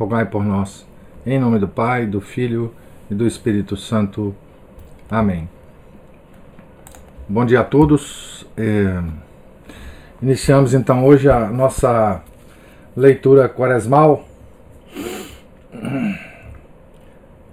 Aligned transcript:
rogai 0.00 0.24
por 0.24 0.42
nós. 0.42 0.86
Em 1.26 1.38
nome 1.38 1.58
do 1.58 1.68
Pai, 1.68 2.06
do 2.06 2.22
Filho 2.22 2.72
e 3.10 3.14
do 3.14 3.26
Espírito 3.26 3.76
Santo. 3.76 4.34
Amém. 5.10 5.46
Bom 7.28 7.44
dia 7.44 7.60
a 7.60 7.64
todos. 7.64 8.46
É... 8.56 9.02
Iniciamos 10.22 10.72
então 10.72 11.04
hoje 11.04 11.28
a 11.28 11.50
nossa 11.50 12.22
leitura 12.96 13.46
quaresmal 13.46 14.24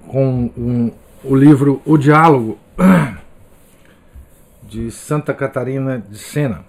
com 0.07 0.49
um, 0.57 0.91
o 1.25 1.35
livro 1.35 1.81
O 1.85 1.97
Diálogo 1.97 2.57
de 4.63 4.89
Santa 4.89 5.33
Catarina 5.33 5.99
de 5.99 6.17
Sena. 6.17 6.61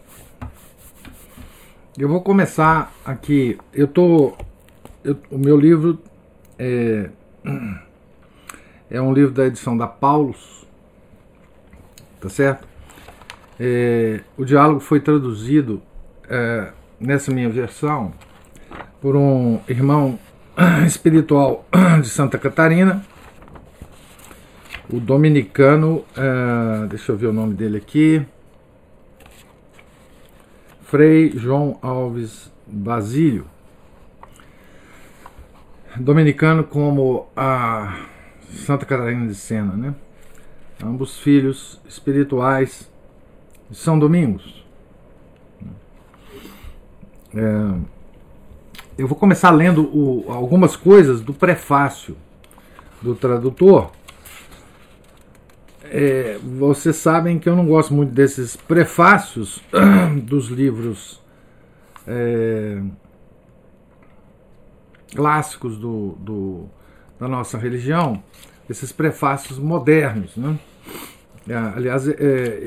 Eu 1.97 2.09
vou 2.09 2.21
começar 2.21 2.93
aqui. 3.05 3.57
Eu 3.73 3.87
tô, 3.87 4.37
eu, 5.05 5.17
o 5.31 5.39
meu 5.39 5.57
livro 5.57 5.99
é, 6.59 7.11
é 8.91 9.01
um 9.01 9.13
livro 9.13 9.33
da 9.33 9.47
edição 9.47 9.77
da 9.77 9.87
Paulus, 9.87 10.67
tá 12.21 12.29
certo? 12.29 12.67
É, 13.61 14.21
o 14.37 14.45
diálogo 14.45 14.81
foi 14.81 15.01
traduzido 15.01 15.83
é, 16.29 16.73
nessa 17.01 17.33
minha 17.33 17.49
versão 17.49 18.13
por 19.01 19.17
um 19.17 19.61
irmão 19.69 20.19
espiritual 20.87 21.67
de 22.03 22.09
Santa 22.09 22.39
Catarina, 22.39 23.05
o 24.93 24.99
dominicano, 24.99 26.05
é, 26.17 26.87
deixa 26.87 27.13
eu 27.13 27.17
ver 27.17 27.27
o 27.27 27.33
nome 27.33 27.55
dele 27.55 27.77
aqui. 27.77 28.25
Frei 30.85 31.31
João 31.37 31.79
Alves 31.83 32.51
Basílio. 32.67 33.45
Dominicano 36.01 36.65
como 36.65 37.29
a 37.37 38.07
Santa 38.51 38.87
Catarina 38.87 39.27
de 39.27 39.35
Sena, 39.35 39.75
né? 39.75 39.95
Ambos 40.83 41.19
filhos 41.19 41.81
espirituais 41.89 42.91
de 43.71 43.77
São 43.77 43.99
Domingos. 43.99 44.65
É, 47.35 47.75
eu 48.97 49.07
vou 49.07 49.17
começar 49.17 49.51
lendo 49.51 49.83
o, 49.83 50.25
algumas 50.29 50.77
coisas 50.77 51.21
do 51.21 51.35
prefácio 51.35 52.17
do 53.03 53.15
tradutor 53.15 53.91
é, 55.91 56.39
vocês 56.43 56.97
sabem 56.97 57.39
que 57.39 57.49
eu 57.49 57.57
não 57.57 57.67
gosto 57.67 57.95
muito 57.95 58.13
desses 58.13 58.57
prefácios 58.57 59.63
dos 60.25 60.49
livros 60.49 61.21
é, 62.07 62.83
clássicos 65.15 65.79
do, 65.79 66.17
do, 66.19 66.67
da 67.19 67.29
nossa 67.29 67.59
religião, 67.59 68.23
esses 68.69 68.93
prefácios 68.93 69.59
modernos. 69.59 70.37
Né? 70.37 70.59
É, 71.49 71.57
aliás, 71.57 72.07
é, 72.07 72.15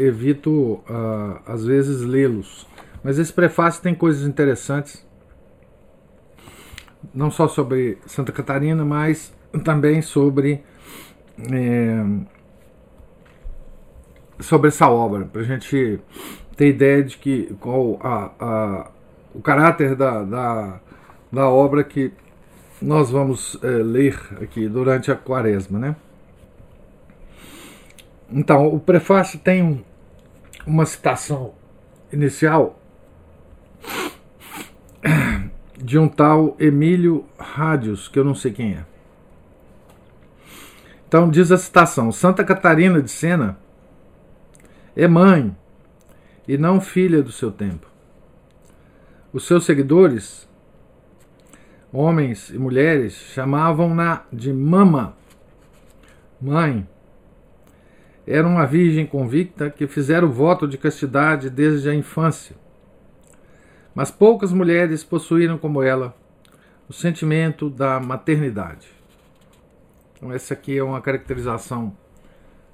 evito 0.04 0.52
uh, 0.90 1.40
às 1.46 1.64
vezes 1.64 2.02
lê-los, 2.02 2.68
mas 3.04 3.20
esse 3.20 3.32
prefácio 3.32 3.82
tem 3.82 3.94
coisas 3.94 4.28
interessantes, 4.28 5.06
não 7.14 7.32
só 7.32 7.48
sobre 7.48 7.98
Santa 8.06 8.32
Catarina, 8.32 8.86
mas 8.86 9.34
também 9.64 10.02
sobre. 10.02 10.64
É, 11.52 12.06
sobre 14.40 14.70
essa 14.70 14.90
obra, 14.90 15.26
para 15.26 15.42
a 15.42 15.44
gente 15.44 16.00
ter 16.56 16.70
ideia 16.70 17.04
de 17.04 17.18
que 17.18 17.56
qual 17.60 18.00
a, 18.02 18.32
a, 18.40 18.92
o 19.36 19.42
caráter 19.42 19.96
da, 19.96 20.24
da, 20.24 20.80
da 21.32 21.48
obra 21.48 21.84
que 21.84 22.12
nós 22.82 23.12
vamos 23.12 23.58
é, 23.62 23.68
ler 23.68 24.20
aqui 24.42 24.68
durante 24.68 25.12
a 25.12 25.16
quaresma. 25.16 25.78
Né? 25.78 25.96
Então, 28.32 28.68
o 28.68 28.80
prefácio 28.80 29.40
tem 29.40 29.86
uma 30.66 30.86
citação 30.86 31.54
inicial 32.12 32.80
de 35.78 35.98
um 35.98 36.08
tal 36.08 36.56
Emílio 36.60 37.26
Rádios, 37.38 38.08
que 38.08 38.18
eu 38.18 38.24
não 38.24 38.36
sei 38.36 38.52
quem 38.52 38.74
é. 38.74 38.86
Então, 41.08 41.30
diz 41.30 41.52
a 41.52 41.58
citação: 41.58 42.12
Santa 42.12 42.44
Catarina 42.44 43.02
de 43.02 43.12
Sena 43.12 43.58
é 44.96 45.08
mãe 45.08 45.56
e 46.48 46.58
não 46.58 46.80
filha 46.80 47.22
do 47.22 47.32
seu 47.32 47.52
tempo. 47.52 47.88
Os 49.34 49.46
seus 49.46 49.66
seguidores, 49.66 50.48
homens 51.92 52.50
e 52.50 52.58
mulheres, 52.58 53.14
chamavam-na 53.14 54.24
de 54.32 54.54
mama, 54.54 55.16
mãe. 56.40 56.88
Era 58.26 58.48
uma 58.48 58.66
virgem 58.66 59.06
convicta 59.06 59.70
que 59.70 59.88
fizera 59.88 60.26
o 60.26 60.32
voto 60.32 60.68
de 60.68 60.78
castidade 60.78 61.50
desde 61.50 61.90
a 61.90 61.96
infância. 61.96 62.56
Mas 63.94 64.10
poucas 64.10 64.54
mulheres 64.54 65.04
possuíram 65.04 65.58
como 65.58 65.84
ela 65.84 66.16
o 66.88 66.94
sentimento 66.94 67.70
da 67.70 68.00
maternidade. 68.00 68.88
Então, 70.16 70.32
essa 70.32 70.54
aqui 70.54 70.78
é 70.78 70.84
uma 70.84 71.02
caracterização 71.02 71.96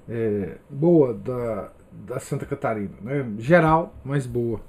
é, 0.08 0.56
boa 0.68 1.14
da, 1.14 1.70
da 1.92 2.20
Santa 2.20 2.46
Catarina, 2.46 2.94
né? 3.00 3.26
geral, 3.38 3.94
mas 4.04 4.26
boa. 4.26 4.60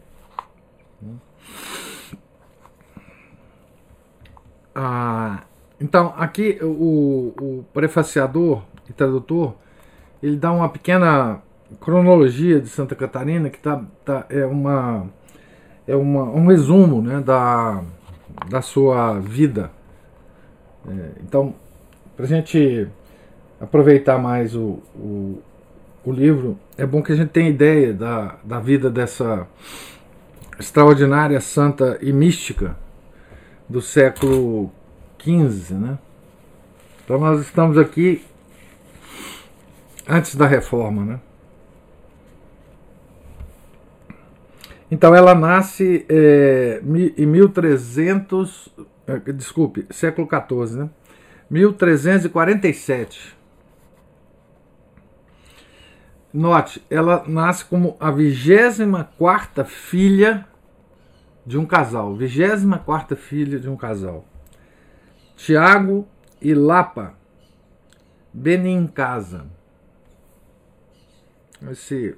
Ah, 4.81 5.43
então, 5.77 6.13
aqui 6.15 6.57
o, 6.61 7.33
o 7.37 7.65
prefaciador 7.73 8.63
e 8.89 8.93
tradutor 8.93 9.53
ele 10.23 10.37
dá 10.37 10.53
uma 10.53 10.69
pequena 10.69 11.41
cronologia 11.81 12.61
de 12.61 12.69
Santa 12.69 12.95
Catarina 12.95 13.49
que 13.49 13.59
tá, 13.59 13.83
tá 14.05 14.25
é 14.29 14.45
uma 14.45 15.05
é 15.85 15.97
uma, 15.97 16.23
um 16.23 16.47
resumo 16.47 17.01
né, 17.01 17.19
da, 17.19 17.83
da 18.49 18.61
sua 18.61 19.19
vida. 19.19 19.69
É, 20.87 21.09
então, 21.25 21.53
para 22.15 22.23
a 22.23 22.29
gente 22.29 22.87
aproveitar 23.59 24.17
mais 24.17 24.55
o, 24.55 24.79
o, 24.95 25.41
o 26.05 26.11
livro, 26.13 26.57
é 26.77 26.85
bom 26.85 27.03
que 27.03 27.11
a 27.11 27.15
gente 27.17 27.31
tenha 27.31 27.49
ideia 27.49 27.93
da, 27.93 28.37
da 28.45 28.61
vida 28.61 28.89
dessa 28.89 29.45
extraordinária 30.57 31.41
santa 31.41 31.99
e 32.01 32.13
mística 32.13 32.77
do 33.69 33.81
século 33.81 34.71
XV. 35.21 35.75
Né? 35.75 35.99
Então 37.05 37.19
nós 37.19 37.41
estamos 37.41 37.77
aqui 37.77 38.25
antes 40.07 40.35
da 40.35 40.47
reforma. 40.47 41.05
Né? 41.05 41.19
Então 44.89 45.13
ela 45.13 45.35
nasce 45.35 46.05
é, 46.09 46.81
em 47.15 47.25
1300, 47.25 48.69
é, 49.05 49.31
desculpe, 49.31 49.85
século 49.91 50.27
XIV, 50.27 50.79
né? 50.79 50.89
1347. 51.49 53.37
Note, 56.31 56.83
ela 56.91 57.23
nasce 57.27 57.65
como 57.65 57.97
a 57.99 58.11
24 58.11 59.65
filha 59.65 60.47
de 61.49 61.57
um 61.57 61.65
casal. 61.65 62.15
24 62.15 63.17
filha 63.17 63.59
de 63.59 63.67
um 63.67 63.75
casal. 63.75 64.23
Tiago 65.35 66.07
e 66.39 66.53
Lapa 66.53 67.15
Benincasa. 68.31 69.47
Esse, 71.71 72.15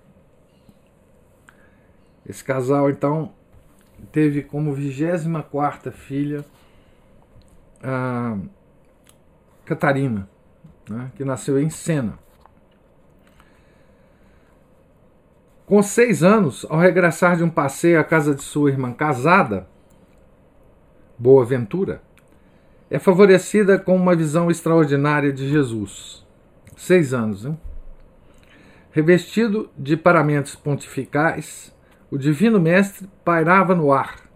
esse 2.28 2.44
casal, 2.44 2.90
então, 2.90 3.34
teve 4.12 4.44
como 4.44 4.74
24 4.74 5.94
filha 5.94 6.44
a 7.82 8.38
Catarina, 9.64 10.30
né, 10.90 11.10
que 11.16 11.24
nasceu 11.24 11.58
em 11.58 11.70
Sena. 11.70 12.20
Com 15.72 15.82
seis 15.82 16.22
anos, 16.22 16.66
ao 16.70 16.78
regressar 16.78 17.38
de 17.38 17.46
um 17.46 17.50
passeio 17.50 17.98
à 17.98 18.04
casa 18.04 18.36
de 18.36 18.44
sua 18.44 18.70
irmã 18.70 18.92
casada, 18.92 19.70
Boa 21.18 21.46
Ventura, 21.46 22.02
é 22.90 23.00
favorecida 23.00 23.80
com 23.80 23.96
uma 23.96 24.14
visão 24.14 24.52
extraordinária 24.52 25.32
de 25.32 25.48
Jesus. 25.48 26.28
Seis 26.76 27.14
anos, 27.14 27.46
hein? 27.46 27.58
Revestido 28.92 29.70
de 29.78 29.96
paramentos 29.96 30.56
pontificais, 30.56 31.74
o 32.12 32.18
Divino 32.18 32.60
Mestre 32.60 33.08
pairava 33.24 33.74
no 33.74 33.94
ar, 33.94 34.30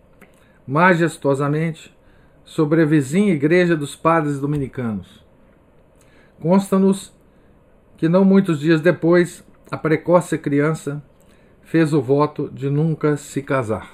majestosamente, 0.65 1.93
sobre 2.45 2.81
a 2.81 2.85
vizinha 2.85 3.33
igreja 3.33 3.75
dos 3.75 3.93
padres 3.93 4.39
dominicanos. 4.39 5.21
Consta-nos 6.39 7.13
que 7.97 8.07
não 8.07 8.23
muitos 8.23 8.57
dias 8.57 8.79
depois, 8.79 9.43
a 9.69 9.75
precoce 9.77 10.37
criança 10.37 11.03
fez 11.65 11.93
o 11.93 12.01
voto 12.01 12.49
de 12.53 12.69
nunca 12.69 13.17
se 13.17 13.41
casar. 13.41 13.91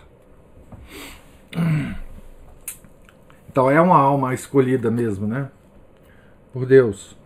Então 3.49 3.69
é 3.69 3.81
uma 3.81 3.97
alma 3.97 4.33
escolhida 4.33 4.91
mesmo, 4.91 5.27
né? 5.27 5.49
Por 6.53 6.65
Deus. 6.65 7.17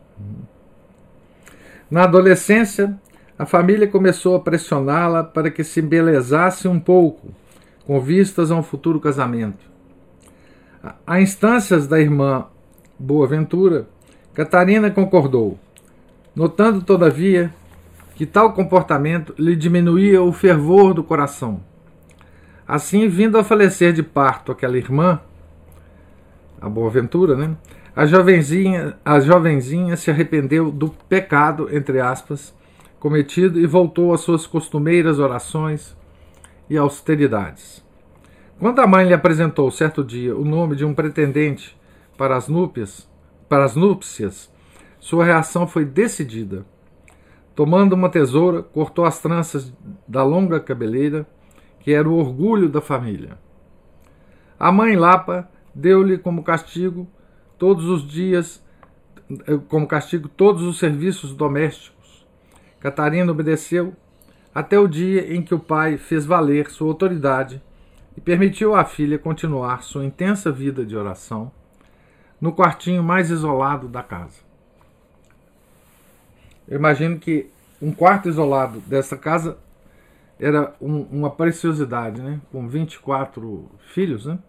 Na 1.89 2.03
adolescência, 2.03 2.97
a 3.37 3.45
família 3.45 3.87
começou 3.87 4.35
a 4.35 4.39
pressioná-la 4.39 5.23
para 5.23 5.51
que 5.51 5.63
se 5.63 5.81
embelezasse 5.81 6.67
um 6.67 6.79
pouco, 6.79 7.27
com 7.85 7.99
vistas 7.99 8.49
a 8.49 8.55
um 8.55 8.63
futuro 8.63 8.99
casamento. 8.99 9.65
A 11.05 11.19
instâncias 11.19 11.87
da 11.87 11.99
irmã 11.99 12.47
Boaventura, 12.97 13.87
Catarina 14.33 14.89
concordou, 14.89 15.59
notando, 16.35 16.81
todavia, 16.81 17.53
que 18.15 18.25
tal 18.25 18.53
comportamento 18.53 19.35
lhe 19.37 19.55
diminuía 19.55 20.21
o 20.23 20.31
fervor 20.31 20.93
do 20.93 21.03
coração. 21.03 21.61
Assim, 22.67 23.07
vindo 23.07 23.37
a 23.37 23.43
falecer 23.43 23.93
de 23.93 24.01
parto 24.01 24.51
aquela 24.51 24.77
irmã, 24.77 25.19
a 26.59 26.67
Boaventura, 26.67 27.35
né? 27.35 27.55
A 27.95 28.05
jovenzinha, 28.05 28.97
a 29.05 29.19
jovenzinha 29.19 29.95
se 29.95 30.09
arrependeu 30.09 30.71
do 30.71 30.89
pecado, 30.89 31.67
entre 31.71 31.99
aspas, 31.99 32.55
cometido 32.99 33.59
e 33.59 33.67
voltou 33.67 34.13
às 34.13 34.21
suas 34.21 34.47
costumeiras 34.47 35.19
orações 35.19 35.95
e 36.69 36.77
austeridades. 36.77 37.85
Quando 38.57 38.79
a 38.79 38.87
mãe 38.87 39.05
lhe 39.05 39.13
apresentou 39.13 39.69
certo 39.69 40.03
dia 40.03 40.35
o 40.35 40.43
nome 40.43 40.75
de 40.75 40.85
um 40.85 40.93
pretendente 40.93 41.77
para 42.17 42.35
as 42.35 42.47
núpcias, 42.47 43.07
para 43.47 43.65
as 43.65 43.75
núpcias, 43.75 44.51
sua 44.99 45.25
reação 45.25 45.67
foi 45.67 45.85
decidida. 45.85 46.65
Tomando 47.55 47.93
uma 47.93 48.09
tesoura, 48.09 48.61
cortou 48.61 49.05
as 49.05 49.21
tranças 49.21 49.73
da 50.05 50.23
longa 50.23 50.59
cabeleira, 50.59 51.25
que 51.79 51.93
era 51.93 52.07
o 52.07 52.17
orgulho 52.17 52.67
da 52.67 52.81
família. 52.81 53.37
A 54.59 54.71
mãe 54.71 54.95
Lapa 54.95 55.49
deu-lhe 55.73 56.17
como 56.17 56.43
castigo 56.43 57.07
todos 57.57 57.85
os 57.85 58.05
dias, 58.05 58.61
eh, 59.47 59.57
como 59.69 59.87
castigo 59.87 60.27
todos 60.27 60.63
os 60.63 60.77
serviços 60.77 61.33
domésticos. 61.33 62.27
Catarina 62.79 63.31
obedeceu 63.31 63.93
até 64.53 64.77
o 64.77 64.87
dia 64.87 65.33
em 65.33 65.41
que 65.41 65.55
o 65.55 65.59
pai 65.59 65.97
fez 65.97 66.25
valer 66.25 66.69
sua 66.69 66.87
autoridade 66.87 67.61
e 68.17 68.21
permitiu 68.21 68.75
à 68.75 68.85
filha 68.85 69.17
continuar 69.17 69.83
sua 69.83 70.05
intensa 70.05 70.51
vida 70.51 70.85
de 70.85 70.95
oração 70.95 71.51
no 72.39 72.53
quartinho 72.53 73.03
mais 73.03 73.29
isolado 73.29 73.87
da 73.87 74.03
casa. 74.03 74.44
Eu 76.67 76.77
imagino 76.77 77.19
que 77.19 77.49
um 77.81 77.91
quarto 77.91 78.29
isolado 78.29 78.79
dessa 78.81 79.17
casa 79.17 79.57
era 80.39 80.73
um, 80.81 81.01
uma 81.03 81.29
preciosidade, 81.29 82.21
né? 82.21 82.41
Com 82.51 82.67
24 82.67 83.69
filhos, 83.93 84.25
né? 84.25 84.39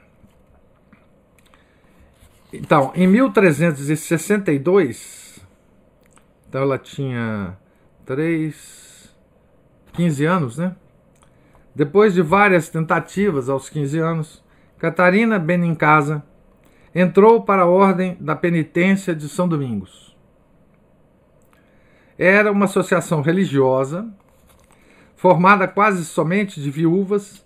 Então, 2.52 2.92
em 2.96 3.06
1362, 3.06 5.40
então 6.48 6.64
ela 6.64 6.80
tinha 6.80 7.56
3, 8.08 9.16
15 9.94 10.26
anos, 10.26 10.58
né? 10.58 10.76
Depois 11.76 12.16
de 12.16 12.24
várias 12.24 12.68
tentativas 12.68 13.50
aos 13.50 13.70
15 13.70 14.00
anos, 14.00 14.44
Catarina 14.80 15.38
Benincasa 15.38 16.24
entrou 16.94 17.44
para 17.44 17.62
a 17.62 17.68
Ordem 17.68 18.18
da 18.20 18.36
Penitência 18.36 19.14
de 19.14 19.30
São 19.30 19.48
Domingos. 19.48 20.09
Era 22.22 22.52
uma 22.52 22.66
associação 22.66 23.22
religiosa 23.22 24.06
formada 25.16 25.66
quase 25.70 26.04
somente 26.04 26.62
de 26.62 26.70
viúvas 26.70 27.42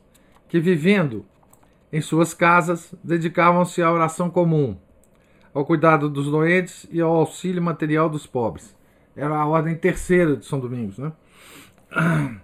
que, 0.50 0.60
vivendo 0.60 1.24
em 1.92 2.02
suas 2.02 2.34
casas, 2.34 2.92
dedicavam-se 3.04 3.84
à 3.84 3.92
oração 3.92 4.32
comum, 4.32 4.76
ao 5.54 5.64
cuidado 5.64 6.10
dos 6.10 6.26
doentes 6.26 6.88
e 6.92 7.00
ao 7.00 7.14
auxílio 7.14 7.62
material 7.62 8.10
dos 8.10 8.26
pobres. 8.26 8.76
Era 9.16 9.38
a 9.38 9.46
ordem 9.46 9.76
terceira 9.76 10.36
de 10.36 10.44
São 10.44 10.60
Domingos. 10.60 10.98
Né? 10.98 11.12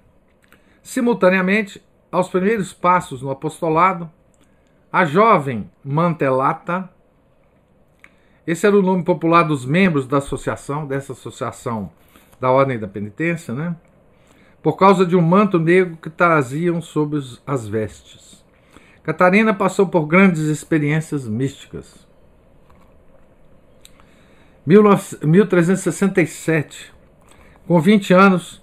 Simultaneamente, 0.84 1.84
aos 2.12 2.30
primeiros 2.30 2.72
passos 2.72 3.24
no 3.24 3.32
apostolado, 3.32 4.08
a 4.92 5.04
jovem 5.04 5.68
Mantelata, 5.84 6.88
esse 8.46 8.68
era 8.68 8.78
o 8.78 8.84
nome 8.84 9.04
popular 9.04 9.42
dos 9.42 9.66
membros 9.66 10.06
da 10.06 10.20
associação, 10.20 10.86
dessa 10.86 11.14
associação 11.14 11.90
da 12.40 12.52
Ordem 12.52 12.80
da 12.80 12.88
Penitência, 12.88 13.54
né? 13.54 13.76
por 14.62 14.78
causa 14.78 15.06
de 15.06 15.16
um 15.16 15.22
manto 15.22 15.58
negro 15.58 15.96
que 15.98 16.10
traziam 16.10 16.82
sob 16.82 17.18
as 17.46 17.66
vestes. 17.68 18.44
Catarina 19.04 19.54
passou 19.54 19.88
por 19.88 20.06
grandes 20.06 20.42
experiências 20.42 21.26
místicas. 21.28 22.08
1367, 24.66 26.94
com 27.66 27.80
20 27.80 28.14
anos, 28.14 28.62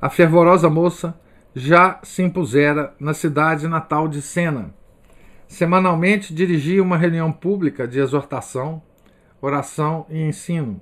a 0.00 0.08
fervorosa 0.08 0.70
moça 0.70 1.18
já 1.54 1.98
se 2.02 2.22
impusera 2.22 2.94
na 3.00 3.14
cidade 3.14 3.66
natal 3.66 4.06
de 4.08 4.22
Sena. 4.22 4.72
Semanalmente 5.48 6.34
dirigia 6.34 6.82
uma 6.82 6.96
reunião 6.96 7.32
pública 7.32 7.88
de 7.88 7.98
exortação, 7.98 8.82
oração 9.40 10.06
e 10.08 10.20
ensino, 10.20 10.80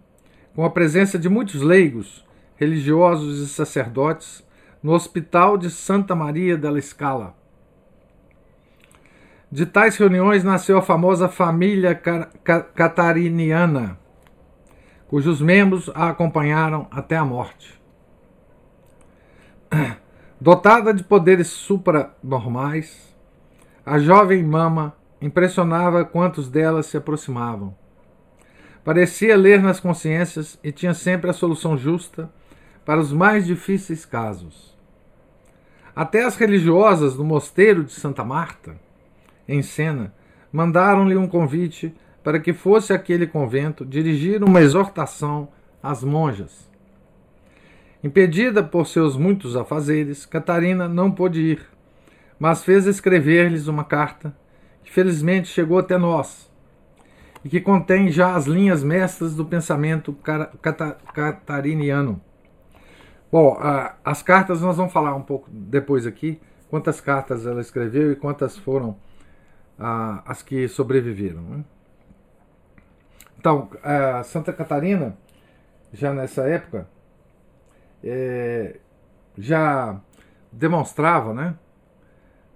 com 0.55 0.65
a 0.65 0.71
presença 0.71 1.19
de 1.19 1.29
muitos 1.29 1.63
leigos, 1.63 2.25
religiosos 2.57 3.41
e 3.41 3.49
sacerdotes, 3.49 4.45
no 4.83 4.93
Hospital 4.93 5.57
de 5.57 5.71
Santa 5.71 6.15
Maria 6.15 6.57
della 6.57 6.81
Scala 6.81 7.41
de 9.51 9.67
tais 9.67 9.97
reuniões 9.97 10.45
nasceu 10.45 10.79
a 10.79 10.83
famosa 10.83 11.29
família 11.29 12.01
catariniana, 12.75 13.99
cujos 15.09 15.43
membros 15.43 15.91
a 15.93 16.11
acompanharam 16.11 16.87
até 16.91 17.17
a 17.17 17.25
morte. 17.25 17.81
Dotada 20.41 20.95
de 20.95 21.03
poderes 21.03 21.49
supranormais, 21.49 23.13
a 23.85 23.99
jovem 23.99 24.43
mama 24.45 24.95
impressionava 25.21 26.05
quantos 26.05 26.49
delas 26.49 26.87
se 26.87 26.97
aproximavam. 26.97 27.75
Parecia 28.91 29.37
ler 29.37 29.63
nas 29.63 29.79
consciências 29.79 30.59
e 30.65 30.73
tinha 30.73 30.95
sempre 30.95 31.31
a 31.31 31.33
solução 31.33 31.79
justa 31.79 32.29
para 32.85 32.99
os 32.99 33.13
mais 33.13 33.47
difíceis 33.47 34.05
casos. 34.05 34.77
Até 35.95 36.25
as 36.25 36.35
religiosas 36.35 37.15
do 37.15 37.23
mosteiro 37.23 37.85
de 37.85 37.93
Santa 37.93 38.25
Marta 38.25 38.75
em 39.47 39.63
cena, 39.63 40.13
mandaram-lhe 40.53 41.17
um 41.17 41.29
convite 41.29 41.95
para 42.25 42.41
que 42.41 42.53
fosse 42.53 42.93
aquele 42.93 43.29
convento 43.29 43.87
dirigir 43.87 44.43
uma 44.43 44.61
exortação 44.61 45.51
às 45.81 46.03
monjas. 46.03 46.69
Impedida 48.03 48.61
por 48.61 48.89
seus 48.89 49.17
muitos 49.17 49.55
afazeres, 49.55 50.27
Catarina 50.27 50.89
não 50.89 51.13
pôde 51.13 51.41
ir, 51.41 51.65
mas 52.41 52.65
fez 52.65 52.89
escrever-lhes 52.89 53.69
uma 53.69 53.85
carta 53.85 54.37
que 54.83 54.91
felizmente 54.91 55.47
chegou 55.47 55.79
até 55.79 55.97
nós 55.97 56.50
e 57.45 57.49
que 57.49 57.61
contém 57.61 58.11
já 58.11 58.35
as 58.35 58.47
linhas 58.47 58.83
mestras 58.83 59.35
do 59.35 59.45
pensamento 59.45 60.17
catariniano. 61.13 62.21
Bom, 63.33 63.59
as 64.05 64.23
cartas 64.23 64.61
nós 64.61 64.77
vamos 64.77 64.93
falar 64.93 65.15
um 65.15 65.23
pouco 65.23 65.49
depois 65.51 66.07
aqui, 66.07 66.41
quantas 66.69 67.01
cartas 67.01 67.47
ela 67.47 67.61
escreveu 67.61 68.13
e 68.13 68.17
quantas 68.17 68.57
foram 68.57 68.97
ah, 69.79 70.23
as 70.27 70.43
que 70.43 70.69
sobreviveram. 70.69 71.41
Né? 71.43 71.65
Então, 73.39 73.71
Santa 74.25 74.53
Catarina, 74.53 75.17
já 75.93 76.13
nessa 76.13 76.43
época, 76.43 76.87
é, 78.03 78.77
já 79.39 80.01
demonstrava 80.53 81.33
né, 81.33 81.55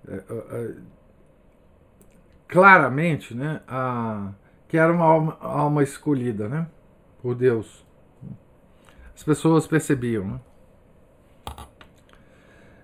é, 0.09 0.15
é, 0.17 0.75
claramente 2.49 3.35
né, 3.35 3.61
a, 3.67 4.33
que 4.75 4.79
era 4.79 4.93
uma 4.93 5.05
alma, 5.05 5.37
alma, 5.41 5.83
escolhida 5.85 6.49
né, 6.49 6.67
por 7.23 7.37
Deus. 7.37 7.87
As 9.15 9.23
pessoas 9.23 9.69
percebiam. 9.69 10.27
Né? 10.27 10.41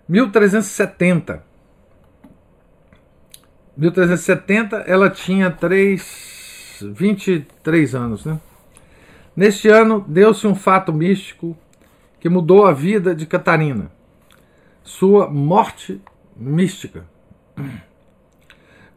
1370 0.08 1.42
1370 3.76 4.76
ela 4.86 5.10
tinha 5.10 5.50
3, 5.50 6.78
23 6.92 7.94
anos. 7.96 8.24
Né? 8.24 8.38
Neste 9.34 9.66
ano, 9.66 10.04
deu-se 10.06 10.46
um 10.46 10.54
fato 10.54 10.92
místico 10.92 11.58
que 12.20 12.28
mudou 12.28 12.66
a 12.66 12.72
vida 12.72 13.16
de 13.16 13.26
Catarina. 13.26 13.90
Sua 14.84 15.28
morte 15.28 16.00
mística. 16.36 17.04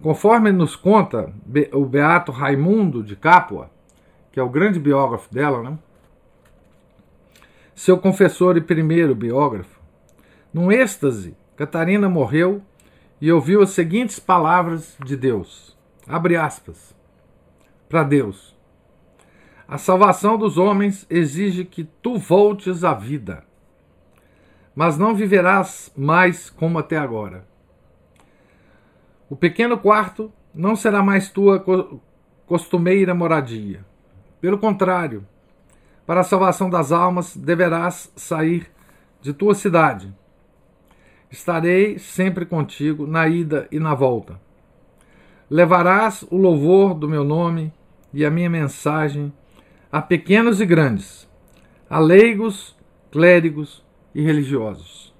Conforme 0.03 0.51
nos 0.51 0.75
conta 0.75 1.33
o 1.71 1.85
beato 1.85 2.29
Raimundo 2.29 3.01
de 3.01 3.15
Capua, 3.15 3.71
que 4.33 4.39
é 4.39 4.43
o 4.43 4.49
grande 4.49 4.77
biógrafo 4.77 5.33
dela, 5.33 5.63
né? 5.63 5.79
seu 7.73 7.97
confessor 7.97 8.57
e 8.57 8.61
primeiro 8.61 9.15
biógrafo, 9.15 9.79
num 10.53 10.69
êxtase, 10.69 11.37
Catarina 11.55 12.09
morreu 12.09 12.61
e 13.21 13.31
ouviu 13.31 13.61
as 13.61 13.69
seguintes 13.69 14.19
palavras 14.19 14.97
de 15.05 15.15
Deus. 15.15 15.73
Abre 16.05 16.35
aspas. 16.35 16.93
Para 17.87 18.03
Deus. 18.03 18.53
A 19.65 19.77
salvação 19.77 20.37
dos 20.37 20.57
homens 20.57 21.07
exige 21.09 21.63
que 21.63 21.85
tu 21.85 22.17
voltes 22.17 22.83
à 22.83 22.93
vida, 22.93 23.45
mas 24.75 24.97
não 24.97 25.15
viverás 25.15 25.93
mais 25.95 26.49
como 26.49 26.77
até 26.77 26.97
agora. 26.97 27.52
O 29.33 29.35
pequeno 29.35 29.79
quarto 29.79 30.31
não 30.53 30.75
será 30.75 31.01
mais 31.01 31.27
tua 31.31 31.65
costumeira 32.45 33.15
moradia. 33.15 33.83
Pelo 34.39 34.59
contrário, 34.59 35.25
para 36.05 36.19
a 36.19 36.23
salvação 36.23 36.69
das 36.69 36.91
almas 36.91 37.35
deverás 37.35 38.13
sair 38.15 38.69
de 39.23 39.33
tua 39.33 39.55
cidade 39.55 40.13
Estarei 41.31 41.97
sempre 41.97 42.45
contigo 42.45 43.07
na 43.07 43.27
ida 43.27 43.67
e 43.71 43.79
na 43.79 43.95
volta. 43.95 44.39
Levarás 45.49 46.23
o 46.29 46.37
louvor 46.37 46.93
do 46.93 47.09
meu 47.09 47.23
nome 47.23 47.73
e 48.13 48.23
a 48.23 48.29
minha 48.29 48.51
mensagem 48.51 49.33
a 49.91 49.99
pequenos 49.99 50.61
e 50.61 50.65
grandes, 50.67 51.27
a 51.89 51.97
leigos, 51.97 52.77
clérigos 53.11 53.83
e 54.13 54.21
religiosos. 54.21 55.11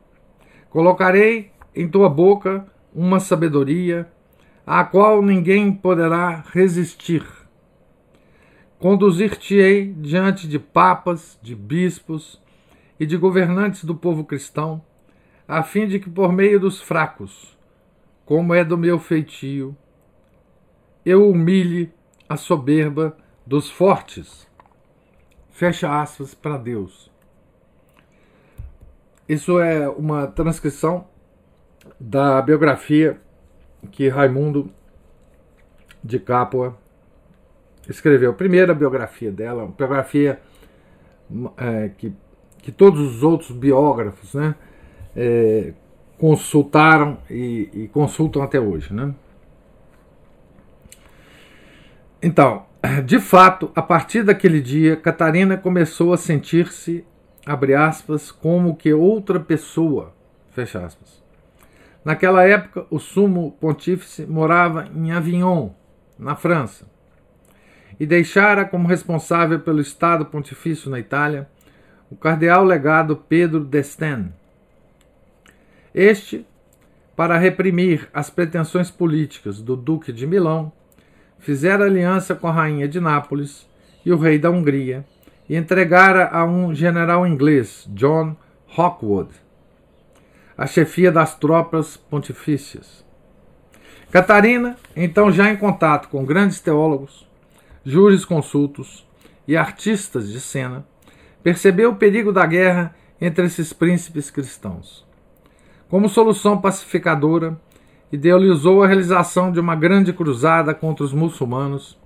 Colocarei 0.70 1.52
em 1.76 1.88
tua 1.90 2.10
boca 2.10 2.72
uma 2.94 3.20
sabedoria 3.20 4.08
à 4.66 4.84
qual 4.84 5.22
ninguém 5.22 5.72
poderá 5.72 6.44
resistir. 6.52 7.26
Conduzir-te-ei 8.80 9.94
diante 9.94 10.48
de 10.48 10.60
papas, 10.60 11.40
de 11.42 11.56
bispos 11.56 12.42
e 13.00 13.06
de 13.06 13.18
governantes 13.18 13.84
do 13.84 13.96
povo 13.96 14.24
cristão 14.24 14.82
a 15.48 15.62
fim 15.62 15.88
de 15.88 16.00
que 16.00 16.10
por 16.10 16.32
meio 16.32 16.60
dos 16.60 16.82
fracos, 16.82 17.58
como 18.26 18.54
é 18.54 18.64
do 18.64 18.78
meu 18.78 18.98
feitio, 18.98 19.76
eu 21.06 21.30
humilhe 21.30 21.92
a 22.30 22.38
soberba 22.38 23.18
dos 23.46 23.70
fortes. 23.70 24.48
Fecha 25.52 26.02
aspas 26.02 26.34
para 26.34 26.58
Deus. 26.58 27.12
Isso 29.28 29.60
é 29.60 29.88
uma 29.90 30.28
transcrição 30.28 31.08
da 32.00 32.42
biografia 32.42 33.20
que 33.92 34.08
Raimundo 34.08 34.70
de 36.04 36.20
Capua 36.20 36.78
escreveu. 37.88 38.32
A 38.32 38.34
primeira 38.36 38.74
biografia 38.74 39.32
dela, 39.32 39.64
uma 39.64 39.74
biografia 39.74 40.40
é, 41.58 41.90
que, 41.98 42.14
que 42.60 42.72
todos 42.72 43.00
os 43.00 43.24
outros 43.24 43.52
biógrafos, 43.52 44.34
né? 44.34 44.56
é, 45.16 45.74
consultaram 46.18 47.18
e, 47.30 47.70
e, 47.74 47.88
consultam 47.88 48.42
até 48.42 48.60
hoje. 48.60 48.94
Né? 48.94 49.14
Então, 52.22 52.66
de 53.06 53.20
fato, 53.20 53.72
a 53.76 53.82
partir 53.82 54.24
daquele 54.24 54.62
dia, 54.62 54.96
Catarina 54.96 55.58
começou 55.58 56.14
a 56.14 56.18
sentir-se, 56.18 57.06
abre 57.46 57.74
aspas, 57.74 58.32
como 58.32 58.76
que 58.76 58.94
outra 58.94 59.40
pessoa, 59.40 60.14
fecha 60.52 60.86
aspas. 60.86 61.23
Naquela 62.04 62.44
época, 62.44 62.86
o 62.90 63.00
sumo 63.00 63.58
pontífice 63.60 64.26
morava 64.26 64.90
em 64.94 65.12
Avignon, 65.12 65.70
na 66.20 66.36
França, 66.36 66.86
e 68.00 68.06
deixara 68.06 68.66
como 68.66 68.88
responsável 68.88 69.60
pelo 69.60 69.80
Estado 69.80 70.26
Pontifício 70.26 70.90
na 70.90 71.00
Itália 71.00 71.48
o 72.10 72.16
cardeal 72.16 72.64
legado 72.64 73.16
Pedro 73.16 73.64
d'Estaing, 73.64 74.32
este, 75.94 76.46
para 77.16 77.38
reprimir 77.38 78.10
as 78.14 78.30
pretensões 78.30 78.90
políticas 78.90 79.62
do 79.62 79.76
Duque 79.76 80.12
de 80.12 80.26
Milão, 80.26 80.72
fizera 81.38 81.86
aliança 81.86 82.34
com 82.34 82.48
a 82.48 82.52
rainha 82.52 82.88
de 82.88 83.00
Nápoles 83.00 83.68
e 84.06 84.12
o 84.12 84.18
rei 84.18 84.40
da 84.40 84.50
Hungria 84.50 85.06
e 85.48 85.56
entregara 85.56 86.30
a 86.30 86.46
um 86.46 86.74
general 86.74 87.28
inglês, 87.28 87.88
John 87.94 88.36
Hawkwood, 88.76 89.30
a 90.58 90.68
chefia 90.68 91.12
das 91.12 91.36
tropas 91.36 91.98
pontifícias. 91.98 93.04
Catarina, 94.12 94.78
então 94.96 95.32
já 95.32 95.52
em 95.52 95.58
contato 95.58 96.08
com 96.10 96.24
grandes 96.24 96.60
teólogos, 96.60 97.28
jurisconsultos 97.84 99.06
e 99.48 99.58
artistas 99.58 100.32
de 100.32 100.40
cena, 100.40 100.86
percebeu 101.42 101.92
o 101.92 101.96
perigo 101.96 102.32
da 102.32 102.46
guerra 102.46 102.96
entre 103.20 103.46
esses 103.46 103.74
príncipes 103.74 104.30
cristãos. 104.30 105.06
Como 105.90 106.08
solução 106.08 106.62
pacificadora, 106.62 107.60
idealizou 108.12 108.84
a 108.84 108.88
realização 108.88 109.52
de 109.52 109.60
uma 109.60 109.76
grande 109.76 110.14
cruzada 110.14 110.74
contra 110.74 111.04
os 111.04 111.12
muçulmanos 111.12 111.98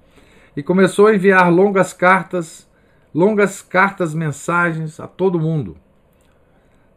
e 0.55 0.63
começou 0.63 1.07
a 1.07 1.15
enviar 1.15 1.51
longas 1.51 1.91
cartas, 1.91 2.67
longas 3.13 3.61
cartas 3.61 4.13
mensagens 4.13 4.99
a 4.99 5.07
todo 5.07 5.39
mundo. 5.39 5.77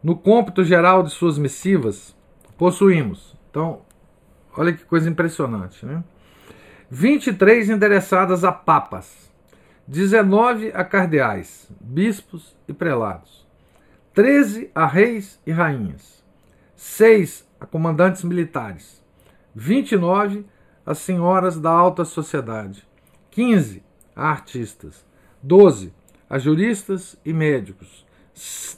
No 0.03 0.15
cômputo 0.15 0.63
geral 0.63 1.03
de 1.03 1.11
suas 1.11 1.37
missivas, 1.37 2.15
possuímos, 2.57 3.35
então, 3.49 3.81
olha 4.57 4.73
que 4.73 4.83
coisa 4.83 5.09
impressionante, 5.09 5.85
né? 5.85 6.03
23 6.89 7.69
endereçadas 7.69 8.43
a 8.43 8.51
papas, 8.51 9.31
19 9.87 10.71
a 10.73 10.83
cardeais, 10.83 11.69
bispos 11.79 12.55
e 12.67 12.73
prelados, 12.73 13.47
13 14.13 14.71
a 14.73 14.87
reis 14.87 15.39
e 15.45 15.51
rainhas, 15.51 16.23
6 16.75 17.47
a 17.59 17.65
comandantes 17.65 18.23
militares, 18.23 19.03
29 19.53 20.45
a 20.85 20.95
senhoras 20.95 21.59
da 21.59 21.69
alta 21.69 22.03
sociedade, 22.03 22.83
15 23.29 23.83
a 24.15 24.29
artistas, 24.29 25.05
12 25.43 25.93
a 26.29 26.39
juristas 26.39 27.17
e 27.23 27.31
médicos, 27.31 28.05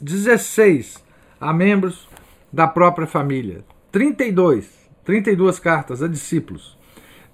16 0.01 1.03
a 1.43 1.53
membros 1.53 2.07
da 2.51 2.67
própria 2.67 3.05
família, 3.05 3.65
32, 3.91 4.89
32 5.03 5.59
cartas 5.59 6.01
a 6.01 6.07
discípulos, 6.07 6.77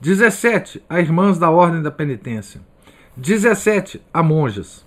17 0.01 0.81
a 0.89 0.99
irmãs 0.99 1.37
da 1.37 1.49
ordem 1.49 1.81
da 1.81 1.91
penitência, 1.91 2.61
17 3.15 4.01
a 4.13 4.23
monjas, 4.23 4.85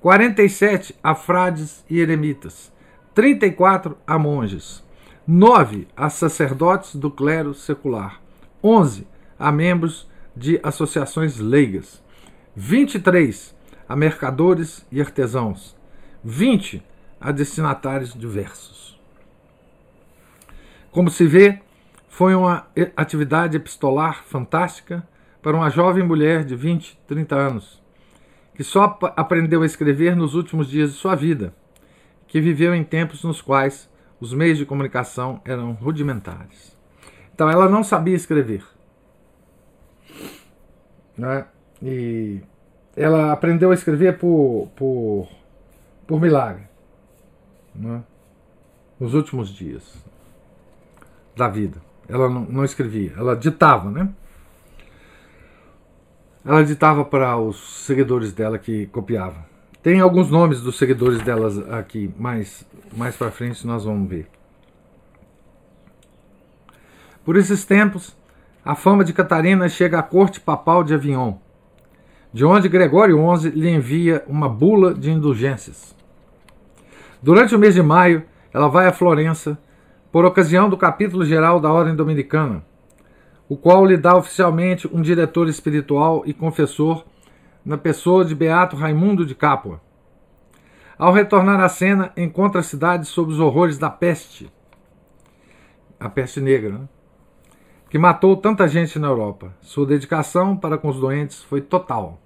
47 0.00 0.94
a 1.02 1.14
frades 1.14 1.84
e 1.88 2.00
eremitas, 2.00 2.72
34 3.14 3.96
a 4.06 4.18
monges, 4.18 4.82
9 5.26 5.86
a 5.96 6.10
sacerdotes 6.10 6.96
do 6.96 7.10
clero 7.10 7.54
secular, 7.54 8.20
11 8.62 9.06
a 9.38 9.52
membros 9.52 10.08
de 10.36 10.58
associações 10.62 11.38
leigas, 11.38 12.02
23 12.54 13.54
a 13.88 13.94
mercadores 13.94 14.84
e 14.90 15.00
artesãos, 15.00 15.76
20 16.24 16.82
a 17.26 17.32
destinatários 17.32 18.14
diversos. 18.14 18.96
Como 20.92 21.10
se 21.10 21.26
vê, 21.26 21.58
foi 22.08 22.36
uma 22.36 22.68
atividade 22.96 23.56
epistolar 23.56 24.22
fantástica 24.22 25.04
para 25.42 25.56
uma 25.56 25.68
jovem 25.68 26.04
mulher 26.04 26.44
de 26.44 26.54
20, 26.54 26.96
30 27.04 27.34
anos, 27.34 27.82
que 28.54 28.62
só 28.62 28.96
aprendeu 29.16 29.62
a 29.62 29.66
escrever 29.66 30.14
nos 30.14 30.36
últimos 30.36 30.70
dias 30.70 30.92
de 30.92 30.98
sua 30.98 31.16
vida, 31.16 31.52
que 32.28 32.40
viveu 32.40 32.72
em 32.72 32.84
tempos 32.84 33.24
nos 33.24 33.42
quais 33.42 33.90
os 34.20 34.32
meios 34.32 34.56
de 34.56 34.64
comunicação 34.64 35.40
eram 35.44 35.72
rudimentares. 35.72 36.76
Então 37.34 37.50
ela 37.50 37.68
não 37.68 37.82
sabia 37.82 38.14
escrever. 38.14 38.62
Né? 41.18 41.44
E 41.82 42.40
ela 42.96 43.32
aprendeu 43.32 43.72
a 43.72 43.74
escrever 43.74 44.16
por, 44.16 44.70
por, 44.76 45.28
por 46.06 46.20
milagre. 46.20 46.75
Né? 47.78 48.02
Nos 48.98 49.14
últimos 49.14 49.50
dias 49.50 50.04
da 51.36 51.48
vida. 51.48 51.80
Ela 52.08 52.28
não, 52.28 52.44
não 52.44 52.64
escrevia, 52.64 53.12
ela 53.16 53.36
ditava, 53.36 53.90
né? 53.90 54.08
Ela 56.44 56.64
ditava 56.64 57.04
para 57.04 57.36
os 57.36 57.84
seguidores 57.84 58.32
dela 58.32 58.58
que 58.58 58.86
copiavam. 58.86 59.44
Tem 59.82 60.00
alguns 60.00 60.30
nomes 60.30 60.60
dos 60.60 60.78
seguidores 60.78 61.20
delas 61.22 61.58
aqui, 61.70 62.12
mais, 62.16 62.64
mais 62.96 63.16
para 63.16 63.32
frente 63.32 63.66
nós 63.66 63.84
vamos 63.84 64.08
ver. 64.08 64.28
Por 67.24 67.36
esses 67.36 67.64
tempos, 67.64 68.16
a 68.64 68.76
fama 68.76 69.04
de 69.04 69.12
Catarina 69.12 69.68
chega 69.68 69.98
à 69.98 70.02
corte 70.02 70.40
papal 70.40 70.84
de 70.84 70.94
Avignon, 70.94 71.38
de 72.32 72.44
onde 72.44 72.68
Gregório 72.68 73.18
XI 73.36 73.50
lhe 73.50 73.68
envia 73.68 74.24
uma 74.28 74.48
bula 74.48 74.94
de 74.94 75.10
indulgências. 75.10 75.95
Durante 77.26 77.56
o 77.56 77.58
mês 77.58 77.74
de 77.74 77.82
maio, 77.82 78.24
ela 78.54 78.68
vai 78.68 78.86
a 78.86 78.92
Florença 78.92 79.58
por 80.12 80.24
ocasião 80.24 80.70
do 80.70 80.76
capítulo 80.76 81.24
geral 81.24 81.58
da 81.58 81.72
Ordem 81.72 81.96
Dominicana, 81.96 82.64
o 83.48 83.56
qual 83.56 83.84
lhe 83.84 83.96
dá 83.96 84.16
oficialmente 84.16 84.86
um 84.86 85.02
diretor 85.02 85.48
espiritual 85.48 86.22
e 86.24 86.32
confessor 86.32 87.04
na 87.64 87.76
pessoa 87.76 88.24
de 88.24 88.32
Beato 88.32 88.76
Raimundo 88.76 89.26
de 89.26 89.34
Capua. 89.34 89.80
Ao 90.96 91.12
retornar 91.12 91.58
à 91.58 91.68
cena, 91.68 92.12
encontra 92.16 92.60
a 92.60 92.62
cidade 92.62 93.08
sob 93.08 93.32
os 93.32 93.40
horrores 93.40 93.76
da 93.76 93.90
peste, 93.90 94.48
a 95.98 96.08
peste 96.08 96.40
negra, 96.40 96.78
né? 96.78 96.88
que 97.90 97.98
matou 97.98 98.36
tanta 98.36 98.68
gente 98.68 99.00
na 99.00 99.08
Europa. 99.08 99.52
Sua 99.60 99.84
dedicação 99.84 100.56
para 100.56 100.78
com 100.78 100.90
os 100.90 101.00
doentes 101.00 101.42
foi 101.42 101.60
total. 101.60 102.20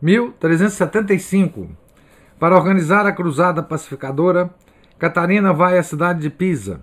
1375. 0.00 1.82
Para 2.38 2.56
organizar 2.56 3.06
a 3.06 3.12
cruzada 3.12 3.62
pacificadora, 3.62 4.52
Catarina 4.98 5.52
vai 5.52 5.78
à 5.78 5.82
cidade 5.82 6.20
de 6.20 6.30
Pisa. 6.30 6.82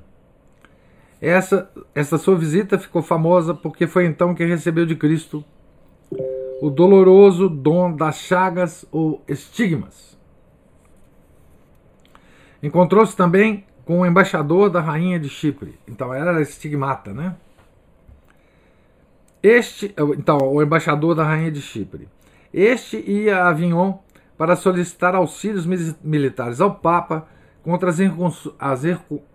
Essa, 1.21 1.69
essa 1.93 2.17
sua 2.17 2.35
visita 2.35 2.79
ficou 2.79 3.01
famosa 3.01 3.53
porque 3.53 3.85
foi 3.85 4.05
então 4.05 4.33
que 4.33 4.43
recebeu 4.43 4.85
de 4.85 4.95
Cristo 4.95 5.43
o 6.61 6.69
doloroso 6.69 7.49
dom 7.49 7.95
das 7.95 8.17
chagas 8.17 8.85
ou 8.91 9.23
estigmas. 9.27 10.17
Encontrou-se 12.61 13.15
também 13.15 13.65
com 13.85 14.01
o 14.01 14.05
embaixador 14.05 14.69
da 14.69 14.79
rainha 14.79 15.19
de 15.19 15.27
Chipre. 15.29 15.79
Então 15.87 16.13
era 16.13 16.39
estigmata, 16.41 17.13
né? 17.13 17.35
Este, 19.41 19.93
então, 20.17 20.37
o 20.37 20.61
embaixador 20.61 21.15
da 21.15 21.23
rainha 21.23 21.51
de 21.51 21.61
Chipre. 21.61 22.07
Este 22.53 22.97
ia 22.97 23.43
a 23.43 23.49
Avignon 23.49 23.97
para 24.41 24.55
solicitar 24.55 25.13
auxílios 25.13 25.67
militares 26.01 26.59
ao 26.59 26.73
Papa 26.73 27.27
contra 27.61 27.91
as 27.91 28.83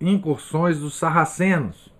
incursões 0.00 0.80
dos 0.80 0.98
sarracenos. 0.98 1.94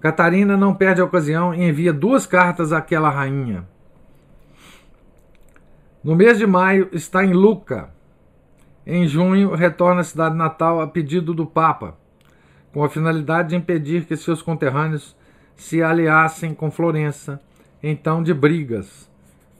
Catarina 0.00 0.56
não 0.56 0.74
perde 0.74 1.02
a 1.02 1.04
ocasião 1.04 1.54
e 1.54 1.68
envia 1.68 1.92
duas 1.92 2.24
cartas 2.24 2.72
àquela 2.72 3.10
rainha. 3.10 3.68
No 6.02 6.16
mês 6.16 6.38
de 6.38 6.46
maio 6.46 6.88
está 6.92 7.22
em 7.22 7.34
Luca, 7.34 7.90
em 8.86 9.06
junho, 9.06 9.54
retorna 9.54 10.00
à 10.00 10.04
cidade 10.04 10.34
natal 10.34 10.80
a 10.80 10.86
pedido 10.86 11.34
do 11.34 11.44
Papa, 11.44 11.94
com 12.72 12.82
a 12.82 12.88
finalidade 12.88 13.50
de 13.50 13.56
impedir 13.56 14.06
que 14.06 14.16
seus 14.16 14.40
conterrâneos 14.40 15.14
se 15.54 15.82
aliassem 15.82 16.54
com 16.54 16.70
Florença, 16.70 17.38
então 17.82 18.22
de 18.22 18.32
brigas 18.32 19.10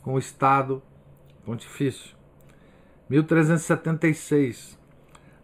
com 0.00 0.14
o 0.14 0.18
Estado 0.18 0.82
Pontifício. 1.48 2.14
1376. 3.08 4.78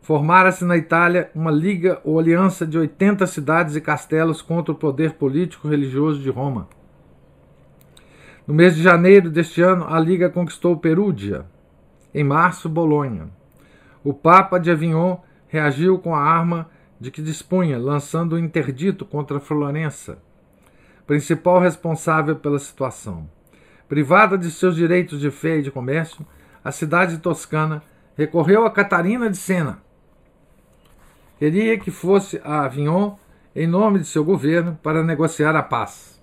Formara-se 0.02 0.62
na 0.62 0.76
Itália 0.76 1.30
uma 1.34 1.50
liga 1.50 1.98
ou 2.04 2.18
aliança 2.18 2.66
de 2.66 2.76
80 2.76 3.26
cidades 3.26 3.74
e 3.74 3.80
castelos 3.80 4.42
contra 4.42 4.70
o 4.70 4.76
poder 4.76 5.14
político 5.14 5.66
religioso 5.66 6.20
de 6.20 6.28
Roma. 6.28 6.68
No 8.46 8.52
mês 8.52 8.76
de 8.76 8.82
janeiro 8.82 9.30
deste 9.30 9.62
ano, 9.62 9.86
a 9.88 9.98
liga 9.98 10.28
conquistou 10.28 10.76
Perúdia. 10.76 11.46
Em 12.12 12.22
março, 12.22 12.68
Bolonha. 12.68 13.30
O 14.04 14.12
Papa 14.12 14.60
de 14.60 14.70
Avignon 14.70 15.16
reagiu 15.48 15.98
com 15.98 16.14
a 16.14 16.20
arma 16.20 16.68
de 17.00 17.10
que 17.10 17.22
dispunha, 17.22 17.78
lançando 17.78 18.36
um 18.36 18.38
interdito 18.38 19.06
contra 19.06 19.40
Florença, 19.40 20.18
principal 21.06 21.60
responsável 21.60 22.36
pela 22.36 22.58
situação. 22.58 23.26
Privada 23.88 24.38
de 24.38 24.50
seus 24.50 24.76
direitos 24.76 25.20
de 25.20 25.30
fé 25.30 25.58
e 25.58 25.62
de 25.62 25.70
comércio, 25.70 26.26
a 26.64 26.72
cidade 26.72 27.18
toscana 27.18 27.82
recorreu 28.16 28.64
a 28.64 28.70
Catarina 28.70 29.28
de 29.28 29.36
Sena. 29.36 29.82
Queria 31.38 31.78
que 31.78 31.90
fosse 31.90 32.40
a 32.42 32.62
Avignon, 32.62 33.16
em 33.54 33.66
nome 33.66 33.98
de 33.98 34.06
seu 34.06 34.24
governo, 34.24 34.78
para 34.82 35.02
negociar 35.02 35.54
a 35.54 35.62
paz. 35.62 36.22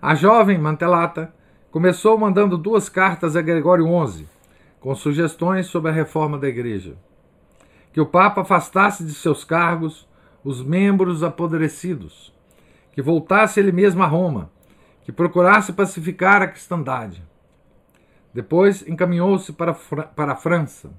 A 0.00 0.14
jovem 0.14 0.56
Mantelata 0.56 1.34
começou 1.70 2.16
mandando 2.16 2.56
duas 2.56 2.88
cartas 2.88 3.36
a 3.36 3.42
Gregório 3.42 3.84
XI, 4.06 4.26
com 4.80 4.94
sugestões 4.94 5.66
sobre 5.66 5.90
a 5.90 5.94
reforma 5.94 6.38
da 6.38 6.48
Igreja. 6.48 6.96
Que 7.92 8.00
o 8.00 8.06
Papa 8.06 8.40
afastasse 8.40 9.04
de 9.04 9.12
seus 9.12 9.44
cargos 9.44 10.08
os 10.42 10.64
membros 10.64 11.22
apodrecidos, 11.22 12.32
que 12.92 13.02
voltasse 13.02 13.60
ele 13.60 13.72
mesmo 13.72 14.02
a 14.02 14.06
Roma, 14.06 14.50
que 15.08 15.12
procurasse 15.12 15.72
pacificar 15.72 16.42
a 16.42 16.46
cristandade. 16.46 17.24
Depois 18.34 18.86
encaminhou-se 18.86 19.50
para, 19.54 19.72
para 19.72 20.32
a 20.32 20.36
França. 20.36 20.90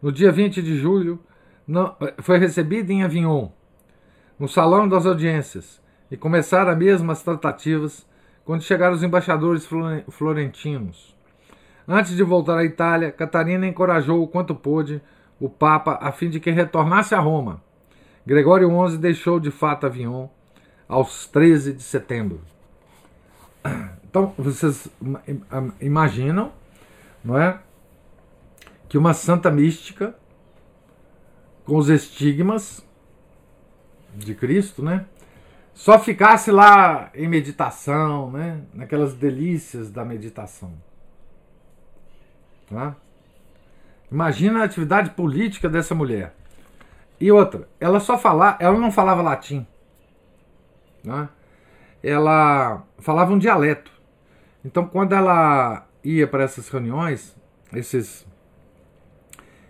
No 0.00 0.10
dia 0.10 0.32
20 0.32 0.62
de 0.62 0.78
julho, 0.78 1.20
não, 1.66 1.94
foi 2.22 2.38
recebido 2.38 2.90
em 2.90 3.02
Avignon, 3.02 3.50
no 4.38 4.48
salão 4.48 4.88
das 4.88 5.04
audiências, 5.04 5.78
e 6.10 6.16
começaram 6.16 6.74
mesmo 6.74 7.12
as 7.12 7.22
tratativas 7.22 8.06
quando 8.46 8.62
chegaram 8.62 8.94
os 8.94 9.02
embaixadores 9.02 9.68
florentinos. 10.10 11.14
Antes 11.86 12.16
de 12.16 12.22
voltar 12.22 12.56
à 12.56 12.64
Itália, 12.64 13.12
Catarina 13.12 13.66
encorajou 13.66 14.22
o 14.22 14.28
quanto 14.28 14.54
pôde 14.54 15.02
o 15.38 15.50
Papa 15.50 15.98
a 16.00 16.10
fim 16.12 16.30
de 16.30 16.40
que 16.40 16.50
retornasse 16.50 17.14
a 17.14 17.20
Roma. 17.20 17.62
Gregório 18.24 18.70
XI 18.88 18.96
deixou 18.96 19.38
de 19.38 19.50
fato 19.50 19.84
Avignon 19.84 20.28
aos 20.88 21.26
13 21.26 21.74
de 21.74 21.82
setembro. 21.82 22.40
Então, 24.08 24.34
vocês 24.38 24.88
imaginam, 25.80 26.52
não 27.22 27.38
é? 27.38 27.60
Que 28.88 28.96
uma 28.96 29.12
santa 29.12 29.50
mística 29.50 30.14
com 31.64 31.76
os 31.76 31.90
estigmas 31.90 32.82
de 34.14 34.34
Cristo, 34.34 34.82
né? 34.82 35.04
Só 35.74 35.98
ficasse 35.98 36.50
lá 36.50 37.10
em 37.14 37.28
meditação, 37.28 38.30
né? 38.30 38.62
Naquelas 38.72 39.14
delícias 39.14 39.90
da 39.90 40.04
meditação. 40.04 40.72
Tá? 42.68 42.96
Imagina 44.10 44.60
a 44.60 44.64
atividade 44.64 45.10
política 45.10 45.68
dessa 45.68 45.94
mulher. 45.94 46.34
E 47.20 47.30
outra, 47.30 47.68
ela 47.78 48.00
só 48.00 48.16
falava, 48.16 48.56
ela 48.60 48.78
não 48.78 48.90
falava 48.90 49.22
latim. 49.22 49.66
Né? 51.04 51.28
Ela 52.02 52.82
falava 52.98 53.32
um 53.32 53.38
dialeto. 53.38 53.90
Então, 54.64 54.86
quando 54.86 55.14
ela 55.14 55.86
ia 56.04 56.26
para 56.26 56.44
essas 56.44 56.68
reuniões, 56.68 57.36
esses, 57.72 58.26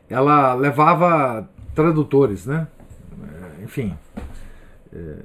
ela 0.08 0.54
levava 0.54 1.48
tradutores, 1.74 2.46
né? 2.46 2.66
É, 3.60 3.64
enfim, 3.64 3.96
é, 4.92 5.16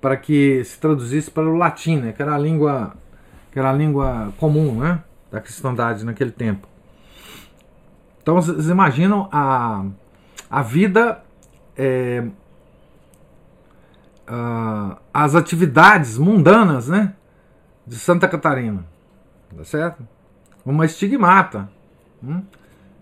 para 0.00 0.16
que 0.16 0.62
se 0.64 0.78
traduzisse 0.78 1.30
para 1.30 1.44
o 1.44 1.56
latim, 1.56 1.98
né? 1.98 2.12
Que 2.12 2.22
era 2.22 2.34
a 2.34 2.38
língua, 2.38 2.94
que 3.50 3.58
era 3.58 3.70
a 3.70 3.72
língua 3.72 4.32
comum, 4.38 4.78
né? 4.78 5.02
Da 5.30 5.40
cristandade 5.40 6.04
naquele 6.04 6.30
tempo. 6.30 6.66
Então 8.22 8.34
vocês 8.34 8.68
imaginam 8.68 9.28
a, 9.30 9.84
a 10.50 10.62
vida, 10.62 11.22
é, 11.76 12.24
a, 14.26 14.98
as 15.12 15.34
atividades 15.34 16.18
mundanas 16.18 16.88
né, 16.88 17.14
de 17.86 17.96
Santa 17.96 18.28
Catarina. 18.28 18.84
Tá 19.56 19.64
certo? 19.64 20.06
Uma 20.64 20.84
estigmata. 20.84 21.68
Hum? 22.22 22.42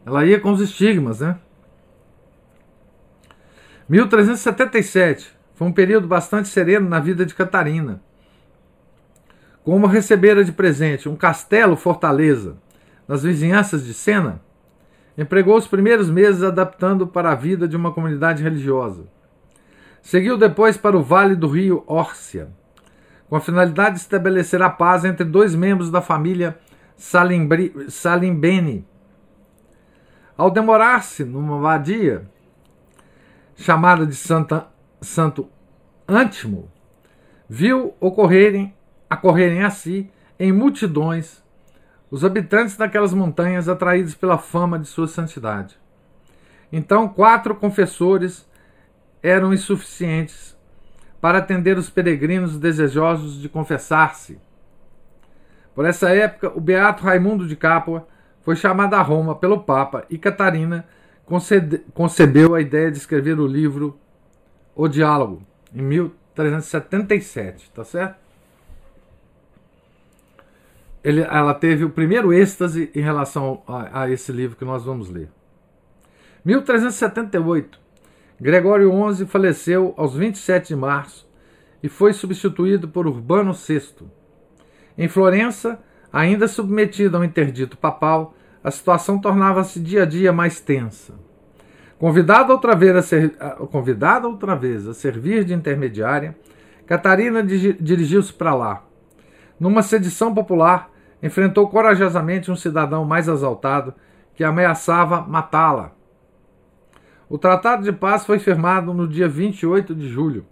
Ela 0.05 0.25
ia 0.25 0.41
com 0.41 0.53
os 0.53 0.61
estigmas, 0.61 1.21
né? 1.21 1.39
1377 3.89 5.35
foi 5.55 5.69
um 5.69 5.73
período 5.73 6.07
bastante 6.07 6.49
sereno 6.49 6.89
na 6.89 7.01
vida 7.01 7.25
de 7.25 7.35
Catarina. 7.35 8.01
Como 9.63 9.87
recebera 9.87 10.45
de 10.45 10.53
presente 10.53 11.09
um 11.09 11.17
castelo 11.17 11.77
fortaleza 11.77 12.57
nas 13.07 13.23
vizinhanças 13.23 13.85
de 13.85 13.95
Sena, 13.95 14.41
Empregou 15.17 15.57
os 15.57 15.69
primeiros 15.69 16.11
meses 16.11 16.43
adaptando 16.43 17.07
para 17.07 17.31
a 17.31 17.35
vida 17.37 17.69
de 17.69 17.77
uma 17.77 17.93
comunidade 17.93 18.43
religiosa. 18.43 19.05
Seguiu 20.05 20.37
depois 20.37 20.77
para 20.77 20.99
o 20.99 21.03
vale 21.03 21.35
do 21.35 21.49
rio 21.49 21.83
Órcia, 21.87 22.51
com 23.27 23.37
a 23.37 23.41
finalidade 23.41 23.95
de 23.95 24.03
estabelecer 24.03 24.61
a 24.61 24.69
paz 24.69 25.03
entre 25.03 25.25
dois 25.25 25.55
membros 25.55 25.91
da 25.91 26.03
família 26.03 26.59
Salimbeni. 27.89 28.87
Ao 30.37 30.51
demorar-se 30.51 31.25
numa 31.25 31.59
vadia 31.59 32.31
chamada 33.57 34.05
de 34.05 34.15
Santa, 34.15 34.67
Santo 35.01 35.49
Antimo, 36.07 36.71
viu 37.49 37.95
ocorrerem, 37.99 38.75
acorrerem 39.09 39.65
a 39.65 39.71
si 39.71 40.11
em 40.39 40.53
multidões 40.53 41.43
os 42.11 42.27
habitantes 42.27 42.77
daquelas 42.77 43.15
montanhas 43.15 43.71
atraídos 43.71 44.15
pela 44.15 44.37
fama 44.37 44.79
de 44.79 44.85
sua 44.87 45.09
santidade. 45.09 45.79
Então, 46.71 47.09
quatro 47.09 47.55
confessores 47.55 48.47
eram 49.25 49.55
insuficientes 49.55 50.55
para 51.19 51.39
atender 51.39 51.79
os 51.79 51.89
peregrinos 51.89 52.59
desejosos 52.59 53.41
de 53.41 53.49
confessar-se. 53.49 54.39
Por 55.75 55.87
essa 55.87 56.11
época, 56.11 56.53
o 56.55 56.61
beato 56.61 57.03
Raimundo 57.03 57.49
de 57.49 57.57
Capua 57.57 58.07
foi 58.43 58.55
chamado 58.55 58.93
a 58.93 59.01
Roma 59.01 59.35
pelo 59.35 59.61
Papa 59.61 60.05
e 60.11 60.19
Catarina 60.19 60.87
concebeu 61.95 62.55
a 62.55 62.61
ideia 62.61 62.91
de 62.91 62.99
escrever 62.99 63.41
o 63.41 63.47
livro 63.47 63.99
O 64.77 64.87
Diálogo, 64.87 65.43
em 65.75 65.81
1377, 65.81 67.71
tá 67.71 67.83
certo? 67.83 68.23
Ele, 71.03 71.23
ela 71.23 71.55
teve 71.55 71.83
o 71.83 71.91
primeiro 71.91 72.31
êxtase 72.31 72.91
em 72.95 73.01
relação 73.01 73.63
a, 73.67 74.03
a 74.03 74.11
esse 74.11 74.31
livro 74.31 74.55
que 74.55 74.65
nós 74.67 74.85
vamos 74.85 75.09
ler. 75.09 75.31
1378, 76.45 77.84
Gregório 78.41 78.91
XI 79.15 79.27
faleceu 79.27 79.95
aos 79.97 80.15
27 80.17 80.69
de 80.69 80.77
março 80.77 81.29
e 81.83 81.89
foi 81.89 82.13
substituído 82.13 82.89
por 82.89 83.07
Urbano 83.07 83.53
VI. 83.53 84.07
Em 84.99 85.09
Florença, 85.09 85.79
ainda 86.13 86.49
submetido 86.49 87.17
ao 87.17 87.25
interdito 87.25 87.77
papal, 87.77 88.35
a 88.63 88.71
situação 88.71 89.19
tornava-se 89.19 89.79
dia 89.79 90.03
a 90.03 90.07
dia 90.07 90.33
mais 90.33 90.61
tensa. 90.61 91.15
Convidada 91.99 92.53
outra, 92.53 92.75
vez 92.75 92.97
a 92.97 93.03
ser, 93.03 93.37
outra 93.59 94.57
vez 94.57 94.87
a 94.89 94.95
servir 94.95 95.45
de 95.45 95.55
intermediária, 95.55 96.37
Catarina 96.87 97.43
dirigiu-se 97.43 98.33
para 98.33 98.55
lá. 98.55 98.85
Numa 99.59 99.83
sedição 99.83 100.35
popular, 100.35 100.91
enfrentou 101.23 101.69
corajosamente 101.69 102.51
um 102.51 102.57
cidadão 102.57 103.05
mais 103.05 103.29
exaltado 103.29 103.95
que 104.35 104.45
ameaçava 104.45 105.23
matá-la. 105.23 105.94
O 107.29 107.39
tratado 107.39 107.83
de 107.83 107.93
paz 107.93 108.27
foi 108.27 108.39
firmado 108.39 108.93
no 108.93 109.09
dia 109.09 109.29
28 109.29 109.95
de 109.95 110.09
julho. 110.09 110.47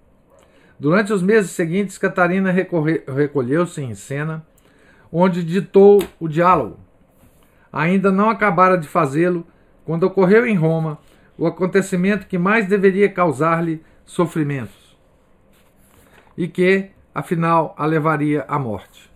Durante 0.78 1.12
os 1.12 1.22
meses 1.22 1.50
seguintes, 1.52 1.98
Catarina 1.98 2.50
recolheu-se 2.50 3.80
em 3.82 3.94
cena, 3.94 4.44
onde 5.12 5.44
ditou 5.44 6.02
o 6.18 6.26
diálogo. 6.26 6.78
Ainda 7.72 8.11
não 8.11 8.28
acabara 8.28 8.76
de 8.76 8.88
fazê-lo 8.88 9.46
quando 9.85 10.04
ocorreu 10.04 10.46
em 10.46 10.56
Roma 10.56 10.98
o 11.38 11.46
acontecimento 11.46 12.26
que 12.26 12.38
mais 12.38 12.66
deveria 12.66 13.08
causar-lhe 13.08 13.82
sofrimentos 14.04 14.96
e 16.37 16.48
que, 16.48 16.90
afinal, 17.14 17.74
a 17.78 17.87
levaria 17.87 18.44
à 18.48 18.58
morte. 18.58 19.11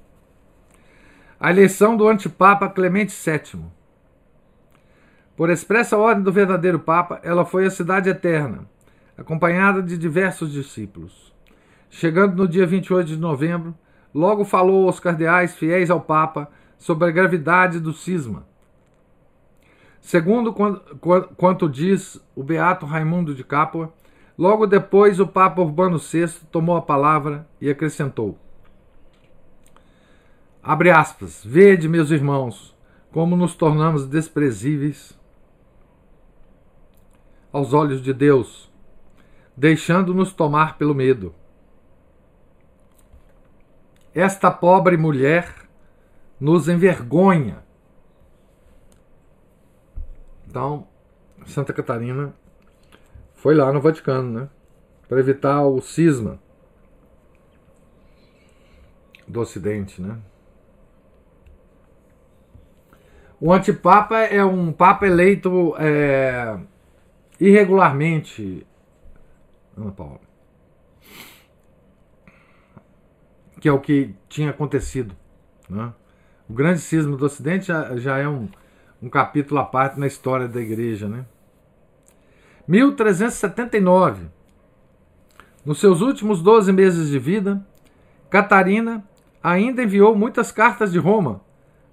A 1.38 1.50
eleição 1.50 1.96
do 1.96 2.08
antipapa 2.08 2.68
Clemente 2.68 3.12
VII. 3.12 3.64
Por 5.37 5.51
expressa 5.51 5.99
ordem 5.99 6.22
do 6.25 6.33
verdadeiro 6.33 6.79
Papa, 6.79 7.20
ela 7.22 7.44
foi 7.44 7.66
à 7.66 7.70
Cidade 7.70 8.09
Eterna, 8.09 8.66
acompanhada 9.18 9.83
de 9.83 9.99
diversos 9.99 10.51
discípulos. 10.51 11.35
Chegando 11.90 12.35
no 12.35 12.49
dia 12.49 12.66
28 12.66 13.07
de 13.07 13.18
novembro, 13.18 13.75
logo 14.14 14.46
falou 14.46 14.87
aos 14.87 14.99
cardeais 14.99 15.55
fiéis 15.55 15.90
ao 15.90 16.01
Papa 16.01 16.51
sobre 16.79 17.07
a 17.07 17.11
gravidade 17.11 17.79
do 17.79 17.92
cisma. 17.92 18.46
Segundo 20.01 20.55
quanto 21.37 21.68
diz 21.68 22.18
o 22.35 22.42
beato 22.42 22.87
Raimundo 22.87 23.35
de 23.35 23.44
Capua, 23.44 23.92
logo 24.38 24.66
depois 24.66 25.20
o 25.20 25.27
Papa 25.27 25.61
Urbano 25.61 25.99
VI 25.99 26.29
tomou 26.51 26.77
a 26.77 26.83
palavra 26.83 27.46
e 27.61 27.68
acrescentou: 27.68 28.38
Abre 30.62 30.90
aspas, 30.90 31.42
vede, 31.44 31.88
meus 31.88 32.11
irmãos, 32.11 32.75
como 33.12 33.37
nos 33.37 33.55
tornamos 33.55 34.07
desprezíveis 34.07 35.16
aos 37.56 37.72
olhos 37.72 38.02
de 38.02 38.12
Deus, 38.12 38.70
deixando-nos 39.56 40.30
tomar 40.30 40.76
pelo 40.76 40.94
medo. 40.94 41.34
Esta 44.14 44.50
pobre 44.50 44.98
mulher 44.98 45.66
nos 46.38 46.68
envergonha. 46.68 47.64
Então, 50.46 50.86
Santa 51.46 51.72
Catarina 51.72 52.34
foi 53.34 53.54
lá 53.54 53.72
no 53.72 53.80
Vaticano, 53.80 54.40
né? 54.40 54.48
Para 55.08 55.20
evitar 55.20 55.64
o 55.64 55.80
cisma 55.80 56.38
do 59.26 59.40
Ocidente, 59.40 60.02
né? 60.02 60.18
O 63.40 63.50
antipapa 63.50 64.18
é 64.18 64.44
um 64.44 64.72
papa 64.72 65.06
eleito 65.06 65.74
é, 65.78 66.58
irregularmente, 67.40 68.66
Ana 69.77 69.92
Paula, 69.92 70.20
que 73.61 73.68
é 73.68 73.72
o 73.72 73.81
que 73.81 74.14
tinha 74.29 74.51
acontecido. 74.51 75.14
Né? 75.68 75.92
O 76.49 76.53
grande 76.53 76.81
cisma 76.81 77.16
do 77.16 77.25
Ocidente 77.25 77.66
já, 77.66 77.96
já 77.96 78.18
é 78.18 78.29
um, 78.29 78.49
um 79.03 79.09
capítulo 79.09 79.61
à 79.61 79.64
parte 79.64 79.99
na 79.99 80.07
história 80.07 80.46
da 80.46 80.61
igreja. 80.61 81.09
Né? 81.09 81.25
1379. 82.66 84.27
Nos 85.64 85.81
seus 85.81 86.01
últimos 86.01 86.40
12 86.42 86.72
meses 86.72 87.09
de 87.09 87.18
vida, 87.18 87.66
Catarina 88.31 89.05
ainda 89.42 89.83
enviou 89.83 90.14
muitas 90.14 90.53
cartas 90.53 90.92
de 90.92 90.99
Roma 90.99 91.40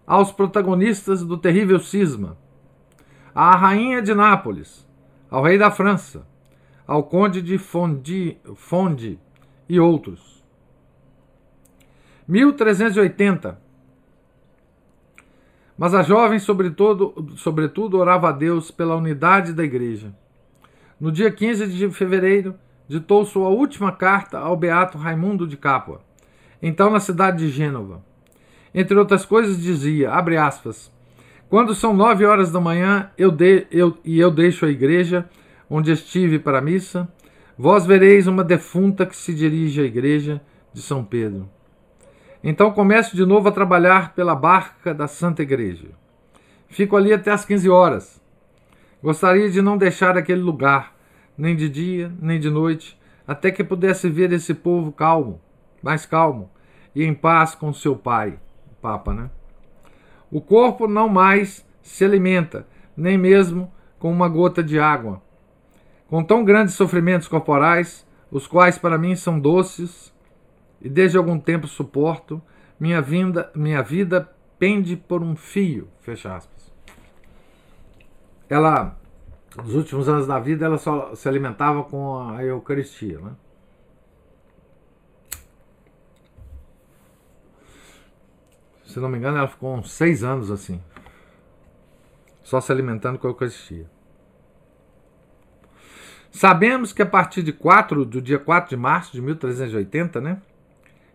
aos 0.05 0.31
protagonistas 0.31 1.23
do 1.23 1.37
terrível 1.37 1.79
cisma, 1.79 2.37
à 3.33 3.55
rainha 3.55 4.01
de 4.01 4.13
Nápoles, 4.13 4.87
ao 5.33 5.41
rei 5.41 5.57
da 5.57 5.71
França, 5.71 6.27
ao 6.85 7.01
conde 7.01 7.41
de 7.41 7.57
Fondi, 7.57 8.37
Fondi 8.53 9.19
e 9.67 9.79
outros. 9.79 10.43
1380. 12.27 13.59
Mas 15.75 15.95
a 15.95 16.03
jovem, 16.03 16.37
sobretudo, 16.37 17.33
sobretudo, 17.35 17.97
orava 17.97 18.29
a 18.29 18.31
Deus 18.31 18.69
pela 18.69 18.95
unidade 18.95 19.53
da 19.53 19.63
igreja. 19.63 20.13
No 20.99 21.11
dia 21.11 21.31
15 21.31 21.65
de 21.65 21.89
fevereiro, 21.89 22.53
ditou 22.87 23.25
sua 23.25 23.49
última 23.49 23.91
carta 23.91 24.37
ao 24.37 24.55
beato 24.55 24.99
Raimundo 24.99 25.47
de 25.47 25.57
Capua, 25.57 26.01
então 26.61 26.91
na 26.91 26.99
cidade 26.99 27.39
de 27.39 27.49
Gênova. 27.49 28.05
Entre 28.71 28.95
outras 28.95 29.25
coisas, 29.25 29.59
dizia, 29.59 30.11
abre 30.11 30.37
aspas, 30.37 30.92
quando 31.53 31.75
são 31.75 31.93
nove 31.93 32.25
horas 32.25 32.51
da 32.51 32.59
manhã 32.59 33.11
eu 33.15 33.29
de, 33.29 33.67
eu, 33.69 33.95
e 34.03 34.19
eu 34.19 34.31
deixo 34.31 34.65
a 34.65 34.71
igreja 34.71 35.29
onde 35.69 35.91
estive 35.91 36.39
para 36.39 36.57
a 36.57 36.61
missa, 36.61 37.07
vós 37.55 37.85
vereis 37.85 38.25
uma 38.25 38.43
defunta 38.43 39.05
que 39.05 39.15
se 39.15 39.35
dirige 39.35 39.79
à 39.79 39.83
igreja 39.83 40.41
de 40.73 40.81
São 40.81 41.05
Pedro. 41.05 41.47
Então 42.43 42.71
começo 42.71 43.15
de 43.15 43.23
novo 43.23 43.49
a 43.49 43.51
trabalhar 43.51 44.15
pela 44.15 44.33
barca 44.33 44.95
da 44.95 45.07
Santa 45.07 45.43
Igreja. 45.43 45.89
Fico 46.69 46.97
ali 46.97 47.13
até 47.13 47.29
às 47.29 47.45
15 47.45 47.69
horas. 47.69 48.19
Gostaria 49.03 49.47
de 49.47 49.61
não 49.61 49.77
deixar 49.77 50.17
aquele 50.17 50.41
lugar, 50.41 50.95
nem 51.37 51.55
de 51.55 51.69
dia, 51.69 52.11
nem 52.19 52.39
de 52.39 52.49
noite, 52.49 52.99
até 53.27 53.51
que 53.51 53.63
pudesse 53.63 54.09
ver 54.09 54.33
esse 54.33 54.55
povo 54.55 54.91
calmo, 54.91 55.39
mais 55.83 56.03
calmo, 56.03 56.49
e 56.95 57.03
em 57.03 57.13
paz 57.13 57.53
com 57.53 57.71
seu 57.71 57.95
Pai, 57.95 58.39
o 58.71 58.81
Papa, 58.81 59.13
né? 59.13 59.29
O 60.33 60.41
corpo 60.41 60.87
não 60.87 61.07
mais 61.07 61.63
se 61.83 62.03
alimenta, 62.03 62.65
nem 62.97 63.19
mesmo 63.19 63.71
com 63.99 64.11
uma 64.11 64.27
gota 64.27 64.63
de 64.63 64.79
água. 64.79 65.21
Com 66.07 66.23
tão 66.23 66.43
grandes 66.43 66.73
sofrimentos 66.73 67.27
corporais, 67.27 68.03
os 68.31 68.47
quais 68.47 68.75
para 68.75 68.97
mim 68.97 69.15
são 69.15 69.39
doces, 69.39 70.11
e 70.81 70.89
desde 70.89 71.19
algum 71.19 71.39
tempo 71.39 71.67
suporto, 71.67 72.41
minha, 72.79 72.99
vinda, 72.99 73.51
minha 73.53 73.83
vida 73.83 74.27
pende 74.57 74.97
por 74.97 75.21
um 75.21 75.35
fio. 75.35 75.87
Fecha 76.01 76.35
aspas. 76.35 76.73
Ela, 78.49 78.97
nos 79.55 79.75
últimos 79.75 80.09
anos 80.09 80.25
da 80.25 80.39
vida, 80.39 80.65
ela 80.65 80.79
só 80.79 81.13
se 81.13 81.29
alimentava 81.29 81.83
com 81.83 82.17
a 82.17 82.43
Eucaristia. 82.43 83.19
Né? 83.19 83.31
Se 88.93 88.99
não 88.99 89.09
me 89.09 89.17
engano, 89.17 89.39
ela 89.39 89.47
ficou 89.47 89.75
uns 89.75 89.91
seis 89.91 90.23
anos 90.23 90.51
assim. 90.51 90.79
Só 92.43 92.61
se 92.61 92.71
alimentando 92.71 93.17
com 93.17 93.25
a 93.25 93.31
Eucaristia. 93.31 93.89
Sabemos 96.29 96.93
que 96.93 97.01
a 97.01 97.05
partir 97.05 97.41
de 97.41 97.51
4, 97.51 98.05
do 98.05 98.21
dia 98.21 98.37
4 98.37 98.69
de 98.69 98.77
março 98.77 99.11
de 99.11 99.19
1380, 99.19 100.21
né, 100.21 100.39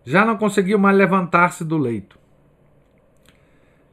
já 0.03 0.25
não 0.25 0.35
conseguiu 0.35 0.77
mais 0.77 0.97
levantar-se 0.97 1.63
do 1.63 1.77
leito. 1.77 2.19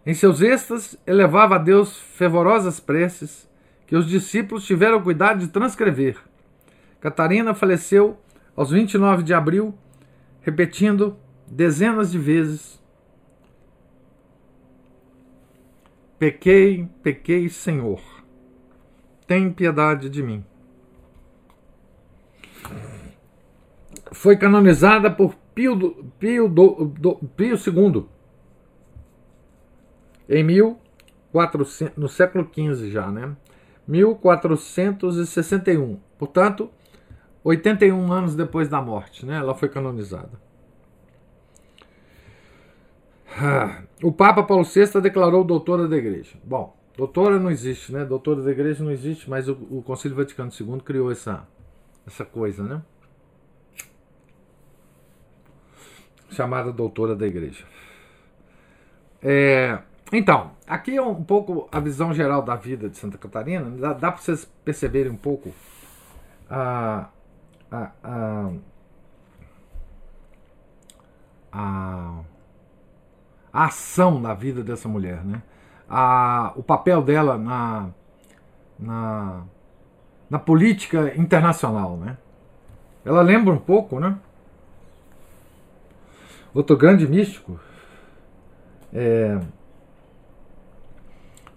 Em 0.05 0.15
seus 0.15 0.43
êxtases, 0.43 0.99
elevava 1.07 1.55
a 1.55 1.59
Deus 1.59 1.97
fervorosas 1.97 2.81
preces 2.81 3.49
que 3.87 3.95
os 3.95 4.09
discípulos 4.09 4.67
tiveram 4.67 5.01
cuidado 5.01 5.39
de 5.39 5.47
transcrever. 5.47 6.19
Catarina 7.01 7.55
faleceu 7.55 8.19
aos 8.57 8.73
29 8.73 9.23
de 9.23 9.33
abril, 9.33 9.79
repetindo 10.41 11.17
dezenas 11.47 12.11
de 12.11 12.19
vezes 12.19 12.85
Pequei, 16.19 16.89
pequei, 17.03 17.49
Senhor. 17.49 18.01
Tem 19.27 19.53
piedade 19.53 20.09
de 20.09 20.23
mim. 20.23 20.45
foi 24.13 24.37
canonizada 24.37 25.11
por 25.11 25.35
Pio, 25.55 25.77
do, 25.77 26.05
Pio, 26.19 26.49
do, 26.49 26.93
do, 26.99 27.15
Pio 27.37 27.57
II 27.57 28.07
em 30.29 30.43
1400, 30.43 31.97
no 31.97 32.09
século 32.09 32.51
XV 32.53 32.91
já, 32.91 33.09
né? 33.11 33.37
1461. 33.87 36.01
Portanto, 36.19 36.69
81 37.45 38.13
anos 38.13 38.35
depois 38.35 38.69
da 38.69 38.83
morte, 38.83 39.25
né? 39.25 39.37
Ela 39.37 39.55
foi 39.55 39.69
canonizada. 39.69 40.45
O 44.03 44.13
Papa 44.13 44.43
Paulo 44.43 44.65
VI 44.65 45.01
declarou 45.01 45.45
doutora 45.45 45.89
da 45.89 45.97
Igreja. 45.97 46.37
Bom, 46.45 46.77
doutora 46.97 47.39
não 47.39 47.51
existe, 47.51 47.93
né? 47.93 48.05
Doutora 48.05 48.43
da 48.43 48.51
Igreja 48.51 48.83
não 48.83 48.91
existe, 48.91 49.29
mas 49.29 49.49
o, 49.49 49.53
o 49.71 49.83
Concílio 49.83 50.17
Vaticano 50.17 50.51
II 50.59 50.81
criou 50.81 51.11
essa, 51.11 51.47
essa 52.07 52.25
coisa, 52.25 52.63
né? 52.63 52.83
Chamada 56.31 56.73
doutora 56.73 57.15
da 57.15 57.27
Igreja. 57.27 57.65
É, 59.23 59.79
então, 60.13 60.53
aqui 60.67 60.97
é 60.97 61.03
um 61.03 61.23
pouco 61.23 61.69
a 61.73 61.81
visão 61.81 62.13
geral 62.13 62.43
da 62.43 62.55
vida 62.55 62.89
de 62.89 62.97
Santa 62.97 63.19
Catarina. 63.19 63.71
Dá, 63.71 63.93
dá 63.93 64.13
para 64.13 64.21
vocês 64.21 64.45
perceberem 64.65 65.13
um 65.13 65.17
pouco 65.17 65.53
a, 66.49 67.09
a, 67.71 67.91
a, 68.03 68.53
a, 71.53 72.21
a 73.57 73.65
ação 73.65 74.21
na 74.21 74.35
vida 74.35 74.63
dessa 74.63 74.87
mulher, 74.87 75.25
né? 75.25 75.41
A, 75.89 76.53
o 76.57 76.63
papel 76.63 77.01
dela 77.01 77.39
na, 77.39 77.89
na, 78.79 79.45
na 80.29 80.39
política 80.39 81.15
internacional, 81.17 81.97
né? 81.97 82.19
Ela 83.03 83.23
lembra 83.23 83.55
um 83.55 83.59
pouco, 83.59 83.99
né? 83.99 84.19
Outro 86.53 86.77
grande 86.77 87.09
místico 87.09 87.59
é, 88.93 89.41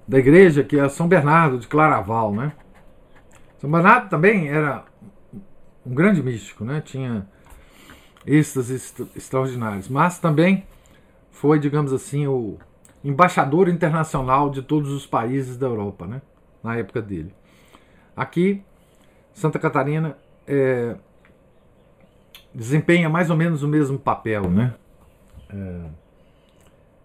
da 0.08 0.20
igreja, 0.20 0.64
que 0.64 0.80
é 0.80 0.88
São 0.88 1.06
Bernardo 1.06 1.58
de 1.58 1.68
Claraval, 1.68 2.34
né? 2.34 2.54
São 3.58 3.70
Bernardo 3.70 4.08
também 4.08 4.48
era 4.48 4.86
um 5.86 5.94
grande 5.94 6.24
místico, 6.24 6.64
né? 6.64 6.80
Tinha 6.80 7.28
êxtases 8.26 8.96
extraordinários, 9.18 9.90
mas 9.90 10.18
também 10.18 10.66
foi, 11.40 11.58
digamos 11.58 11.94
assim, 11.94 12.28
o 12.28 12.58
embaixador 13.02 13.70
internacional 13.70 14.50
de 14.50 14.62
todos 14.62 14.92
os 14.92 15.06
países 15.06 15.56
da 15.56 15.68
Europa, 15.68 16.06
né? 16.06 16.22
Na 16.62 16.76
época 16.76 17.02
dele. 17.02 17.34
Aqui, 18.14 18.62
Santa 19.34 19.58
Catarina 19.58 20.18
é, 20.46 20.98
desempenha 22.54 23.08
mais 23.08 23.30
ou 23.30 23.38
menos 23.38 23.64
o 23.64 23.70
mesmo 23.70 23.98
papel, 23.98 24.50
né? 24.50 24.74
É, 25.50 25.82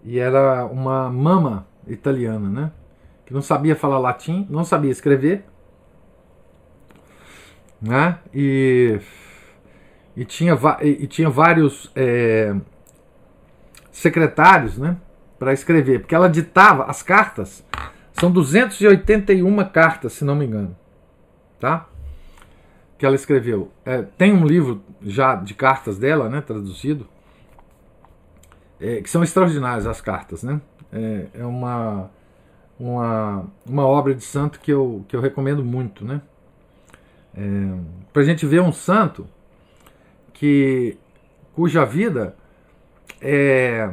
e 0.03 0.19
era 0.19 0.67
uma 0.67 1.09
mama 1.09 1.65
italiana, 1.87 2.49
né? 2.49 2.73
que 3.25 3.33
não 3.33 3.41
sabia 3.41 3.77
falar 3.77 3.99
latim, 3.99 4.49
não 4.51 4.65
sabia 4.65 4.91
escrever, 4.91 5.45
né? 7.81 8.19
E, 8.35 8.99
e, 10.17 10.25
tinha, 10.25 10.59
e 10.83 11.07
tinha 11.07 11.31
vários 11.31 11.89
é, 11.95 12.55
secretários, 13.95 14.77
né? 14.77 14.97
Para 15.39 15.53
escrever, 15.53 16.01
porque 16.01 16.15
ela 16.15 16.29
ditava 16.29 16.85
as 16.85 17.03
cartas, 17.03 17.65
são 18.13 18.31
281 18.31 19.65
cartas, 19.71 20.13
se 20.13 20.25
não 20.25 20.35
me 20.35 20.45
engano, 20.45 20.77
tá? 21.61 21.87
Que 22.99 23.07
ela 23.07 23.15
escreveu. 23.15 23.71
É, 23.85 24.03
tem 24.03 24.33
um 24.33 24.45
livro 24.45 24.83
já 25.03 25.37
de 25.37 25.55
cartas 25.55 25.99
dela, 25.99 26.29
né? 26.29 26.41
Traduzido, 26.41 27.07
é, 28.81 29.01
que 29.01 29.09
são 29.09 29.23
extraordinárias 29.23 29.87
as 29.87 30.01
cartas, 30.01 30.43
né? 30.43 30.61
É, 30.93 31.27
é 31.35 31.45
uma 31.45 32.11
uma, 32.79 33.47
uma 33.65 33.87
obra 33.87 34.13
de 34.15 34.25
santo 34.25 34.59
que 34.59 34.73
eu, 34.73 35.05
que 35.09 35.15
eu 35.15 35.21
recomendo 35.21 35.65
muito, 35.65 36.05
né? 36.05 36.21
É, 37.37 37.41
para 38.13 38.23
a 38.23 38.25
gente 38.25 38.45
ver 38.47 38.61
um 38.61 38.73
santo 38.73 39.27
que 40.33 40.97
cuja 41.55 41.85
vida 41.85 42.37
é, 43.21 43.93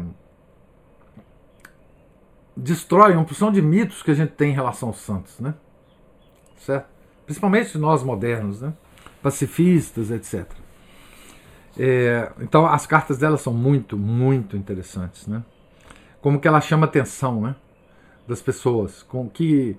destrói 2.55 3.13
uma 3.13 3.25
porção 3.25 3.51
de 3.51 3.61
mitos 3.61 4.03
que 4.03 4.11
a 4.11 4.13
gente 4.13 4.31
tem 4.31 4.51
em 4.51 4.55
relação 4.55 4.89
aos 4.89 4.99
santos, 4.99 5.39
né? 5.39 5.53
Certo? 6.57 6.87
Principalmente 7.25 7.77
nós 7.77 8.03
modernos, 8.03 8.61
né? 8.61 8.73
Pacifistas, 9.21 10.11
etc. 10.11 10.45
É, 11.77 12.31
então 12.39 12.65
as 12.65 12.85
cartas 12.85 13.17
dela 13.17 13.37
são 13.37 13.53
muito, 13.53 13.97
muito 13.97 14.57
interessantes, 14.57 15.27
né? 15.27 15.43
Como 16.21 16.39
que 16.39 16.47
ela 16.47 16.61
chama 16.61 16.85
atenção, 16.85 17.41
né? 17.41 17.55
das 18.27 18.41
pessoas, 18.41 19.03
com 19.03 19.29
que 19.29 19.77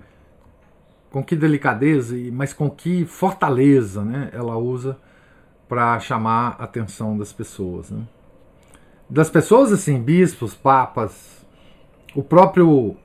com 1.11 1.23
que 1.23 1.35
delicadeza, 1.35 2.15
mas 2.31 2.53
com 2.53 2.67
que 2.67 3.05
fortaleza 3.05 4.03
né, 4.03 4.31
ela 4.33 4.57
usa 4.57 4.97
para 5.69 5.99
chamar 5.99 6.55
a 6.57 6.63
atenção 6.63 7.15
das 7.15 7.31
pessoas. 7.31 7.91
Né? 7.91 8.03
Das 9.13 9.29
pessoas, 9.29 9.71
assim, 9.71 10.01
bispos, 10.01 10.55
papas, 10.55 11.45
o 12.15 12.23
próprio 12.23 12.97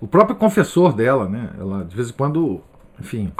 o 0.00 0.06
próprio 0.06 0.36
confessor 0.36 0.92
dela, 0.92 1.28
né? 1.28 1.50
Ela 1.58 1.84
de 1.84 1.96
vez 1.96 2.10
em 2.10 2.12
quando, 2.12 2.60
enfim, 3.00 3.32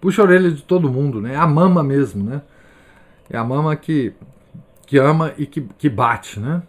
puxa 0.00 0.22
a 0.22 0.24
orelha 0.24 0.52
de 0.52 0.62
todo 0.62 0.88
mundo, 0.88 1.20
né? 1.20 1.34
É 1.34 1.36
a 1.36 1.48
mama 1.48 1.82
mesmo, 1.82 2.22
né? 2.22 2.42
É 3.28 3.36
a 3.36 3.42
mama 3.42 3.74
que, 3.74 4.14
que 4.86 4.98
ama 4.98 5.34
e 5.36 5.46
que, 5.46 5.62
que 5.62 5.88
bate, 5.88 6.38
né? 6.38 6.62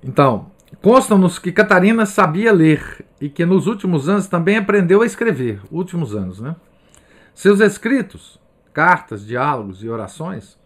Então, 0.00 0.46
consta-nos 0.80 1.40
que 1.40 1.50
Catarina 1.50 2.06
sabia 2.06 2.52
ler 2.52 3.04
e 3.20 3.28
que 3.28 3.44
nos 3.44 3.66
últimos 3.66 4.08
anos 4.08 4.28
também 4.28 4.58
aprendeu 4.58 5.02
a 5.02 5.06
escrever. 5.06 5.60
Últimos 5.72 6.14
anos, 6.14 6.38
né? 6.38 6.54
Seus 7.34 7.58
escritos, 7.58 8.38
cartas, 8.72 9.26
diálogos 9.26 9.82
e 9.82 9.88
orações 9.88 10.56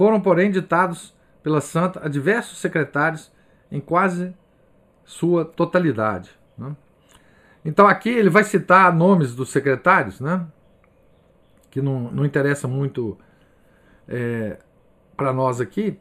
foram, 0.00 0.18
porém, 0.18 0.50
ditados 0.50 1.14
pela 1.42 1.60
santa 1.60 2.02
a 2.02 2.08
diversos 2.08 2.56
secretários 2.56 3.30
em 3.70 3.78
quase 3.78 4.34
sua 5.04 5.44
totalidade. 5.44 6.30
Né? 6.56 6.74
Então 7.62 7.86
aqui 7.86 8.08
ele 8.08 8.30
vai 8.30 8.42
citar 8.42 8.90
nomes 8.94 9.34
dos 9.34 9.50
secretários, 9.50 10.18
né? 10.18 10.46
que 11.70 11.82
não, 11.82 12.10
não 12.10 12.24
interessa 12.24 12.66
muito 12.66 13.18
é, 14.08 14.56
para 15.14 15.34
nós 15.34 15.60
aqui, 15.60 15.98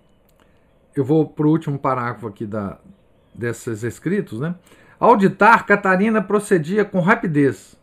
eu 0.95 1.03
vou 1.03 1.27
para 1.27 1.45
o 1.45 1.49
último 1.49 1.77
parágrafo 1.77 2.25
aqui 2.25 2.45
da, 2.45 2.77
desses 3.35 3.83
escritos, 3.83 4.39
né? 4.39 4.55
Ao 4.97 5.17
ditar, 5.17 5.65
Catarina 5.65 6.21
procedia 6.21 6.85
com 6.85 7.01
rapidez. 7.01 7.77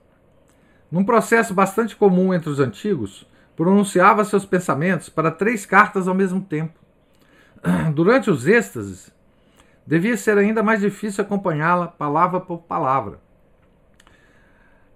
Num 0.91 1.05
processo 1.05 1.53
bastante 1.53 1.95
comum 1.95 2.33
entre 2.33 2.49
os 2.49 2.59
antigos, 2.59 3.27
pronunciava 3.57 4.25
seus 4.25 4.45
pensamentos 4.45 5.09
para 5.09 5.31
três 5.31 5.65
cartas 5.65 6.07
ao 6.07 6.15
mesmo 6.15 6.43
tempo. 6.43 6.79
Durante 7.95 8.31
os 8.31 8.47
êxtases, 8.47 9.11
devia 9.87 10.17
ser 10.17 10.37
ainda 10.37 10.63
mais 10.63 10.81
difícil 10.81 11.25
acompanhá-la 11.25 11.89
palavra 11.89 12.39
por 12.39 12.59
palavra. 12.59 13.19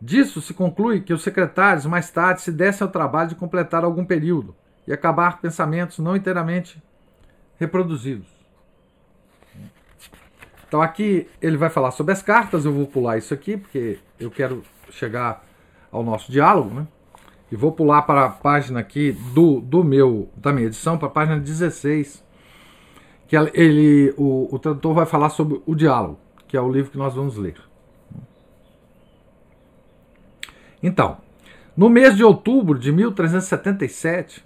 Disso 0.01 0.41
se 0.41 0.55
conclui 0.55 1.01
que 1.01 1.13
os 1.13 1.23
secretários 1.23 1.87
mais 1.87 2.11
tarde 2.11 2.43
se 2.43 2.53
dessem 2.53 2.85
ao 2.87 2.93
trabalho 2.93 3.31
de 3.31 3.35
completar 3.35 3.85
algum 3.85 4.05
período 4.05 4.55
e 4.87 4.93
acabar 4.93 5.41
pensamentos 5.41 5.99
não 5.99 6.17
inteiramente 6.17 6.83
reproduzidos. 7.59 8.29
Então 10.67 10.81
aqui 10.81 11.29
ele 11.43 11.57
vai 11.57 11.69
falar 11.69 11.91
sobre 11.91 12.13
as 12.13 12.23
cartas, 12.23 12.65
eu 12.65 12.73
vou 12.73 12.87
pular 12.87 13.19
isso 13.19 13.35
aqui, 13.35 13.57
porque 13.57 13.99
eu 14.19 14.31
quero 14.31 14.63
chegar 14.91 15.45
ao 15.91 16.03
nosso 16.03 16.31
diálogo, 16.31 16.73
né? 16.73 16.87
E 17.51 17.57
vou 17.57 17.73
pular 17.73 18.03
para 18.03 18.27
a 18.27 18.29
página 18.29 18.81
aqui 18.81 19.13
do, 19.35 19.61
do 19.61 19.83
meu, 19.83 20.29
da 20.37 20.53
minha 20.53 20.67
edição, 20.67 20.97
para 20.97 21.09
a 21.09 21.11
página 21.11 21.39
16, 21.39 22.25
que 23.27 23.37
ele, 23.37 24.15
o, 24.17 24.55
o 24.55 24.59
tradutor 24.59 24.95
vai 24.95 25.07
falar 25.07 25.31
sobre 25.31 25.61
o 25.67 25.75
diálogo, 25.75 26.19
que 26.47 26.57
é 26.57 26.61
o 26.61 26.71
livro 26.71 26.91
que 26.91 26.99
nós 26.99 27.15
vamos 27.15 27.37
ler. 27.37 27.57
Então, 30.83 31.19
no 31.77 31.89
mês 31.89 32.17
de 32.17 32.25
outubro 32.25 32.79
de 32.79 32.93
1377, 32.93 34.45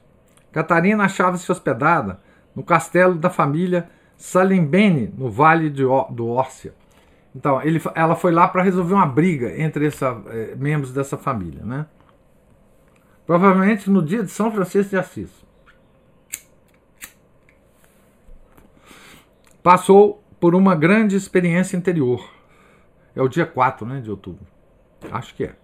Catarina 0.51 1.05
achava-se 1.05 1.51
hospedada 1.51 2.21
no 2.55 2.63
castelo 2.63 3.17
da 3.17 3.29
família 3.29 3.89
Salimbene, 4.17 5.13
no 5.17 5.31
Vale 5.31 5.69
de, 5.69 5.83
do 6.11 6.29
Órcia. 6.29 6.75
Então, 7.35 7.61
ele, 7.63 7.83
ela 7.95 8.15
foi 8.15 8.33
lá 8.33 8.47
para 8.47 8.63
resolver 8.63 8.95
uma 8.95 9.07
briga 9.07 9.61
entre 9.61 9.87
essa, 9.87 10.23
eh, 10.29 10.55
membros 10.57 10.93
dessa 10.93 11.19
família, 11.19 11.65
né? 11.65 11.87
Provavelmente 13.27 13.89
no 13.89 14.03
dia 14.03 14.23
de 14.23 14.31
São 14.31 14.53
Francisco 14.53 14.91
de 14.91 14.97
Assis. 14.97 15.31
Passou 19.63 20.23
por 20.39 20.55
uma 20.55 20.75
grande 20.75 21.17
experiência 21.17 21.77
interior. 21.77 22.29
É 23.17 23.23
o 23.23 23.29
dia 23.29 23.47
4 23.47 23.87
né, 23.87 24.01
de 24.01 24.11
outubro. 24.11 24.47
Acho 25.11 25.35
que 25.35 25.45
é. 25.45 25.57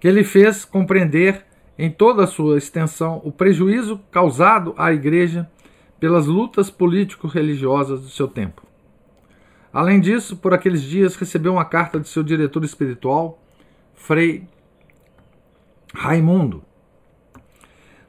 Que 0.00 0.08
ele 0.08 0.24
fez 0.24 0.64
compreender 0.64 1.44
em 1.78 1.90
toda 1.90 2.24
a 2.24 2.26
sua 2.26 2.58
extensão 2.58 3.20
o 3.24 3.30
prejuízo 3.30 4.00
causado 4.10 4.74
à 4.76 4.92
Igreja 4.92 5.48
pelas 6.00 6.26
lutas 6.26 6.70
político-religiosas 6.70 8.00
do 8.00 8.08
seu 8.08 8.26
tempo. 8.26 8.62
Além 9.72 10.00
disso, 10.00 10.36
por 10.36 10.52
aqueles 10.52 10.82
dias 10.82 11.14
recebeu 11.14 11.52
uma 11.52 11.64
carta 11.64 12.00
de 12.00 12.08
seu 12.08 12.22
diretor 12.22 12.64
espiritual, 12.64 13.40
Frei 13.94 14.48
Raimundo, 15.94 16.64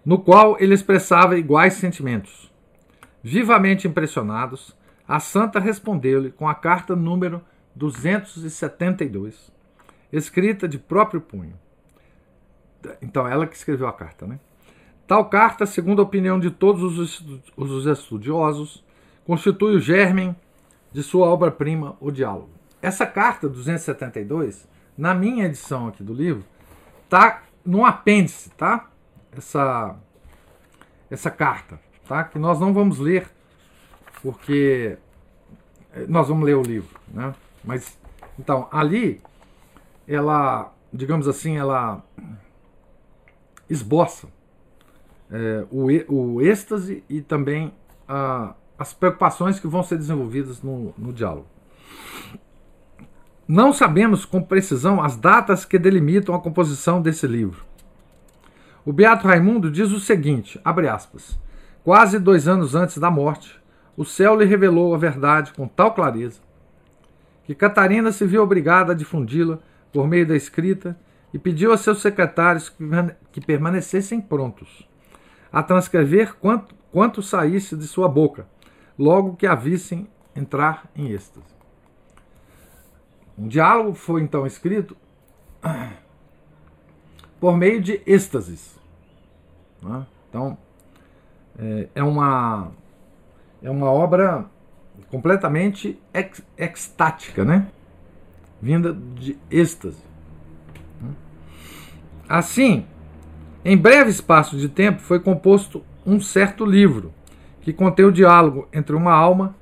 no 0.06 0.20
qual 0.20 0.58
ele 0.60 0.74
expressava 0.74 1.38
iguais 1.38 1.74
sentimentos. 1.74 2.52
Vivamente 3.24 3.88
impressionados, 3.88 4.76
a 5.08 5.20
santa 5.20 5.60
respondeu-lhe 5.60 6.32
com 6.32 6.48
a 6.48 6.56
carta 6.56 6.96
número 6.96 7.42
272, 7.76 9.52
escrita 10.12 10.68
de 10.68 10.78
próprio 10.78 11.22
punho. 11.22 11.58
Então, 13.02 13.28
ela 13.28 13.46
que 13.46 13.56
escreveu 13.56 13.88
a 13.88 13.94
carta, 13.94 14.26
né? 14.26 14.40
Tal 15.06 15.26
carta, 15.26 15.66
segundo 15.66 16.02
a 16.02 16.04
opinião 16.04 16.40
de 16.40 16.52
todos 16.52 17.24
os 17.58 17.86
estudiosos, 17.86 18.86
constitui 19.26 19.76
o 19.76 19.80
germen 19.80 20.36
de 20.92 21.04
sua 21.04 21.28
obra-prima, 21.28 21.98
O 22.00 22.12
Diálogo. 22.12 22.52
Essa 22.82 23.06
carta 23.06 23.50
272, 23.50 24.68
na 24.98 25.14
minha 25.14 25.46
edição 25.46 25.88
aqui 25.88 26.04
do 26.04 26.14
livro, 26.14 26.46
tá 27.10 27.44
no 27.66 27.86
apêndice, 27.86 28.50
tá? 28.52 28.90
Essa 29.32 29.96
essa 31.10 31.32
carta, 31.32 31.80
tá? 32.08 32.24
Que 32.24 32.38
nós 32.38 32.60
não 32.60 32.74
vamos 32.74 33.00
ler 33.00 33.28
porque 34.22 34.98
nós 36.08 36.28
vamos 36.28 36.46
ler 36.46 36.56
o 36.56 36.62
livro, 36.62 37.00
né? 37.08 37.34
Mas 37.64 37.98
então 38.38 38.68
ali 38.72 39.22
ela, 40.08 40.74
digamos 40.94 41.28
assim, 41.28 41.58
ela 41.58 42.04
esboça 43.70 44.28
é, 45.32 45.66
o, 45.70 45.88
o 46.12 46.42
êxtase 46.42 47.04
e 47.08 47.22
também 47.22 47.74
a, 48.08 48.56
as 48.78 48.94
preocupações 48.94 49.60
que 49.60 49.68
vão 49.68 49.84
ser 49.84 49.98
desenvolvidas 49.98 50.62
no, 50.62 50.94
no 50.98 51.14
diálogo. 51.14 51.48
Não 53.52 53.74
sabemos 53.74 54.26
com 54.26 54.44
precisão 54.44 55.02
as 55.02 55.16
datas 55.16 55.66
que 55.66 55.80
delimitam 55.80 56.36
a 56.36 56.40
composição 56.40 57.02
desse 57.02 57.26
livro. 57.26 57.66
O 58.86 58.94
Beato 58.94 59.28
Raimundo 59.28 59.72
diz 59.72 59.92
o 59.92 60.00
seguinte, 60.00 60.62
aspas, 60.64 61.36
quase 61.84 62.20
dois 62.20 62.48
anos 62.48 62.76
antes 62.76 63.00
da 63.00 63.10
morte, 63.10 63.60
o 63.98 64.06
céu 64.06 64.36
lhe 64.36 64.46
revelou 64.46 64.94
a 64.94 65.00
verdade 65.00 65.52
com 65.52 65.68
tal 65.68 65.96
clareza 65.96 66.40
que 67.44 67.56
Catarina 67.56 68.12
se 68.12 68.24
viu 68.24 68.44
obrigada 68.44 68.92
a 68.92 68.96
difundi-la 68.96 69.58
por 69.92 70.08
meio 70.08 70.28
da 70.28 70.36
escrita 70.36 70.96
e 71.34 71.40
pediu 71.40 71.74
a 71.74 71.78
seus 71.78 72.04
secretários 72.04 72.72
que 73.32 73.42
permanecessem 73.42 74.22
prontos 74.22 74.88
a 75.52 75.64
transcrever 75.64 76.36
quanto, 76.36 76.76
quanto 76.92 77.24
saísse 77.24 77.76
de 77.76 77.88
sua 77.88 78.08
boca, 78.08 78.46
logo 78.96 79.36
que 79.36 79.48
a 79.48 79.56
vissem 79.56 80.08
entrar 80.36 80.88
em 80.96 81.08
êxtase. 81.08 81.59
Um 83.40 83.48
diálogo 83.48 83.94
foi 83.94 84.22
então 84.22 84.46
escrito 84.46 84.98
por 87.40 87.56
meio 87.56 87.82
de 87.82 88.02
êxtases. 88.06 88.78
Né? 89.82 90.06
Então, 90.28 90.58
é, 91.58 91.88
é, 91.96 92.04
uma, 92.04 92.72
é 93.64 93.70
uma 93.70 93.90
obra 93.90 94.46
completamente 95.10 95.98
ex, 96.14 96.44
extática, 96.58 97.46
né? 97.46 97.70
vinda 98.62 98.94
de 98.94 99.38
êxtase. 99.50 100.04
Assim, 102.28 102.86
em 103.64 103.78
breve 103.78 104.10
espaço 104.10 104.58
de 104.58 104.68
tempo 104.68 105.00
foi 105.00 105.20
composto 105.20 105.82
um 106.06 106.20
certo 106.20 106.66
livro 106.66 107.14
que 107.62 107.72
contém 107.72 108.06
o 108.06 108.12
diálogo 108.12 108.68
entre 108.74 108.96
uma 108.96 109.14
alma 109.14 109.56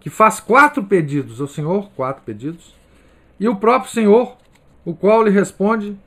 que 0.00 0.08
faz 0.08 0.40
quatro 0.40 0.82
pedidos 0.84 1.40
ao 1.40 1.46
Senhor, 1.46 1.90
quatro 1.94 2.22
pedidos, 2.22 2.74
e 3.44 3.48
o 3.48 3.54
próprio 3.54 3.90
Senhor, 3.90 4.38
o 4.86 4.94
qual 4.94 5.22
lhe 5.22 5.28
responde, 5.28 6.00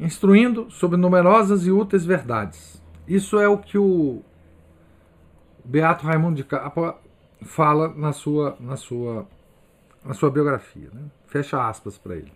instruindo 0.00 0.68
sobre 0.72 0.96
numerosas 0.96 1.64
e 1.64 1.70
úteis 1.70 2.04
verdades. 2.04 2.82
Isso 3.06 3.38
é 3.38 3.46
o 3.46 3.58
que 3.58 3.78
o 3.78 4.24
Beato 5.64 6.04
Raimundo 6.04 6.34
de 6.34 6.42
Capa 6.42 6.98
fala 7.42 7.94
na 7.94 8.12
sua, 8.12 8.56
na 8.58 8.76
sua, 8.76 9.24
na 10.04 10.14
sua 10.14 10.32
biografia. 10.32 10.88
Né? 10.92 11.02
Fecha 11.28 11.64
aspas 11.64 11.96
para 11.96 12.16
ele. 12.16 12.32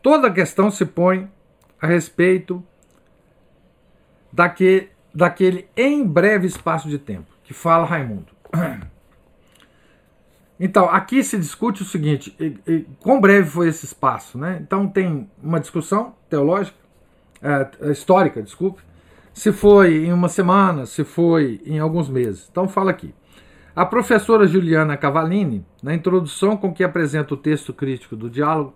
Toda 0.00 0.28
a 0.28 0.32
questão 0.32 0.70
se 0.70 0.86
põe 0.86 1.30
a 1.78 1.86
respeito 1.86 2.64
daquele, 4.32 4.88
daquele 5.14 5.68
em 5.76 6.02
breve 6.02 6.46
espaço 6.46 6.88
de 6.88 6.98
tempo, 6.98 7.30
que 7.44 7.52
fala 7.52 7.84
Raimundo. 7.84 8.32
Então, 10.62 10.90
aqui 10.90 11.24
se 11.24 11.38
discute 11.38 11.80
o 11.80 11.86
seguinte: 11.86 12.36
e, 12.38 12.54
e, 12.70 12.86
quão 13.00 13.18
breve 13.18 13.48
foi 13.48 13.68
esse 13.68 13.86
espaço? 13.86 14.36
Né? 14.36 14.58
Então, 14.60 14.86
tem 14.86 15.30
uma 15.42 15.58
discussão 15.58 16.14
teológica, 16.28 16.76
é, 17.40 17.90
histórica, 17.90 18.42
desculpe, 18.42 18.82
se 19.32 19.52
foi 19.52 20.04
em 20.04 20.12
uma 20.12 20.28
semana, 20.28 20.84
se 20.84 21.02
foi 21.02 21.62
em 21.64 21.78
alguns 21.78 22.10
meses. 22.10 22.46
Então, 22.50 22.68
fala 22.68 22.90
aqui. 22.90 23.14
A 23.74 23.86
professora 23.86 24.46
Juliana 24.46 24.98
Cavallini, 24.98 25.64
na 25.82 25.94
introdução 25.94 26.56
com 26.58 26.74
que 26.74 26.84
apresenta 26.84 27.32
o 27.32 27.38
texto 27.38 27.72
crítico 27.72 28.14
do 28.14 28.28
diálogo, 28.28 28.74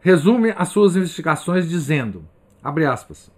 resume 0.00 0.54
as 0.56 0.68
suas 0.68 0.96
investigações 0.96 1.68
dizendo, 1.68 2.24
abre 2.62 2.86
aspas, 2.86 3.30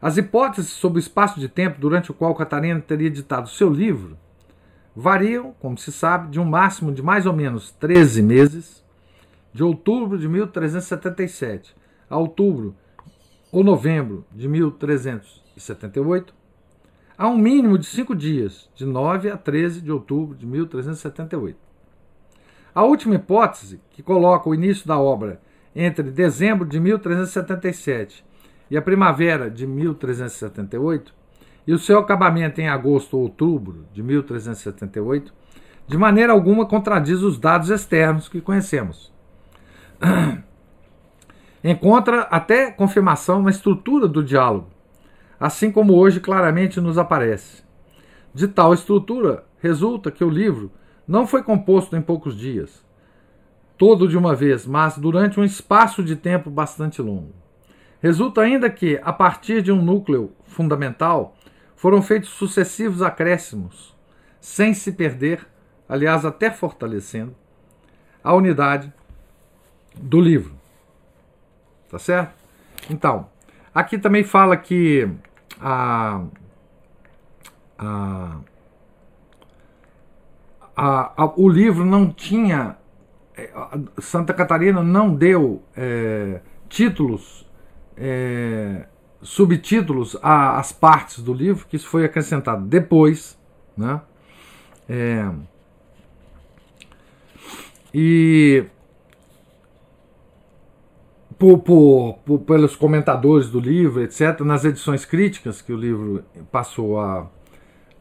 as 0.00 0.16
hipóteses 0.16 0.70
sobre 0.70 0.98
o 0.98 1.00
espaço 1.00 1.40
de 1.40 1.48
tempo 1.48 1.80
durante 1.80 2.12
o 2.12 2.14
qual 2.14 2.34
Catarina 2.34 2.80
teria 2.80 3.10
ditado 3.10 3.48
seu 3.48 3.68
livro 3.68 4.16
variam, 4.98 5.54
como 5.60 5.78
se 5.78 5.92
sabe, 5.92 6.28
de 6.28 6.40
um 6.40 6.44
máximo 6.44 6.90
de 6.90 7.00
mais 7.00 7.24
ou 7.24 7.32
menos 7.32 7.70
13 7.70 8.20
meses, 8.20 8.84
de 9.52 9.62
outubro 9.62 10.18
de 10.18 10.28
1377 10.28 11.74
a 12.10 12.16
outubro 12.16 12.74
ou 13.52 13.62
novembro 13.62 14.24
de 14.32 14.48
1378, 14.48 16.34
a 17.16 17.28
um 17.28 17.36
mínimo 17.36 17.78
de 17.78 17.86
cinco 17.86 18.14
dias, 18.14 18.68
de 18.74 18.84
9 18.84 19.30
a 19.30 19.36
13 19.36 19.80
de 19.80 19.92
outubro 19.92 20.36
de 20.36 20.44
1378. 20.44 21.56
A 22.74 22.84
última 22.84 23.14
hipótese, 23.14 23.80
que 23.90 24.02
coloca 24.02 24.48
o 24.48 24.54
início 24.54 24.86
da 24.86 24.98
obra 24.98 25.40
entre 25.74 26.10
dezembro 26.10 26.66
de 26.66 26.80
1377 26.80 28.24
e 28.68 28.76
a 28.76 28.82
primavera 28.82 29.48
de 29.48 29.66
1378, 29.66 31.14
e 31.68 31.72
o 31.74 31.78
seu 31.78 31.98
acabamento 31.98 32.62
em 32.62 32.66
agosto 32.66 33.14
ou 33.14 33.24
outubro 33.24 33.84
de 33.92 34.02
1378, 34.02 35.34
de 35.86 35.98
maneira 35.98 36.32
alguma 36.32 36.64
contradiz 36.64 37.20
os 37.20 37.38
dados 37.38 37.68
externos 37.68 38.26
que 38.26 38.40
conhecemos. 38.40 39.12
Encontra 41.62 42.22
até 42.22 42.70
confirmação 42.70 43.42
na 43.42 43.50
estrutura 43.50 44.08
do 44.08 44.24
diálogo, 44.24 44.70
assim 45.38 45.70
como 45.70 45.94
hoje 45.94 46.20
claramente 46.20 46.80
nos 46.80 46.96
aparece. 46.96 47.62
De 48.32 48.48
tal 48.48 48.72
estrutura, 48.72 49.44
resulta 49.58 50.10
que 50.10 50.24
o 50.24 50.30
livro 50.30 50.72
não 51.06 51.26
foi 51.26 51.42
composto 51.42 51.94
em 51.94 52.00
poucos 52.00 52.34
dias, 52.34 52.82
todo 53.76 54.08
de 54.08 54.16
uma 54.16 54.34
vez, 54.34 54.66
mas 54.66 54.96
durante 54.96 55.38
um 55.38 55.44
espaço 55.44 56.02
de 56.02 56.16
tempo 56.16 56.48
bastante 56.48 57.02
longo. 57.02 57.34
Resulta 58.00 58.42
ainda 58.42 58.70
que, 58.70 58.98
a 59.02 59.12
partir 59.12 59.60
de 59.60 59.72
um 59.72 59.82
núcleo 59.82 60.32
fundamental, 60.46 61.34
foram 61.78 62.02
feitos 62.02 62.30
sucessivos 62.30 63.02
acréscimos, 63.02 63.96
sem 64.40 64.74
se 64.74 64.90
perder, 64.90 65.46
aliás, 65.88 66.24
até 66.24 66.50
fortalecendo, 66.50 67.34
a 68.22 68.34
unidade 68.34 68.92
do 69.94 70.20
livro. 70.20 70.56
Tá 71.88 71.96
certo? 71.96 72.34
Então, 72.90 73.28
aqui 73.72 73.96
também 73.96 74.24
fala 74.24 74.56
que 74.56 75.08
a, 75.60 76.24
a, 77.78 78.38
a, 80.76 81.32
o 81.36 81.48
livro 81.48 81.84
não 81.84 82.12
tinha 82.12 82.76
é, 83.36 83.52
Santa 84.00 84.34
Catarina 84.34 84.82
não 84.82 85.14
deu 85.14 85.62
é, 85.76 86.40
títulos, 86.68 87.48
é, 87.96 88.84
subtítulos 89.20 90.16
às 90.22 90.72
partes 90.72 91.22
do 91.22 91.32
livro, 91.32 91.66
que 91.66 91.76
isso 91.76 91.88
foi 91.88 92.04
acrescentado 92.04 92.64
depois, 92.64 93.38
né? 93.76 94.00
É, 94.88 95.30
e 97.92 98.64
por, 101.38 101.58
por, 101.58 102.18
por, 102.24 102.38
pelos 102.40 102.74
comentadores 102.74 103.48
do 103.48 103.60
livro, 103.60 104.02
etc., 104.02 104.40
nas 104.40 104.64
edições 104.64 105.04
críticas 105.04 105.62
que 105.62 105.72
o 105.72 105.76
livro 105.76 106.24
passou 106.50 107.00
a, 107.00 107.26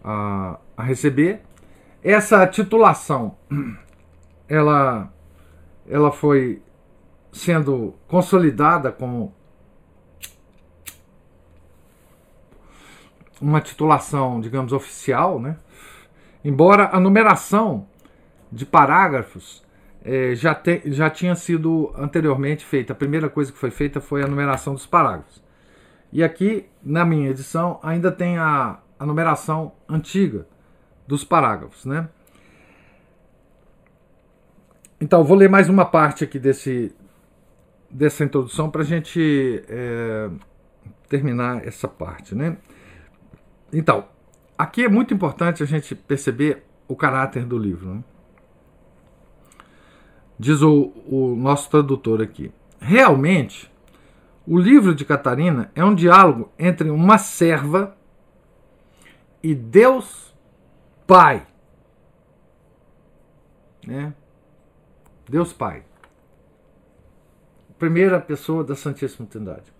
a, 0.04 0.60
a 0.76 0.84
receber, 0.84 1.42
essa 2.04 2.46
titulação 2.48 3.36
ela 4.48 5.12
ela 5.90 6.12
foi 6.12 6.62
sendo 7.32 7.94
consolidada 8.08 8.92
como 8.92 9.34
uma 13.42 13.62
titulação, 13.62 14.40
digamos, 14.40 14.74
oficial, 14.74 15.40
né? 15.40 15.58
embora 16.44 16.90
a 16.92 17.00
numeração 17.00 17.88
de 18.52 18.66
parágrafos 18.66 19.64
é, 20.04 20.34
já, 20.36 20.56
te, 20.56 20.82
já 20.86 21.10
tinha 21.10 21.36
sido 21.36 21.94
anteriormente 21.98 22.66
feita. 22.66 22.94
A 22.94 22.96
primeira 22.96 23.30
coisa 23.30 23.52
que 23.52 23.58
foi 23.58 23.70
feita 23.70 24.00
foi 24.00 24.24
a 24.24 24.28
numeração 24.28 24.74
dos 24.74 24.86
parágrafos. 24.86 25.44
E 26.12 26.24
aqui, 26.24 26.66
na 26.82 27.04
minha 27.04 27.30
edição, 27.30 27.80
ainda 27.84 28.12
tem 28.12 28.38
a, 28.38 28.80
a 28.98 29.06
numeração 29.06 29.74
antiga 29.90 30.48
dos 31.06 31.24
parágrafos. 31.24 31.86
Né? 31.86 32.08
Então, 35.02 35.24
vou 35.24 35.36
ler 35.36 35.50
mais 35.50 35.68
uma 35.68 35.86
parte 35.86 36.24
aqui 36.24 36.40
desse, 36.40 36.96
dessa 37.90 38.24
introdução 38.24 38.70
para 38.70 38.82
a 38.82 38.86
gente 38.86 39.64
é, 39.68 40.30
terminar 41.10 41.68
essa 41.68 41.88
parte. 41.88 42.34
Né? 42.34 42.56
Então, 43.72 44.08
aqui 44.58 44.84
é 44.84 44.90
muito 44.90 45.14
importante 45.14 45.62
a 45.62 45.66
gente 45.66 45.94
perceber 45.96 46.64
o 46.88 46.96
caráter 46.96 47.46
do 47.46 47.58
livro. 47.58 47.96
Né? 47.96 48.04
Diz 50.40 50.62
o, 50.62 50.94
o 51.06 51.36
nosso 51.36 51.70
tradutor 51.70 52.22
aqui. 52.22 52.52
Realmente, 52.80 53.72
o 54.46 54.58
livro 54.58 54.96
de 54.96 55.04
Catarina 55.04 55.72
é 55.76 55.84
um 55.84 55.94
diálogo 55.94 56.52
entre 56.58 56.90
uma 56.90 57.18
serva 57.18 57.98
e 59.44 59.54
Deus 59.54 60.34
Pai. 61.06 61.46
Né? 63.86 64.14
Deus 65.30 65.52
Pai. 65.52 65.84
Primeira 67.78 68.20
pessoa 68.20 68.64
da 68.64 68.76
Santíssima 68.76 69.28
Trindade. 69.28 69.77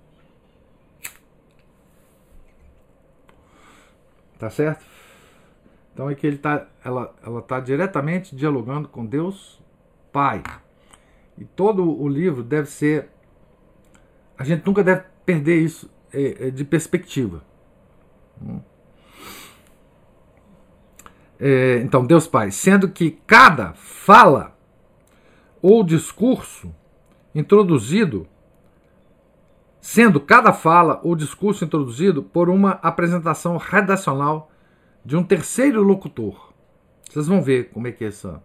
Tá 4.38 4.50
certo? 4.50 4.86
Então 5.94 6.10
é 6.10 6.16
que 6.16 6.28
ele 6.28 6.38
tá, 6.38 6.68
ela 6.84 7.14
está 7.40 7.60
diretamente 7.60 8.36
dialogando 8.36 8.88
com 8.88 9.06
Deus 9.06 9.60
Pai. 10.12 10.44
E 11.38 11.46
todo 11.46 11.84
o 11.84 12.08
livro 12.08 12.44
deve 12.44 12.70
ser. 12.70 13.10
A 14.38 14.44
gente 14.44 14.66
nunca 14.66 14.84
deve 14.84 15.04
perder 15.26 15.58
isso 15.58 15.90
é, 16.14 16.48
é 16.48 16.50
de 16.52 16.64
perspectiva. 16.64 17.44
É, 21.40 21.80
então, 21.84 22.06
Deus 22.06 22.28
Pai, 22.28 22.52
sendo 22.52 22.90
que 22.90 23.12
cada 23.26 23.74
fala 23.74 24.56
ou 25.62 25.84
discurso 25.84 26.74
introduzido, 27.34 28.28
sendo 29.88 30.20
cada 30.20 30.52
fala 30.52 31.00
ou 31.02 31.16
discurso 31.16 31.64
introduzido 31.64 32.22
por 32.22 32.50
uma 32.50 32.72
apresentação 32.72 33.56
redacional 33.56 34.52
de 35.06 35.16
um 35.16 35.24
terceiro 35.24 35.82
locutor. 35.82 36.52
Vocês 37.10 37.26
vão 37.26 37.42
ver 37.42 37.70
como 37.70 37.88
é 37.88 37.94
que 37.94 38.04
é 38.04 38.10
essa 38.10 38.44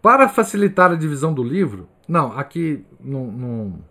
para 0.00 0.28
facilitar 0.28 0.92
a 0.92 0.94
divisão 0.94 1.34
do 1.34 1.42
livro, 1.42 1.88
não, 2.06 2.38
aqui 2.38 2.86
não, 3.00 3.82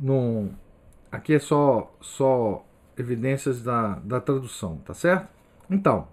não, 0.00 0.50
aqui 1.10 1.34
é 1.34 1.38
só 1.38 1.94
só 2.00 2.64
evidências 2.96 3.62
da, 3.62 3.96
da 3.96 4.22
tradução, 4.22 4.78
tá 4.78 4.94
certo? 4.94 5.28
Então, 5.68 6.08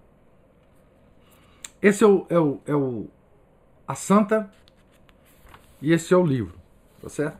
esse 1.80 2.04
é 2.04 2.06
o, 2.06 2.26
é 2.28 2.38
o, 2.38 2.60
é 2.66 2.74
o 2.74 3.08
a 3.88 3.94
santa 3.94 4.50
e 5.80 5.94
esse 5.94 6.12
é 6.12 6.16
o 6.18 6.26
livro, 6.26 6.59
tá 7.02 7.08
certo? 7.08 7.38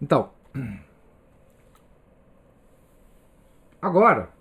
Então, 0.00 0.30
agora 3.80 4.34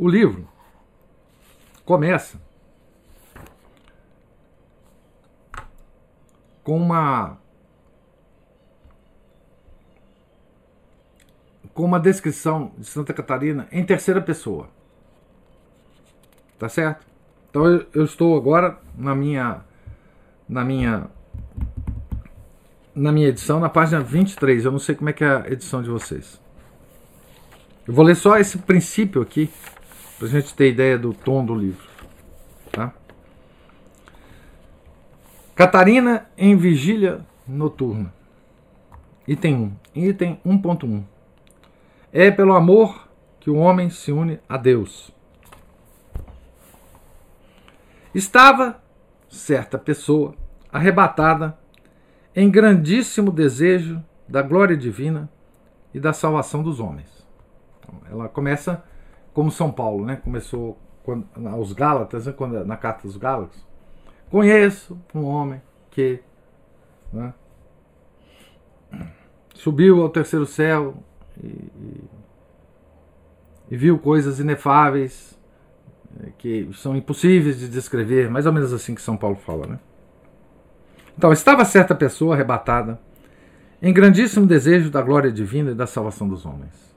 O 0.00 0.08
livro 0.08 0.48
começa 1.84 2.40
com 6.64 6.78
uma 6.78 7.38
com 11.74 11.84
uma 11.84 12.00
descrição 12.00 12.72
de 12.78 12.86
Santa 12.86 13.12
Catarina 13.12 13.68
em 13.70 13.84
terceira 13.84 14.22
pessoa. 14.22 14.70
Tá 16.60 16.68
certo? 16.68 17.06
Então 17.48 17.64
eu, 17.64 17.86
eu 17.94 18.04
estou 18.04 18.36
agora 18.36 18.78
na 18.94 19.14
minha 19.14 19.62
na 20.46 20.62
minha 20.62 21.06
na 22.94 23.10
minha 23.10 23.28
edição, 23.28 23.58
na 23.58 23.70
página 23.70 24.02
23. 24.02 24.66
Eu 24.66 24.70
não 24.70 24.78
sei 24.78 24.94
como 24.94 25.08
é 25.08 25.12
que 25.14 25.24
é 25.24 25.28
a 25.28 25.48
edição 25.48 25.82
de 25.82 25.88
vocês. 25.88 26.38
Eu 27.88 27.94
vou 27.94 28.04
ler 28.04 28.14
só 28.14 28.36
esse 28.36 28.58
princípio 28.58 29.22
aqui 29.22 29.48
para 30.18 30.26
a 30.28 30.30
gente 30.30 30.52
ter 30.52 30.68
ideia 30.68 30.98
do 30.98 31.14
tom 31.14 31.42
do 31.42 31.54
livro. 31.54 31.88
Tá? 32.70 32.92
Catarina 35.54 36.26
em 36.36 36.54
vigília 36.58 37.24
noturna. 37.48 38.12
Item 39.26 39.72
1. 39.94 40.08
Item 40.08 40.40
1.1. 40.44 41.04
É 42.12 42.30
pelo 42.30 42.52
amor 42.52 43.08
que 43.40 43.48
o 43.48 43.56
homem 43.56 43.88
se 43.88 44.12
une 44.12 44.38
a 44.46 44.58
Deus. 44.58 45.10
Estava 48.14 48.82
certa 49.28 49.78
pessoa 49.78 50.34
arrebatada 50.72 51.56
em 52.34 52.50
grandíssimo 52.50 53.30
desejo 53.30 54.02
da 54.28 54.42
glória 54.42 54.76
divina 54.76 55.30
e 55.94 56.00
da 56.00 56.12
salvação 56.12 56.62
dos 56.62 56.80
homens. 56.80 57.26
Então, 57.78 57.94
ela 58.10 58.28
começa 58.28 58.84
como 59.32 59.50
São 59.50 59.70
Paulo, 59.70 60.04
né? 60.04 60.16
Começou 60.16 60.78
quando, 61.02 61.26
aos 61.48 61.72
Gálatas, 61.72 62.26
né? 62.26 62.32
quando, 62.32 62.64
na 62.64 62.76
carta 62.76 63.02
dos 63.02 63.16
Gálatas. 63.16 63.64
Conheço 64.28 65.00
um 65.14 65.24
homem 65.24 65.60
que 65.90 66.20
né? 67.12 67.34
subiu 69.54 70.02
ao 70.02 70.08
terceiro 70.08 70.46
céu 70.46 70.96
e, 71.42 71.46
e, 71.46 72.04
e 73.70 73.76
viu 73.76 73.98
coisas 73.98 74.38
inefáveis 74.38 75.38
que 76.38 76.68
são 76.74 76.96
impossíveis 76.96 77.58
de 77.58 77.68
descrever, 77.68 78.30
mais 78.30 78.46
ou 78.46 78.52
menos 78.52 78.72
assim 78.72 78.94
que 78.94 79.02
São 79.02 79.16
Paulo 79.16 79.36
fala, 79.36 79.66
né? 79.66 79.78
Então, 81.16 81.32
estava 81.32 81.64
certa 81.64 81.94
pessoa 81.94 82.34
arrebatada 82.34 82.98
em 83.82 83.92
grandíssimo 83.92 84.46
desejo 84.46 84.90
da 84.90 85.02
glória 85.02 85.30
divina 85.30 85.72
e 85.72 85.74
da 85.74 85.86
salvação 85.86 86.28
dos 86.28 86.46
homens 86.46 86.90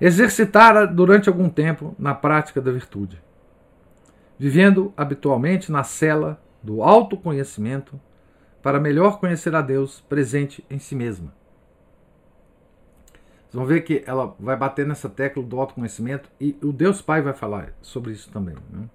exercitara 0.00 0.86
durante 0.86 1.28
algum 1.28 1.48
tempo 1.48 1.94
na 1.98 2.14
prática 2.14 2.60
da 2.60 2.70
virtude, 2.70 3.20
vivendo 4.38 4.92
habitualmente 4.96 5.72
na 5.72 5.82
cela 5.82 6.40
do 6.62 6.82
autoconhecimento 6.82 7.98
para 8.62 8.80
melhor 8.80 9.18
conhecer 9.18 9.54
a 9.54 9.62
Deus 9.62 10.00
presente 10.08 10.64
em 10.68 10.78
si 10.78 10.94
mesma. 10.94 11.32
Vocês 13.56 13.64
vão 13.64 13.64
ver 13.64 13.80
que 13.84 14.04
ela 14.06 14.36
vai 14.38 14.54
bater 14.54 14.86
nessa 14.86 15.08
tecla 15.08 15.42
do 15.42 15.58
autoconhecimento 15.58 16.28
e 16.38 16.54
o 16.62 16.70
Deus 16.70 17.00
Pai 17.00 17.22
vai 17.22 17.32
falar 17.32 17.72
sobre 17.80 18.12
isso 18.12 18.28
também. 18.30 18.54
Né? 18.70 18.86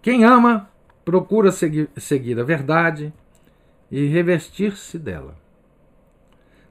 Quem 0.00 0.24
ama 0.24 0.70
procura 1.04 1.52
seguir, 1.52 1.90
seguir 1.98 2.40
a 2.40 2.42
verdade 2.42 3.12
e 3.90 4.06
revestir-se 4.06 4.98
dela. 4.98 5.36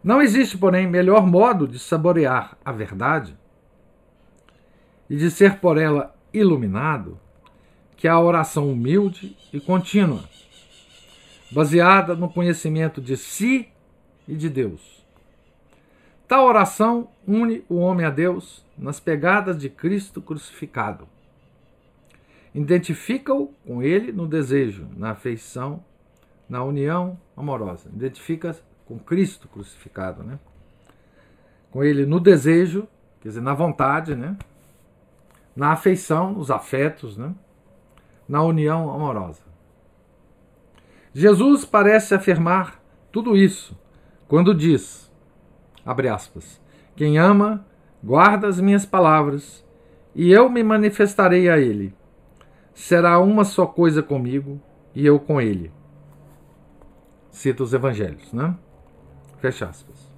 Não 0.03 0.19
existe, 0.19 0.57
porém, 0.57 0.87
melhor 0.87 1.27
modo 1.27 1.67
de 1.67 1.77
saborear 1.77 2.57
a 2.65 2.71
verdade 2.71 3.37
e 5.07 5.15
de 5.15 5.29
ser 5.29 5.59
por 5.59 5.77
ela 5.77 6.15
iluminado 6.33 7.19
que 7.95 8.07
a 8.07 8.19
oração 8.19 8.71
humilde 8.71 9.37
e 9.53 9.59
contínua, 9.59 10.23
baseada 11.51 12.15
no 12.15 12.27
conhecimento 12.27 12.99
de 12.99 13.15
si 13.15 13.67
e 14.27 14.33
de 14.35 14.49
Deus. 14.49 15.00
Tal 16.31 16.45
oração 16.45 17.09
une 17.27 17.61
o 17.67 17.75
homem 17.75 18.05
a 18.05 18.09
Deus 18.09 18.65
nas 18.77 19.01
pegadas 19.01 19.57
de 19.57 19.69
Cristo 19.69 20.21
crucificado. 20.21 21.05
Identifica-o 22.55 23.47
com 23.67 23.83
ele 23.83 24.13
no 24.13 24.25
desejo, 24.25 24.87
na 24.95 25.11
afeição, 25.11 25.83
na 26.47 26.63
união 26.63 27.19
amorosa. 27.35 27.89
Identifica 27.93 28.55
com 28.85 28.97
Cristo 28.97 29.49
crucificado, 29.49 30.23
né? 30.23 30.39
Com 31.69 31.83
ele 31.83 32.05
no 32.05 32.17
desejo, 32.17 32.87
quer 33.19 33.27
dizer, 33.27 33.41
na 33.41 33.53
vontade, 33.53 34.15
né? 34.15 34.37
Na 35.53 35.73
afeição, 35.73 36.31
nos 36.31 36.49
afetos, 36.49 37.17
né? 37.17 37.35
Na 38.25 38.41
união 38.41 38.89
amorosa. 38.89 39.43
Jesus 41.13 41.65
parece 41.65 42.15
afirmar 42.15 42.81
tudo 43.11 43.35
isso 43.35 43.77
quando 44.29 44.55
diz, 44.55 45.10
abre 45.85 46.07
aspas, 46.07 46.61
quem 46.95 47.17
ama, 47.17 47.65
guarda 48.03 48.47
as 48.47 48.59
minhas 48.59 48.85
palavras, 48.85 49.65
e 50.13 50.31
eu 50.31 50.49
me 50.49 50.63
manifestarei 50.63 51.49
a 51.49 51.57
ele. 51.57 51.93
será 52.73 53.19
uma 53.19 53.43
só 53.43 53.65
coisa 53.65 54.01
comigo 54.01 54.59
e 54.95 55.05
eu 55.05 55.19
com 55.19 55.39
ele. 55.39 55.71
Cita 57.29 57.63
os 57.63 57.73
evangelhos, 57.73 58.31
né? 58.33 58.55
Fecha 59.39 59.65
aspas. 59.65 60.11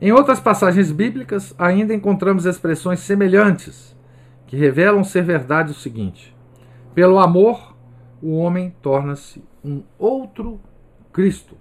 Em 0.00 0.12
outras 0.12 0.40
passagens 0.40 0.92
bíblicas, 0.92 1.54
ainda 1.58 1.94
encontramos 1.94 2.44
expressões 2.44 3.00
semelhantes 3.00 3.96
que 4.46 4.56
revelam 4.56 5.02
ser 5.02 5.22
verdade 5.22 5.72
o 5.72 5.74
seguinte: 5.74 6.36
pelo 6.94 7.18
amor, 7.18 7.74
o 8.22 8.36
homem 8.36 8.74
torna-se 8.82 9.42
um 9.64 9.82
outro 9.98 10.60
Cristo, 11.12 11.56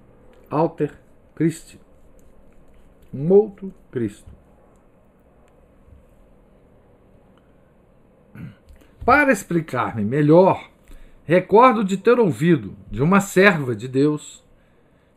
alter 0.49 0.91
Christi, 1.33 1.79
um 3.15 3.31
outro 3.31 3.73
Cristo. 3.89 4.29
Para 9.05 9.31
explicar-me 9.31 10.03
melhor, 10.03 10.69
recordo 11.23 11.83
de 11.83 11.95
ter 11.95 12.19
ouvido 12.19 12.75
de 12.91 13.01
uma 13.01 13.21
serva 13.21 13.75
de 13.75 13.87
Deus 13.87 14.43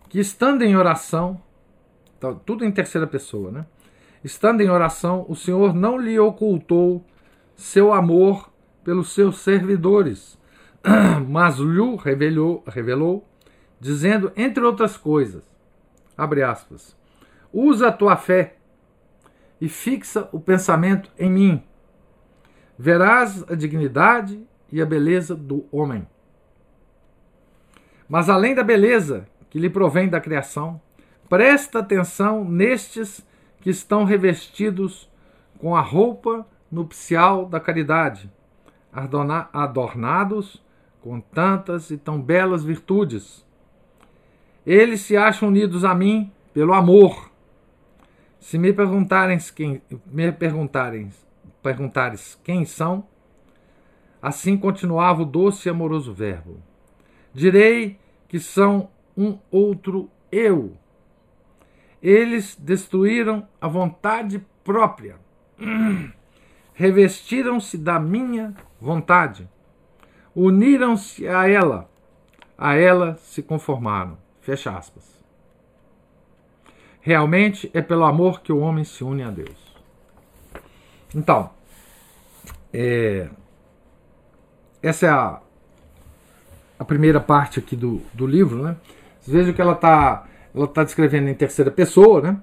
que, 0.09 0.21
estando 0.21 0.63
em 0.63 0.77
oração, 0.77 1.43
tá, 2.21 2.33
tudo 2.47 2.65
em 2.65 2.71
terceira 2.71 3.07
pessoa, 3.07 3.51
né? 3.51 3.67
Estando 4.23 4.61
em 4.61 4.69
oração, 4.69 5.25
o 5.29 5.35
Senhor 5.35 5.75
não 5.75 5.97
lhe 5.97 6.19
ocultou 6.19 7.05
seu 7.57 7.93
amor 7.93 8.51
pelos 8.85 9.13
seus 9.13 9.39
servidores, 9.39 10.39
mas 11.29 11.59
lhe 11.59 11.97
revelou, 11.97 12.63
revelou, 12.67 13.27
dizendo, 13.81 14.33
entre 14.37 14.63
outras 14.63 14.97
coisas, 14.97 15.43
abre 16.17 16.43
aspas, 16.43 16.98
usa 17.53 17.89
a 17.89 17.93
tua 17.93 18.17
fé 18.17 18.57
e 19.61 19.69
fixa 19.69 20.29
o 20.33 20.41
pensamento 20.41 21.11
em 21.19 21.31
mim 21.31 21.69
verás 22.79 23.45
a 23.51 23.57
dignidade 23.57 24.41
e 24.71 24.81
a 24.81 24.87
beleza 24.87 25.35
do 25.35 25.67
homem. 25.73 26.07
Mas 28.09 28.31
além 28.31 28.55
da 28.55 28.63
beleza 28.63 29.27
que 29.51 29.59
lhe 29.59 29.69
provém 29.69 30.09
da 30.09 30.21
criação, 30.21 30.81
presta 31.29 31.81
atenção 31.81 32.45
nestes 32.45 33.27
que 33.61 33.69
estão 33.69 34.05
revestidos 34.05 35.11
com 35.59 35.75
a 35.75 35.81
roupa 35.81 36.47
nupcial 36.71 37.47
da 37.47 37.59
caridade, 37.59 38.31
adornados 39.53 40.63
com 41.01 41.21
tantas 41.21 41.91
e 41.91 41.97
tão 41.97 42.21
belas 42.21 42.63
virtudes. 42.63 43.45
Eles 44.65 45.01
se 45.01 45.17
acham 45.17 45.49
unidos 45.49 45.85
a 45.85 45.95
mim 45.95 46.31
pelo 46.53 46.73
amor. 46.75 47.28
Se 48.41 48.57
me 48.57 48.73
perguntarem 48.73 49.39
quem 49.55 49.83
me 50.07 50.31
perguntarem 50.33 51.11
perguntares 51.63 52.41
quem 52.45 52.65
são, 52.65 53.05
assim 54.23 54.57
continuava 54.57 55.23
o 55.23 55.27
doce 55.27 55.69
e 55.69 55.71
amoroso 55.71 56.13
Verbo. 56.15 56.63
Direi 57.35 57.99
que 58.29 58.39
são 58.39 58.91
um 59.17 59.39
outro 59.51 60.11
eu. 60.31 60.77
Eles 62.01 62.57
destruíram 62.57 63.47
a 63.61 63.67
vontade 63.67 64.45
própria, 64.63 65.17
revestiram-se 66.73 67.77
da 67.77 67.99
minha 67.99 68.55
vontade, 68.81 69.49
uniram-se 70.35 71.27
a 71.27 71.49
ela, 71.49 71.91
a 72.57 72.75
ela 72.75 73.17
se 73.17 73.43
conformaram. 73.43 74.17
Fecha 74.41 74.71
aspas. 74.71 75.18
Realmente 77.09 77.71
é 77.73 77.81
pelo 77.81 78.05
amor 78.05 78.43
que 78.43 78.53
o 78.53 78.59
homem 78.59 78.85
se 78.85 79.03
une 79.03 79.23
a 79.23 79.31
Deus. 79.31 79.57
Então, 81.15 81.49
é, 82.71 83.31
essa 84.83 85.07
é 85.07 85.09
a, 85.09 85.41
a 86.79 86.85
primeira 86.85 87.19
parte 87.19 87.61
aqui 87.61 87.75
do, 87.75 88.03
do 88.13 88.27
livro, 88.27 88.63
né? 88.63 88.77
Vocês 89.19 89.35
vejam 89.35 89.55
que 89.55 89.61
ela 89.63 89.73
está 89.73 90.27
ela 90.55 90.69
tá 90.69 90.85
descrevendo 90.85 91.31
em 91.31 91.35
terceira 91.35 91.71
pessoa, 91.71 92.21
né? 92.21 92.43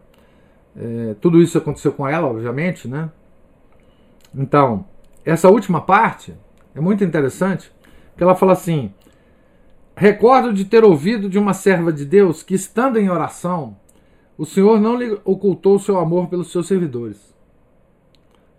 É, 0.75 1.15
tudo 1.21 1.39
isso 1.39 1.59
aconteceu 1.59 1.91
com 1.91 2.07
ela, 2.07 2.25
obviamente, 2.25 2.87
né? 2.87 3.11
Então, 4.33 4.83
essa 5.23 5.47
última 5.47 5.79
parte 5.79 6.33
é 6.73 6.81
muito 6.81 7.03
interessante, 7.03 7.71
porque 8.09 8.23
ela 8.23 8.33
fala 8.33 8.53
assim: 8.53 8.91
Recordo 9.95 10.51
de 10.51 10.65
ter 10.65 10.83
ouvido 10.83 11.29
de 11.29 11.37
uma 11.37 11.53
serva 11.53 11.93
de 11.93 12.03
Deus 12.03 12.41
que, 12.41 12.55
estando 12.55 12.97
em 12.97 13.11
oração, 13.11 13.77
o 14.37 14.45
Senhor 14.45 14.79
não 14.79 14.97
lhe 14.97 15.19
ocultou 15.23 15.75
o 15.75 15.79
seu 15.79 15.97
amor 15.97 16.27
pelos 16.27 16.51
seus 16.51 16.67
servidores 16.67 17.35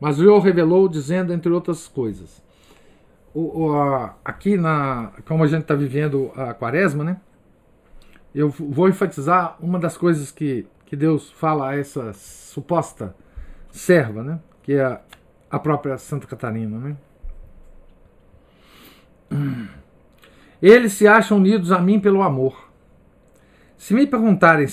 mas 0.00 0.20
o 0.20 0.38
revelou 0.38 0.88
dizendo, 0.88 1.32
entre 1.32 1.50
outras 1.50 1.88
coisas. 1.88 2.42
O, 3.34 3.64
o, 3.64 3.76
a, 3.76 4.14
aqui, 4.24 4.56
na, 4.56 5.12
como 5.26 5.42
a 5.42 5.46
gente 5.46 5.62
está 5.62 5.74
vivendo 5.74 6.30
a 6.36 6.54
quaresma, 6.54 7.02
né? 7.02 7.20
Eu 8.34 8.50
vou 8.50 8.88
enfatizar 8.88 9.56
uma 9.60 9.78
das 9.78 9.96
coisas 9.96 10.30
que, 10.30 10.66
que 10.84 10.94
Deus 10.94 11.30
fala 11.30 11.70
a 11.70 11.76
essa 11.76 12.12
suposta 12.12 13.14
serva, 13.70 14.22
né? 14.22 14.38
Que 14.62 14.74
é 14.74 14.84
a, 14.84 15.00
a 15.50 15.58
própria 15.58 15.96
Santa 15.96 16.26
Catarina, 16.26 16.78
né? 16.78 16.96
Eles 20.60 20.92
se 20.92 21.06
acham 21.06 21.38
unidos 21.38 21.72
a 21.72 21.78
mim 21.78 21.98
pelo 21.98 22.22
amor. 22.22 22.70
Se 23.76 23.94
me 23.94 24.06
perguntarem 24.06 24.66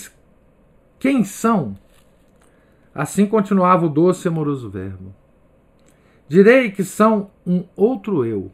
quem 1.04 1.26
são, 1.26 1.76
Assim 2.95 3.26
continuava 3.26 3.88
o 3.88 3.89
doce 3.89 4.26
e 4.26 4.30
amoroso 4.30 4.70
Verbo. 4.70 5.14
Direi 6.30 6.72
que 6.72 6.82
são 6.82 7.30
um 7.45 7.66
outro 7.76 8.24
eu. 8.24 8.49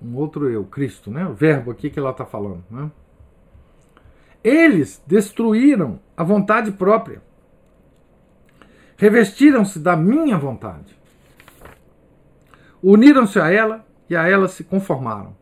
Um 0.00 0.16
outro 0.16 0.48
eu, 0.48 0.64
Cristo, 0.64 1.10
né? 1.10 1.26
O 1.26 1.34
verbo 1.34 1.70
aqui 1.70 1.90
que 1.90 1.98
ela 1.98 2.10
está 2.10 2.24
falando. 2.24 2.64
Né? 2.70 2.90
Eles 4.42 5.02
destruíram 5.06 6.00
a 6.16 6.24
vontade 6.24 6.72
própria. 6.72 7.20
Revestiram-se 8.96 9.78
da 9.78 9.94
minha 9.94 10.38
vontade. 10.38 10.96
Uniram-se 12.82 13.38
a 13.38 13.50
ela 13.50 13.84
e 14.08 14.16
a 14.16 14.26
ela 14.26 14.48
se 14.48 14.64
conformaram. 14.64 15.36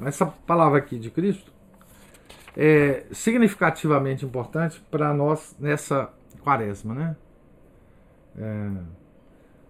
Essa 0.00 0.24
palavra 0.24 0.78
aqui 0.78 0.98
de 0.98 1.10
Cristo 1.10 1.55
é, 2.56 3.04
significativamente 3.12 4.24
importante 4.24 4.80
para 4.90 5.12
nós 5.12 5.54
nessa 5.60 6.10
quaresma. 6.40 6.94
Né? 6.94 7.16
É, 8.38 8.70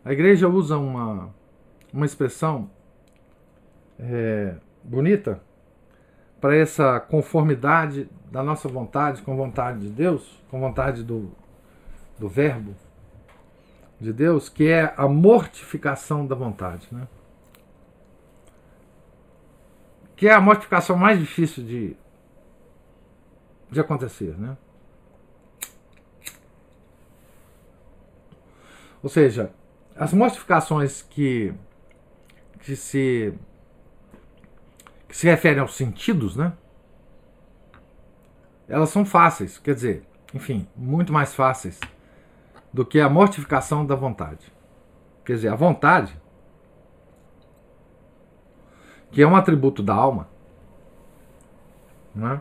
a 0.05 0.13
igreja 0.13 0.49
usa 0.49 0.79
uma, 0.79 1.35
uma 1.93 2.07
expressão 2.07 2.71
é, 3.99 4.55
bonita 4.85 5.43
para 6.41 6.55
essa 6.55 7.01
conformidade 7.01 8.09
da 8.31 8.43
nossa 8.43 8.69
vontade 8.69 9.23
com 9.23 9.33
a 9.33 9.37
vontade 9.37 9.81
de 9.81 9.91
Deus, 9.91 10.41
com 10.49 10.59
a 10.59 10.61
vontade 10.61 11.03
do, 11.03 11.33
do 12.19 12.29
Verbo 12.29 12.75
de 14.01 14.13
Deus, 14.13 14.49
que 14.49 14.69
é 14.69 14.93
a 14.97 15.09
mortificação 15.09 16.27
da 16.27 16.37
vontade. 16.37 16.87
Né? 16.93 17.09
Que 20.15 20.29
é 20.29 20.33
a 20.33 20.41
mortificação 20.41 20.97
mais 20.97 21.19
difícil 21.19 21.65
de, 21.65 21.97
de 23.71 23.81
acontecer, 23.81 24.39
né? 24.39 24.57
Ou 29.03 29.09
seja, 29.09 29.53
as 29.95 30.13
mortificações 30.13 31.03
que, 31.03 31.55
que 32.61 32.75
se 32.75 33.35
que 35.09 35.17
se 35.17 35.27
referem 35.27 35.61
aos 35.61 35.77
sentidos, 35.77 36.37
né? 36.37 36.53
Elas 38.69 38.91
são 38.91 39.05
fáceis, 39.05 39.59
quer 39.59 39.75
dizer, 39.75 40.05
enfim, 40.35 40.67
muito 40.75 41.13
mais 41.13 41.35
fáceis 41.35 41.79
do 42.73 42.85
que 42.85 43.01
a 43.01 43.09
mortificação 43.09 43.87
da 43.87 43.95
vontade. 43.95 44.53
Quer 45.25 45.35
dizer, 45.35 45.49
a 45.49 45.55
vontade, 45.55 46.21
que 49.11 49.23
é 49.23 49.27
um 49.27 49.37
atributo 49.37 49.83
da 49.83 49.95
alma, 49.95 50.29
né? 52.15 52.41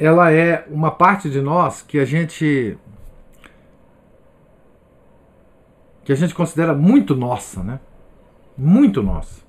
Ela 0.00 0.32
é 0.32 0.66
uma 0.70 0.90
parte 0.90 1.28
de 1.28 1.42
nós 1.42 1.82
que 1.82 1.98
a 1.98 2.06
gente 2.06 2.78
que 6.02 6.10
a 6.10 6.14
gente 6.14 6.34
considera 6.34 6.72
muito 6.74 7.14
nossa, 7.14 7.62
né? 7.62 7.78
Muito 8.56 9.02
nossa. 9.02 9.42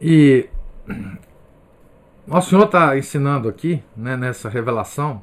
E 0.00 0.48
o 2.26 2.40
Senhor 2.40 2.64
está 2.64 2.96
ensinando 2.96 3.46
aqui, 3.46 3.84
né, 3.94 4.16
nessa 4.16 4.48
revelação, 4.48 5.22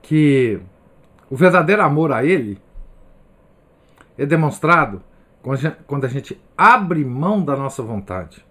que 0.00 0.60
o 1.28 1.36
verdadeiro 1.36 1.82
amor 1.82 2.12
a 2.12 2.24
Ele 2.24 2.56
é 4.16 4.24
demonstrado 4.24 5.02
quando 5.86 6.04
a 6.04 6.08
gente 6.08 6.40
abre 6.56 7.04
mão 7.04 7.44
da 7.44 7.56
nossa 7.56 7.82
vontade 7.82 8.44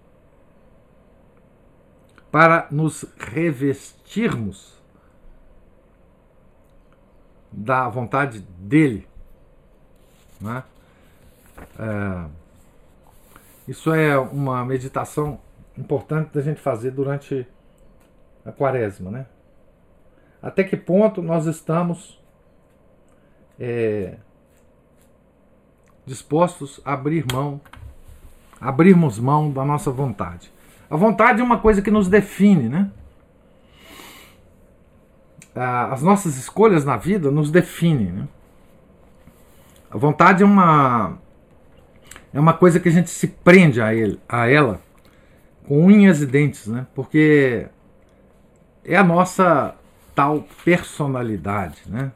para 2.30 2.66
nos 2.70 3.04
revestirmos 3.18 4.80
da 7.50 7.88
vontade 7.88 8.40
dele. 8.40 9.08
Né? 10.40 10.62
É, 11.78 12.28
isso 13.66 13.92
é 13.92 14.18
uma 14.18 14.64
meditação 14.64 15.40
importante 15.76 16.32
da 16.32 16.40
gente 16.40 16.60
fazer 16.60 16.92
durante 16.92 17.46
a 18.44 18.52
quaresma. 18.52 19.10
Né? 19.10 19.26
Até 20.40 20.62
que 20.62 20.76
ponto 20.76 21.20
nós 21.20 21.46
estamos 21.46 22.18
é, 23.58 24.16
dispostos 26.06 26.80
a 26.84 26.92
abrir 26.94 27.24
mão, 27.32 27.60
abrirmos 28.60 29.18
mão 29.18 29.50
da 29.50 29.64
nossa 29.64 29.90
vontade. 29.90 30.52
A 30.90 30.96
vontade 30.96 31.40
é 31.40 31.44
uma 31.44 31.58
coisa 31.58 31.80
que 31.80 31.90
nos 31.90 32.08
define, 32.08 32.68
né? 32.68 32.90
As 35.54 36.02
nossas 36.02 36.36
escolhas 36.36 36.84
na 36.84 36.96
vida 36.96 37.30
nos 37.30 37.50
definem, 37.50 38.10
né? 38.10 38.28
A 39.90 39.96
vontade 39.96 40.42
é 40.42 40.46
uma 40.46 41.18
é 42.32 42.38
uma 42.38 42.52
coisa 42.52 42.78
que 42.78 42.88
a 42.88 42.92
gente 42.92 43.10
se 43.10 43.26
prende 43.26 43.80
a, 43.80 43.94
ele, 43.94 44.20
a 44.28 44.48
ela 44.48 44.80
com 45.66 45.84
unhas 45.84 46.22
e 46.22 46.26
dentes, 46.26 46.66
né? 46.66 46.86
Porque 46.94 47.66
é 48.84 48.96
a 48.96 49.04
nossa 49.04 49.74
tal 50.14 50.44
personalidade, 50.64 51.82
né? 51.86 52.12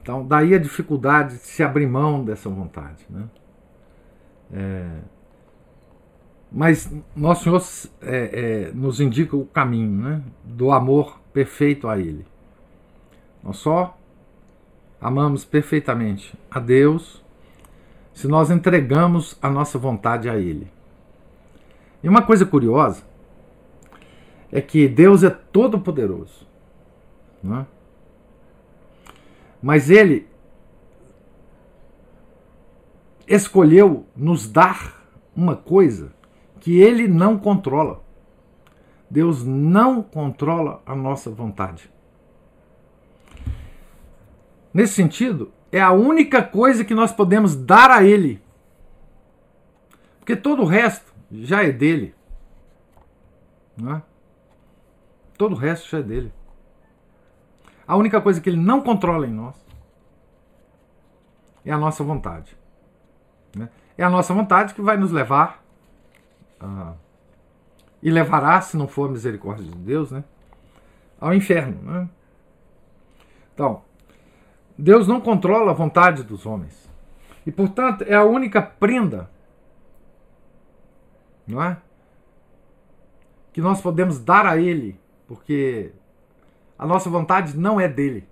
Então, 0.00 0.26
daí 0.26 0.54
a 0.54 0.58
dificuldade 0.58 1.36
de 1.36 1.42
se 1.42 1.62
abrir 1.62 1.86
mão 1.86 2.24
dessa 2.24 2.48
vontade, 2.48 3.04
né? 3.08 3.24
É, 4.52 4.88
mas 6.52 6.92
Nosso 7.16 7.44
Senhor 7.44 7.62
é, 8.02 8.66
é, 8.68 8.72
nos 8.74 9.00
indica 9.00 9.34
o 9.34 9.46
caminho 9.46 9.90
né? 9.90 10.22
do 10.44 10.70
amor 10.70 11.18
perfeito 11.32 11.88
a 11.88 11.98
Ele. 11.98 12.26
Nós 13.42 13.56
só 13.56 13.96
amamos 15.00 15.46
perfeitamente 15.46 16.34
a 16.50 16.60
Deus 16.60 17.24
se 18.12 18.28
nós 18.28 18.50
entregamos 18.50 19.38
a 19.40 19.48
nossa 19.48 19.78
vontade 19.78 20.28
a 20.28 20.36
Ele. 20.36 20.70
E 22.02 22.08
uma 22.08 22.20
coisa 22.20 22.44
curiosa 22.44 23.02
é 24.50 24.60
que 24.60 24.86
Deus 24.86 25.24
é 25.24 25.30
todo-poderoso. 25.30 26.46
É? 27.44 27.64
Mas 29.62 29.88
Ele 29.88 30.28
escolheu 33.26 34.04
nos 34.14 34.46
dar 34.46 35.02
uma 35.34 35.56
coisa 35.56 36.12
que 36.62 36.80
Ele 36.80 37.08
não 37.08 37.36
controla. 37.36 38.04
Deus 39.10 39.44
não 39.44 40.00
controla 40.00 40.80
a 40.86 40.94
nossa 40.94 41.28
vontade. 41.28 41.90
Nesse 44.72 44.94
sentido, 44.94 45.52
é 45.72 45.80
a 45.80 45.90
única 45.90 46.40
coisa 46.40 46.84
que 46.84 46.94
nós 46.94 47.10
podemos 47.10 47.56
dar 47.56 47.90
a 47.90 48.04
Ele. 48.04 48.40
Porque 50.20 50.36
todo 50.36 50.62
o 50.62 50.64
resto 50.64 51.12
já 51.32 51.64
é 51.64 51.72
dele. 51.72 52.14
Não 53.76 53.96
é? 53.96 54.02
Todo 55.36 55.56
o 55.56 55.58
resto 55.58 55.90
já 55.90 55.98
é 55.98 56.02
dele. 56.02 56.32
A 57.88 57.96
única 57.96 58.20
coisa 58.20 58.40
que 58.40 58.48
ele 58.48 58.56
não 58.56 58.80
controla 58.80 59.26
em 59.26 59.32
nós 59.32 59.56
é 61.64 61.72
a 61.72 61.76
nossa 61.76 62.04
vontade. 62.04 62.56
Né? 63.56 63.68
É 63.98 64.04
a 64.04 64.10
nossa 64.10 64.32
vontade 64.32 64.74
que 64.74 64.80
vai 64.80 64.96
nos 64.96 65.10
levar 65.10 65.61
a, 66.62 66.94
e 68.02 68.10
levará, 68.10 68.60
se 68.60 68.76
não 68.76 68.88
for 68.88 69.08
a 69.08 69.12
misericórdia 69.12 69.64
de 69.64 69.76
Deus, 69.76 70.10
né, 70.10 70.24
ao 71.20 71.34
inferno. 71.34 71.80
Né? 71.82 72.08
Então, 73.54 73.82
Deus 74.76 75.06
não 75.06 75.20
controla 75.20 75.70
a 75.70 75.74
vontade 75.74 76.22
dos 76.22 76.46
homens. 76.46 76.90
E, 77.44 77.52
portanto, 77.52 78.02
é 78.02 78.14
a 78.14 78.24
única 78.24 78.62
prenda 78.62 79.28
não 81.46 81.62
é? 81.62 81.80
que 83.52 83.60
nós 83.60 83.80
podemos 83.80 84.18
dar 84.18 84.46
a 84.46 84.56
Ele, 84.56 84.98
porque 85.26 85.92
a 86.78 86.86
nossa 86.86 87.10
vontade 87.10 87.56
não 87.56 87.80
é 87.80 87.88
dele. 87.88 88.26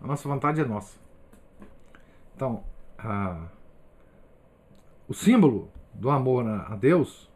A 0.00 0.06
nossa 0.06 0.28
vontade 0.28 0.60
é 0.60 0.64
nossa. 0.64 0.98
Então, 2.34 2.62
a, 2.98 3.48
o 5.08 5.14
símbolo 5.14 5.70
do 5.92 6.10
amor 6.10 6.46
a 6.46 6.76
Deus 6.76 7.29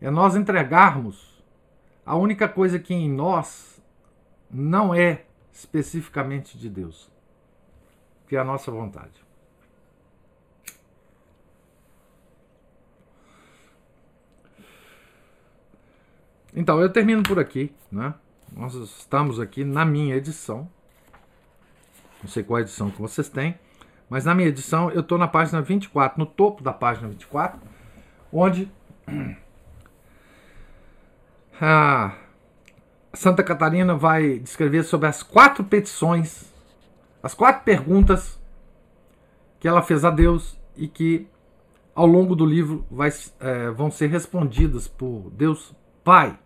é 0.00 0.10
nós 0.10 0.36
entregarmos 0.36 1.42
a 2.04 2.14
única 2.14 2.48
coisa 2.48 2.78
que 2.78 2.94
em 2.94 3.10
nós 3.10 3.82
não 4.50 4.94
é 4.94 5.24
especificamente 5.52 6.58
de 6.58 6.68
Deus, 6.68 7.10
que 8.28 8.36
é 8.36 8.38
a 8.38 8.44
nossa 8.44 8.70
vontade. 8.70 9.24
Então, 16.54 16.80
eu 16.80 16.90
termino 16.90 17.22
por 17.22 17.38
aqui, 17.38 17.74
né? 17.92 18.14
Nós 18.50 18.74
estamos 18.74 19.38
aqui 19.38 19.62
na 19.62 19.84
minha 19.84 20.14
edição. 20.16 20.66
Não 22.22 22.30
sei 22.30 22.42
qual 22.42 22.60
edição 22.60 22.90
que 22.90 23.00
vocês 23.00 23.28
têm, 23.28 23.58
mas 24.08 24.24
na 24.24 24.34
minha 24.34 24.48
edição 24.48 24.90
eu 24.90 25.00
estou 25.00 25.18
na 25.18 25.28
página 25.28 25.60
24, 25.60 26.18
no 26.18 26.24
topo 26.24 26.62
da 26.62 26.72
página 26.72 27.08
24, 27.08 27.60
onde 28.32 28.70
a 31.60 32.16
Santa 33.12 33.42
Catarina 33.42 33.94
vai 33.94 34.38
descrever 34.38 34.82
sobre 34.82 35.08
as 35.08 35.22
quatro 35.22 35.64
petições, 35.64 36.52
as 37.22 37.34
quatro 37.34 37.64
perguntas 37.64 38.38
que 39.58 39.66
ela 39.66 39.82
fez 39.82 40.04
a 40.04 40.10
Deus 40.10 40.58
e 40.76 40.86
que 40.86 41.26
ao 41.94 42.06
longo 42.06 42.36
do 42.36 42.44
livro 42.44 42.84
vai, 42.90 43.10
é, 43.40 43.70
vão 43.70 43.90
ser 43.90 44.08
respondidas 44.08 44.86
por 44.86 45.30
Deus 45.30 45.74
Pai. 46.04 46.38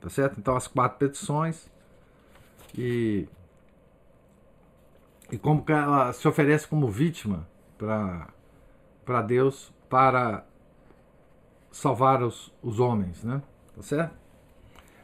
Tá 0.00 0.08
certo? 0.08 0.38
Então 0.38 0.56
as 0.56 0.66
quatro 0.66 0.98
petições 0.98 1.70
e 2.74 3.28
e 5.30 5.38
como 5.38 5.64
ela 5.68 6.12
se 6.12 6.26
oferece 6.26 6.66
como 6.66 6.88
vítima 6.88 7.46
para 7.76 9.22
Deus 9.22 9.72
para 9.88 10.44
salvar 11.70 12.22
os, 12.22 12.52
os 12.62 12.80
homens, 12.80 13.22
né? 13.24 13.42
Tá 13.74 13.82
certo? 13.82 14.16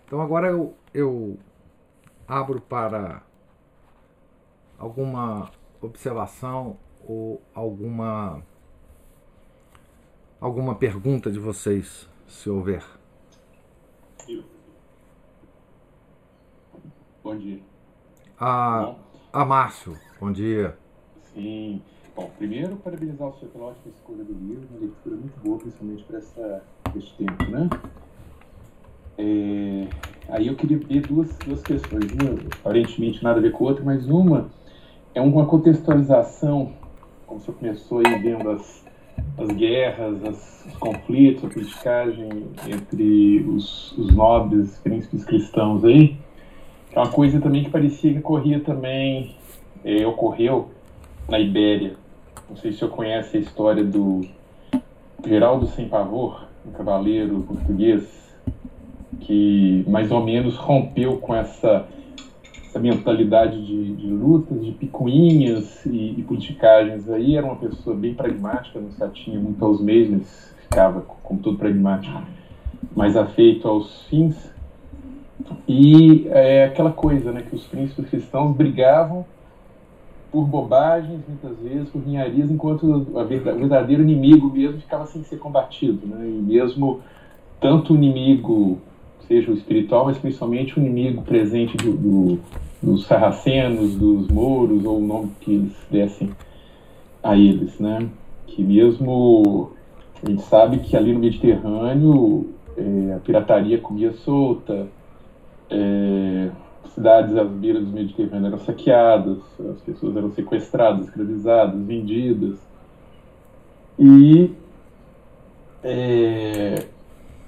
Então 0.04 0.20
agora 0.20 0.48
eu, 0.48 0.74
eu 0.92 1.38
abro 2.26 2.60
para 2.60 3.22
alguma 4.78 5.50
observação 5.80 6.76
ou 7.06 7.42
alguma 7.54 8.42
alguma 10.40 10.74
pergunta 10.74 11.30
de 11.30 11.38
vocês, 11.38 12.08
se 12.26 12.50
houver. 12.50 12.84
Bom 17.22 17.36
dia. 17.36 17.60
A, 18.38 18.94
a 19.32 19.44
Márcio, 19.44 19.98
bom 20.20 20.30
dia. 20.30 20.78
Sim. 21.34 21.82
Bom, 22.16 22.30
primeiro, 22.38 22.76
parabenizar 22.76 23.28
o 23.28 23.34
senhor 23.34 23.52
pela 23.52 23.66
ótima 23.66 23.92
escolha 23.94 24.24
do 24.24 24.32
livro, 24.32 24.66
uma 24.70 24.80
leitura 24.80 25.16
muito 25.16 25.38
boa, 25.44 25.58
principalmente 25.58 26.02
para 26.04 26.18
esse 26.96 27.12
tempo, 27.18 27.50
né? 27.50 27.68
É, 29.18 29.86
aí 30.30 30.46
eu 30.46 30.54
queria 30.54 30.78
ver 30.78 31.06
duas, 31.06 31.36
duas 31.44 31.62
questões, 31.62 32.10
uma 32.12 32.40
aparentemente 32.58 33.22
nada 33.22 33.38
a 33.38 33.42
ver 33.42 33.52
com 33.52 33.66
a 33.66 33.68
outra, 33.68 33.84
mas 33.84 34.08
uma 34.08 34.48
é 35.14 35.20
uma 35.20 35.44
contextualização, 35.44 36.72
como 37.26 37.38
você 37.38 37.52
começou 37.52 37.98
aí 37.98 38.18
vendo 38.22 38.48
as, 38.48 38.82
as 39.36 39.48
guerras, 39.48 40.24
as, 40.24 40.64
os 40.64 40.76
conflitos, 40.78 41.44
a 41.44 41.48
politicagem 41.48 42.30
entre 42.66 43.44
os, 43.46 43.92
os 43.92 44.14
nobres, 44.14 44.78
príncipes 44.78 45.22
cristãos 45.22 45.84
aí, 45.84 46.16
é 46.92 46.98
uma 46.98 47.12
coisa 47.12 47.38
também 47.42 47.62
que 47.62 47.68
parecia 47.68 48.10
que 48.10 48.20
ocorria 48.20 48.58
também, 48.60 49.36
é, 49.84 50.06
ocorreu 50.06 50.70
na 51.28 51.38
Ibéria. 51.38 52.05
Não 52.48 52.56
sei 52.56 52.72
se 52.72 52.78
você 52.78 52.88
conhece 52.88 53.36
a 53.36 53.40
história 53.40 53.84
do 53.84 54.20
Geraldo 55.26 55.66
Sem 55.66 55.88
Pavor, 55.88 56.44
um 56.64 56.70
cavaleiro 56.70 57.40
português 57.40 58.34
que 59.20 59.84
mais 59.88 60.12
ou 60.12 60.22
menos 60.22 60.56
rompeu 60.56 61.18
com 61.18 61.34
essa, 61.34 61.88
essa 62.68 62.78
mentalidade 62.78 63.60
de, 63.66 63.96
de 63.96 64.06
lutas, 64.06 64.64
de 64.64 64.70
picuinhas 64.70 65.84
e, 65.86 66.14
e 66.18 66.22
politicagens 66.22 67.10
aí. 67.10 67.36
Era 67.36 67.44
uma 67.44 67.56
pessoa 67.56 67.96
bem 67.96 68.14
pragmática, 68.14 68.78
não 68.78 68.92
se 68.92 69.02
atinha 69.02 69.40
muito 69.40 69.64
aos 69.64 69.80
mesmos, 69.80 70.54
ficava, 70.62 71.00
como 71.00 71.40
todo 71.40 71.58
pragmático, 71.58 72.22
mais 72.94 73.16
afeito 73.16 73.66
aos 73.66 74.02
fins. 74.02 74.54
E 75.66 76.28
é 76.28 76.66
aquela 76.66 76.92
coisa, 76.92 77.32
né, 77.32 77.42
que 77.42 77.56
os 77.56 77.66
príncipes 77.66 78.08
cristãos 78.08 78.54
brigavam 78.54 79.24
por 80.36 80.44
bobagens, 80.44 81.22
muitas 81.26 81.58
vezes, 81.60 81.88
por 81.88 82.06
ninharias, 82.06 82.50
enquanto 82.50 82.84
o 82.84 83.24
verdadeiro 83.24 84.02
inimigo 84.02 84.50
mesmo 84.50 84.78
ficava 84.82 85.06
sem 85.06 85.24
ser 85.24 85.38
combatido. 85.38 86.06
Né? 86.06 86.28
E 86.28 86.42
mesmo 86.42 87.00
tanto 87.58 87.94
o 87.94 87.96
inimigo 87.96 88.76
seja 89.26 89.50
o 89.50 89.54
espiritual, 89.54 90.04
mas 90.04 90.18
principalmente 90.18 90.78
o 90.78 90.82
inimigo 90.82 91.22
presente 91.22 91.78
do, 91.78 91.92
do, 91.92 92.38
dos 92.82 93.06
sarracenos, 93.06 93.94
dos 93.94 94.28
mouros, 94.28 94.84
ou 94.84 94.98
o 94.98 95.06
nome 95.06 95.30
que 95.40 95.54
eles 95.54 95.72
dessem 95.90 96.30
a 97.22 97.34
eles, 97.34 97.78
né? 97.80 98.06
Que 98.46 98.62
mesmo 98.62 99.70
a 100.22 100.28
gente 100.28 100.42
sabe 100.42 100.80
que 100.80 100.98
ali 100.98 101.14
no 101.14 101.18
Mediterrâneo 101.18 102.50
é, 102.76 103.14
a 103.14 103.20
pirataria 103.20 103.78
comia 103.78 104.12
solta, 104.12 104.86
é, 105.70 106.50
cidades 106.96 107.36
às 107.36 107.48
beiras 107.50 107.84
do 107.84 107.92
Mediterrâneo 107.92 108.46
eram 108.46 108.58
saqueadas, 108.58 109.38
as 109.60 109.80
pessoas 109.82 110.16
eram 110.16 110.30
sequestradas, 110.32 111.06
escravizadas, 111.06 111.78
vendidas. 111.86 112.58
E 113.98 114.50
é, 115.84 116.86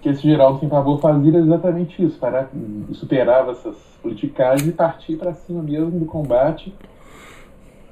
que 0.02 0.10
esse 0.10 0.22
Geraldo 0.22 0.60
sem 0.60 0.68
favor 0.68 1.00
fazia 1.00 1.38
exatamente 1.38 2.04
isso, 2.04 2.18
para, 2.18 2.48
superava 2.92 3.52
essas 3.52 3.76
politicagens 4.02 4.68
e 4.68 4.72
partir 4.72 5.16
para 5.16 5.32
cima 5.32 5.62
mesmo 5.62 5.98
do 5.98 6.04
combate. 6.04 6.72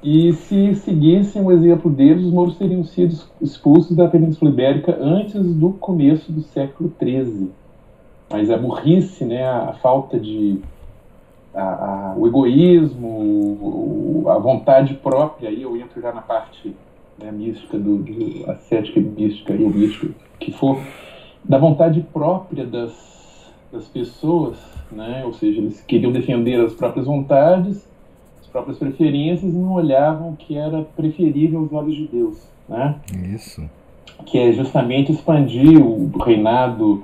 E 0.03 0.31
se 0.33 0.75
seguissem 0.75 1.41
o 1.41 1.51
exemplo 1.51 1.89
deles, 1.89 2.23
os 2.23 2.31
mouros 2.31 2.55
teriam 2.55 2.83
sido 2.83 3.17
expulsos 3.41 3.97
da 3.97 4.07
Península 4.07 4.51
Ibérica 4.51 4.95
antes 5.01 5.43
do 5.55 5.71
começo 5.71 6.31
do 6.31 6.41
século 6.41 6.93
XIII. 7.01 7.49
Mas 8.29 8.51
a 8.51 8.57
burrice, 8.57 9.25
né, 9.25 9.43
a 9.43 9.73
falta 9.73 10.19
de 10.19 10.61
a, 11.57 12.11
a, 12.11 12.15
o 12.15 12.27
egoísmo, 12.27 14.25
a 14.27 14.37
vontade 14.37 14.93
própria, 14.93 15.49
aí 15.49 15.63
eu 15.63 15.75
entro 15.75 15.99
já 15.99 16.13
na 16.13 16.21
parte 16.21 16.75
né, 17.17 17.31
mística, 17.31 17.77
do, 17.77 17.97
do 17.97 18.51
ascética 18.51 18.99
mística, 18.99 19.53
ou 19.53 19.69
mística, 19.69 20.13
que 20.39 20.51
for, 20.51 20.79
da 21.43 21.57
vontade 21.57 22.01
própria 22.13 22.63
das, 22.65 23.51
das 23.71 23.87
pessoas, 23.87 24.57
né? 24.91 25.23
ou 25.25 25.33
seja, 25.33 25.59
eles 25.59 25.81
queriam 25.81 26.11
defender 26.11 26.63
as 26.63 26.73
próprias 26.73 27.07
vontades, 27.07 27.87
as 28.39 28.47
próprias 28.47 28.77
preferências 28.77 29.51
e 29.51 29.57
não 29.57 29.73
olhavam 29.73 30.29
o 30.29 30.35
que 30.35 30.55
era 30.55 30.83
preferível 30.95 31.61
aos 31.61 31.73
olhos 31.73 31.95
de 31.95 32.07
Deus. 32.07 32.37
Né? 32.69 32.95
Isso. 33.33 33.67
Que 34.25 34.37
é 34.37 34.51
justamente 34.51 35.11
expandir 35.11 35.81
o 35.81 36.09
reinado 36.19 37.03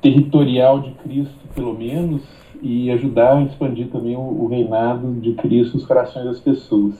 territorial 0.00 0.80
de 0.80 0.90
Cristo, 0.92 1.38
pelo 1.54 1.74
menos, 1.74 2.22
e 2.64 2.90
ajudar 2.90 3.36
a 3.36 3.42
expandir 3.42 3.88
também 3.88 4.16
o, 4.16 4.20
o 4.20 4.46
reinado 4.46 5.12
de 5.20 5.34
Cristo 5.34 5.74
nos 5.74 5.84
corações 5.86 6.24
das 6.24 6.40
pessoas. 6.40 6.94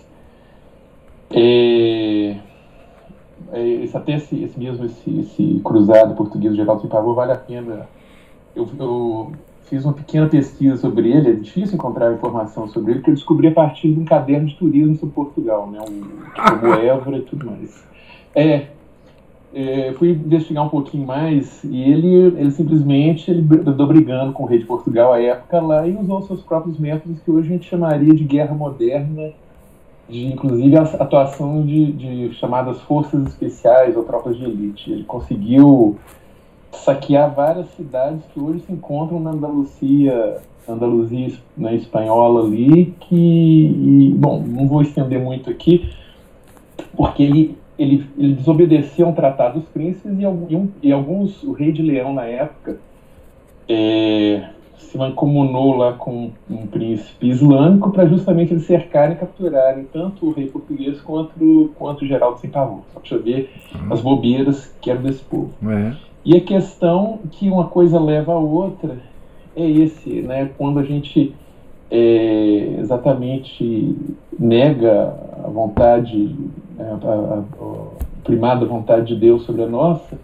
É, 1.31 2.37
é, 3.51 3.67
esse, 3.83 3.97
até 3.97 4.17
esse, 4.17 4.45
esse 4.45 4.59
mesmo 4.59 4.85
esse, 4.85 5.21
esse 5.21 5.61
cruzado 5.65 6.15
português 6.15 6.55
Geraldo 6.55 6.83
sem 6.83 6.91
pavor 6.91 7.15
vale 7.15 7.33
a 7.33 7.37
pena. 7.37 7.89
Eu, 8.55 8.69
eu, 8.79 9.33
fiz 9.63 9.83
uma 9.87 9.95
pequena 9.95 10.29
pesquisa 10.29 10.77
sobre 10.77 11.11
ele, 11.11 11.31
é 11.31 11.33
difícil 11.33 11.77
encontrar 11.77 12.13
informação 12.13 12.69
sobre 12.69 12.93
ele, 12.93 13.01
porque 13.01 13.13
eu 13.13 13.15
descobri 13.15 13.49
a 13.49 13.53
partir 13.53 13.91
de 13.91 13.99
um 13.99 14.05
caderno 14.05 14.47
de 14.47 14.57
turismo 14.57 14.95
sobre 14.97 15.15
Portugal, 15.15 15.71
né, 15.71 15.79
um, 15.81 16.61
como 16.61 16.75
Évora 16.75 17.17
e 17.17 17.23
tudo 17.23 17.47
mais. 17.47 17.83
É, 18.35 18.67
é, 19.55 19.93
fui 19.99 20.11
investigar 20.11 20.65
um 20.65 20.69
pouquinho 20.69 21.07
mais 21.07 21.63
e 21.63 21.83
ele, 21.83 22.39
ele 22.39 22.51
simplesmente 22.51 23.31
ele 23.31 23.47
andou 23.67 23.87
brigando 23.87 24.33
com 24.33 24.43
o 24.43 24.47
rei 24.47 24.59
de 24.59 24.65
Portugal 24.65 25.13
à 25.13 25.23
época 25.23 25.61
lá 25.61 25.87
e 25.87 25.97
usou 25.97 26.23
seus 26.23 26.43
próprios 26.43 26.79
métodos 26.79 27.21
que 27.21 27.31
hoje 27.31 27.49
a 27.49 27.53
gente 27.53 27.69
chamaria 27.69 28.13
de 28.13 28.25
guerra 28.25 28.55
moderna 28.55 29.33
de 30.09 30.27
inclusive 30.27 30.77
a 30.77 30.83
atuação 30.83 31.65
de, 31.65 31.93
de 31.93 32.35
chamadas 32.35 32.81
forças 32.83 33.27
especiais 33.27 33.97
ou 33.97 34.05
tropas 34.05 34.37
de 34.37 34.45
elite. 34.45 34.91
Ele 34.91 35.05
conseguiu 35.05 35.97
saquear 36.73 37.33
várias 37.33 37.69
cidades 37.75 38.21
que 38.33 38.41
hoje 38.41 38.61
se 38.67 38.73
encontram 38.73 39.21
na 39.21 39.31
Andaluzia, 39.31 40.39
Andaluzia 40.69 41.33
né, 41.57 41.75
espanhola 41.77 42.45
ali, 42.45 42.95
que, 43.01 43.17
e, 43.17 44.15
bom, 44.17 44.43
não 44.47 44.67
vou 44.67 44.83
estender 44.83 45.21
muito 45.21 45.49
aqui, 45.49 45.91
porque 46.97 47.23
ele, 47.23 47.59
ele, 47.79 48.07
ele 48.17 48.35
desobedeceu 48.35 49.09
um 49.09 49.13
tratado 49.13 49.61
dos 49.61 49.69
príncipes 49.69 50.13
e, 50.19 50.23
e, 50.23 50.69
e 50.83 50.93
alguns, 50.93 51.43
o 51.43 51.53
rei 51.53 51.73
de 51.73 51.83
Leão 51.83 52.13
na 52.13 52.25
época, 52.25 52.79
é, 53.69 54.49
se 54.77 54.99
mancomunou 54.99 55.77
lá 55.77 55.95
com 55.95 56.31
um 56.49 56.67
príncipe 56.67 57.29
islâmico 57.29 57.91
para 57.91 58.07
justamente 58.07 58.53
eles 58.53 58.65
cercarem 58.65 59.17
e 59.17 59.19
capturarem 59.19 59.85
tanto 59.93 60.27
o 60.27 60.33
rei 60.33 60.47
português 60.47 61.01
quanto, 61.01 61.73
quanto 61.77 62.05
o 62.05 62.07
Geraldo 62.07 62.39
sem 62.39 62.51
pavor. 62.51 62.83
Só 62.93 63.01
para 63.01 63.19
ver 63.19 63.51
uhum. 63.75 63.93
as 63.93 64.01
bobeiras 64.01 64.77
que 64.81 64.91
eram 64.91 65.03
desse 65.03 65.23
povo. 65.23 65.51
É. 65.69 65.95
E 66.25 66.37
a 66.37 66.41
questão 66.41 67.19
que 67.31 67.51
uma 67.51 67.67
coisa 67.67 68.01
leva 68.01 68.33
a 68.33 68.39
outra 68.39 68.99
é 69.57 69.69
esse, 69.69 70.23
né? 70.23 70.51
Quando 70.57 70.79
a 70.79 70.85
gente 70.85 71.35
é, 71.97 72.81
exatamente 72.81 73.97
nega 74.37 75.15
a 75.45 75.49
vontade, 75.49 76.35
né, 76.77 76.99
a, 77.01 77.09
a, 77.09 77.39
a 77.39 77.87
primada 78.25 78.67
vontade 78.67 79.15
de 79.15 79.21
Deus 79.21 79.45
sobre 79.45 79.63
a 79.63 79.69
nossa, 79.69 80.19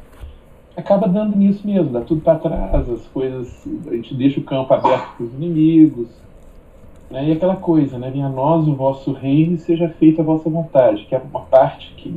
acaba 0.76 1.06
dando 1.06 1.36
nisso 1.36 1.64
mesmo, 1.64 1.92
dá 1.92 2.00
tudo 2.00 2.22
para 2.22 2.40
trás, 2.40 2.90
as 2.90 3.06
coisas, 3.08 3.68
a 3.86 3.94
gente 3.94 4.14
deixa 4.14 4.40
o 4.40 4.42
campo 4.42 4.74
aberto 4.74 5.16
para 5.16 5.24
os 5.24 5.32
inimigos, 5.34 6.08
né? 7.08 7.28
e 7.28 7.32
aquela 7.32 7.54
coisa, 7.54 7.98
né? 7.98 8.10
venha 8.10 8.26
a 8.26 8.30
nós 8.30 8.66
o 8.66 8.74
vosso 8.74 9.12
reino 9.12 9.54
e 9.54 9.58
seja 9.58 9.88
feita 9.90 10.22
a 10.22 10.24
vossa 10.24 10.50
vontade, 10.50 11.04
que 11.04 11.14
é 11.14 11.22
uma 11.30 11.42
parte 11.42 11.92
que, 11.96 12.12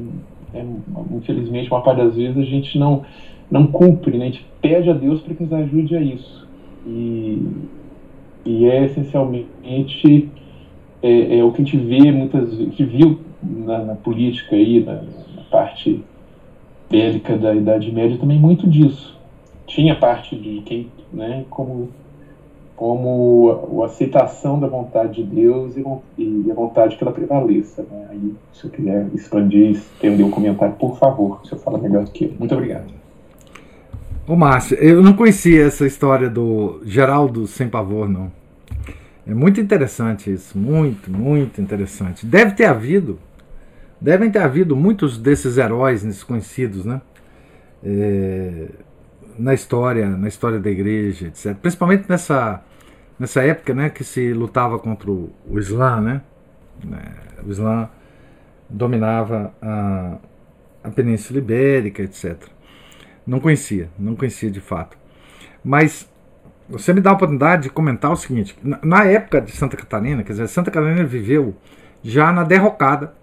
é, 0.56 0.66
infelizmente, 1.12 1.70
uma 1.70 1.82
parte 1.82 2.00
das 2.00 2.16
vezes 2.16 2.38
a 2.38 2.46
gente 2.46 2.80
não, 2.80 3.04
não 3.52 3.68
cumpre, 3.68 4.18
né? 4.18 4.26
a 4.26 4.30
gente 4.30 4.46
pede 4.60 4.90
a 4.90 4.94
Deus 4.94 5.22
para 5.22 5.36
que 5.36 5.44
nos 5.44 5.54
ajude 5.54 5.96
a 5.96 6.02
isso. 6.02 6.48
E, 6.88 7.40
e 8.46 8.66
é 8.66 8.86
essencialmente 8.86 10.30
é, 11.02 11.38
é, 11.38 11.44
o 11.44 11.52
que 11.52 11.62
a 11.62 11.66
gente 11.66 11.78
vê 11.78 12.12
muitas 12.12 12.50
vezes, 12.50 12.60
a 12.60 12.64
gente 12.64 12.84
viu 12.86 13.20
na, 13.42 13.80
na 13.80 13.96
política 13.96 14.56
aí, 14.56 14.80
na, 14.84 14.96
na 14.96 15.42
parte 15.52 16.04
bélica 16.90 17.38
da 17.38 17.54
Idade 17.54 17.92
Média 17.92 18.18
também 18.18 18.40
muito 18.40 18.68
disso. 18.68 19.18
Tinha 19.66 19.96
parte 19.96 20.36
de 20.36 20.62
quem, 20.62 20.88
né, 21.12 21.46
como 21.50 21.90
como 22.76 23.82
a 23.82 23.86
aceitação 23.86 24.60
da 24.60 24.68
vontade 24.68 25.24
de 25.24 25.24
Deus 25.24 25.78
e, 25.78 25.84
e 26.18 26.52
a 26.52 26.54
vontade 26.54 26.98
que 26.98 27.04
ela 27.04 27.14
prevaleça. 27.14 27.84
Né? 27.84 28.08
Aí, 28.10 28.34
se 28.52 28.66
eu 28.66 28.72
quiser 28.72 29.08
expandir, 29.14 29.72
estender 29.72 30.26
um 30.26 30.32
comentário, 30.32 30.76
por 30.76 30.98
favor, 30.98 31.40
se 31.46 31.54
eu 31.54 31.60
falar 31.60 31.78
melhor 31.78 32.04
do 32.04 32.12
que 32.12 32.26
eu. 32.26 32.34
Muito 32.38 32.54
obrigado. 32.54 33.03
Ô 34.26 34.36
Márcio, 34.36 34.78
eu 34.78 35.02
não 35.02 35.14
conhecia 35.14 35.66
essa 35.66 35.86
história 35.86 36.30
do 36.30 36.82
Geraldo 36.86 37.46
sem 37.46 37.68
pavor, 37.68 38.08
não. 38.08 38.32
É 39.28 39.34
muito 39.34 39.60
interessante 39.60 40.32
isso, 40.32 40.58
muito, 40.58 41.12
muito 41.12 41.62
interessante. 41.62 42.26
Deve 42.26 42.52
ter 42.52 42.66
havido 42.66 43.20
Devem 44.04 44.30
ter 44.30 44.40
havido 44.40 44.76
muitos 44.76 45.18
desses 45.18 45.58
heróis 45.58 46.04
desconhecidos, 46.04 46.84
né? 46.84 47.02
É, 47.82 48.68
na 49.40 49.54
história, 49.54 50.10
na 50.10 50.28
história 50.28 50.60
da 50.60 50.70
igreja, 50.70 51.28
etc. 51.28 51.56
Principalmente 51.56 52.10
nessa, 52.10 52.62
nessa 53.18 53.42
época, 53.44 53.74
né, 53.74 53.90
que 53.90 54.04
se 54.04 54.34
lutava 54.34 54.78
contra 54.78 55.10
o, 55.10 55.32
o 55.50 55.58
Islã, 55.58 56.02
né? 56.02 56.22
É, 56.92 57.42
o 57.48 57.50
Islã 57.50 57.90
dominava 58.70 59.54
a, 59.62 60.18
a 60.84 60.92
Península 60.92 61.40
Ibérica, 61.40 62.04
etc. 62.04 62.36
Não 63.26 63.40
conhecia, 63.40 63.90
não 63.98 64.16
conhecia 64.16 64.52
de 64.52 64.60
fato. 64.60 64.98
Mas 65.64 66.10
você 66.68 66.94
me 66.94 67.02
dá 67.02 67.12
a 67.12 67.14
oportunidade 67.14 67.64
de 67.64 67.70
comentar 67.70 68.12
o 68.12 68.16
seguinte: 68.16 68.58
na, 68.62 69.06
época 69.06 69.42
de 69.42 69.52
Santa 69.52 69.78
Catarina, 69.78 70.24
quer 70.24 70.34
dizer, 70.34 70.48
Santa 70.48 70.72
Catarina 70.72 71.04
viveu 71.04 71.56
já 72.02 72.32
na 72.32 72.44
derrocada 72.44 73.14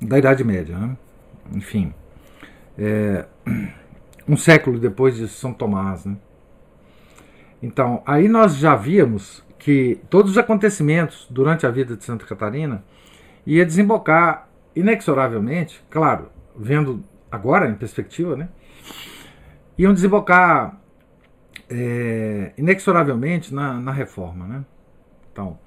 da 0.00 0.18
Idade 0.18 0.42
Média. 0.44 0.76
Né? 0.76 0.96
Enfim, 1.52 1.92
é, 2.78 3.26
um 4.28 4.36
século 4.36 4.78
depois 4.78 5.16
de 5.16 5.28
São 5.28 5.52
Tomás. 5.52 6.04
Né? 6.04 6.16
Então, 7.62 8.02
aí 8.06 8.28
nós 8.28 8.56
já 8.56 8.74
víamos 8.74 9.44
que 9.58 10.00
todos 10.10 10.32
os 10.32 10.38
acontecimentos 10.38 11.26
durante 11.30 11.66
a 11.66 11.70
vida 11.70 11.96
de 11.96 12.04
Santa 12.04 12.26
Catarina 12.26 12.84
ia 13.46 13.64
desembocar 13.64 14.48
inexoravelmente, 14.74 15.82
claro, 15.88 16.28
vendo 16.54 17.02
agora 17.30 17.68
em 17.68 17.74
perspectiva, 17.74 18.36
né? 18.36 18.48
Iam 19.78 19.92
desembocar 19.92 20.80
é, 21.68 22.52
inexoravelmente 22.56 23.54
na, 23.54 23.74
na 23.80 23.92
reforma. 23.92 24.46
Né? 24.46 24.64
Então, 25.32 25.58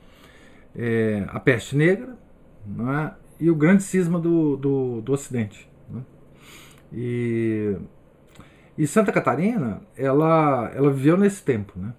é, 0.76 1.26
a 1.30 1.40
peste 1.40 1.76
negra, 1.76 2.18
não 2.66 2.92
é? 2.94 3.14
e 3.40 3.50
o 3.50 3.56
grande 3.56 3.84
cisma 3.84 4.20
do, 4.20 4.58
do, 4.58 5.02
do 5.02 5.14
Ocidente. 5.14 5.70
Né? 5.90 6.02
E, 6.94 7.78
e 8.78 8.88
Santa 8.88 9.12
Catarina, 9.12 9.82
ela, 9.98 10.72
ela 10.76 10.92
viveu 10.92 11.18
nesse 11.18 11.44
tempo. 11.44 11.74
Né? 11.76 11.94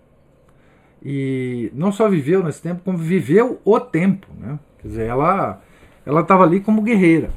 E 1.02 1.70
não 1.74 1.92
só 1.92 2.08
viveu 2.08 2.42
nesse 2.42 2.60
tempo, 2.62 2.82
como 2.84 2.98
viveu 2.98 3.60
o 3.64 3.80
tempo. 3.80 4.26
Né? 4.38 4.58
Quer 4.78 4.88
dizer, 4.88 5.06
ela 5.06 5.62
ela 6.04 6.20
estava 6.20 6.44
ali 6.44 6.60
como 6.60 6.82
guerreira. 6.82 7.30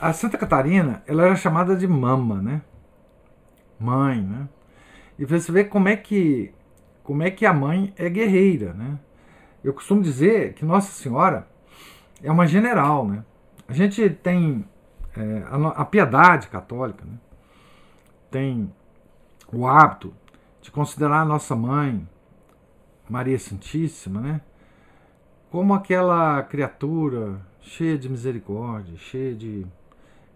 A 0.00 0.12
Santa 0.12 0.36
Catarina, 0.38 1.02
ela 1.06 1.24
era 1.24 1.36
chamada 1.36 1.76
de 1.76 1.86
mama, 1.86 2.40
né? 2.42 2.62
Mãe, 3.80 4.20
né? 4.20 4.48
E 5.18 5.24
você 5.24 5.50
vê 5.50 5.64
como 5.64 5.88
é 5.88 5.96
que 5.96 6.52
como 7.02 7.22
é 7.22 7.30
que 7.30 7.44
a 7.44 7.52
mãe 7.52 7.92
é 7.96 8.08
guerreira, 8.08 8.72
né? 8.72 8.98
Eu 9.64 9.74
costumo 9.74 10.02
dizer 10.02 10.54
que 10.54 10.64
Nossa 10.64 10.92
Senhora 10.92 11.48
é 12.22 12.30
uma 12.30 12.46
general, 12.46 13.06
né? 13.06 13.24
A 13.66 13.72
gente 13.72 14.08
tem 14.10 14.64
é, 15.16 15.42
a, 15.46 15.82
a, 15.82 15.84
piedade 15.84 16.48
católica, 16.48 17.04
né? 17.04 17.18
tem 18.30 18.72
o 19.52 19.66
hábito 19.66 20.14
de 20.60 20.70
considerar 20.70 21.22
a 21.22 21.24
nossa 21.24 21.56
mãe, 21.56 22.08
Maria 23.08 23.38
Santíssima, 23.38 24.20
né? 24.20 24.40
como 25.50 25.74
aquela 25.74 26.42
criatura 26.44 27.40
cheia 27.60 27.98
de 27.98 28.08
misericórdia, 28.08 28.96
cheia 28.96 29.34
de, 29.34 29.66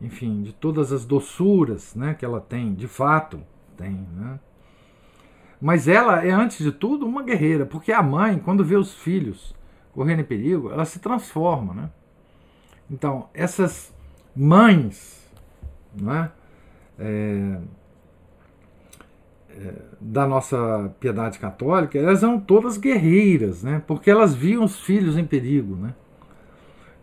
enfim, 0.05 0.43
de 0.43 0.53
todas 0.53 0.93
as 0.93 1.05
doçuras 1.05 1.95
né, 1.95 2.15
que 2.15 2.25
ela 2.25 2.41
tem, 2.41 2.75
de 2.75 2.87
fato 2.87 3.41
tem. 3.77 4.07
Né? 4.15 4.39
Mas 5.61 5.89
ela 5.89 6.25
é, 6.25 6.31
antes 6.31 6.59
de 6.59 6.71
tudo, 6.71 7.07
uma 7.07 7.23
guerreira, 7.23 7.65
porque 7.65 7.91
a 7.91 8.03
mãe, 8.03 8.39
quando 8.39 8.65
vê 8.65 8.77
os 8.77 8.95
filhos 8.95 9.55
correndo 9.93 10.21
em 10.21 10.25
perigo, 10.25 10.71
ela 10.71 10.85
se 10.85 10.99
transforma. 10.99 11.73
Né? 11.75 11.91
Então, 12.91 13.29
essas 13.33 13.95
mães 14.37 15.33
não 15.95 16.15
é? 16.15 16.33
é 16.99 17.59
da 20.01 20.27
nossa 20.27 20.93
piedade 20.99 21.39
católica, 21.39 21.99
elas 21.99 22.23
eram 22.23 22.41
todas 22.41 22.77
guerreiras, 22.77 23.63
né? 23.63 23.83
porque 23.87 24.11
elas 24.11 24.35
viam 24.35 24.65
os 24.65 24.81
filhos 24.81 25.17
em 25.17 25.25
perigo. 25.25 25.77
Né? 25.77 25.95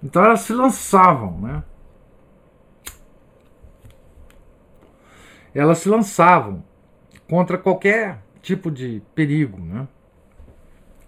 Então 0.04 0.24
elas 0.24 0.42
se 0.42 0.54
lançavam. 0.54 1.40
Né? 1.40 1.64
Elas 5.54 5.80
se 5.80 5.90
lançavam 5.90 6.64
contra 7.30 7.58
qualquer 7.58 8.22
tipo 8.42 8.72
de 8.72 9.02
perigo. 9.14 9.60
Né? 9.60 9.88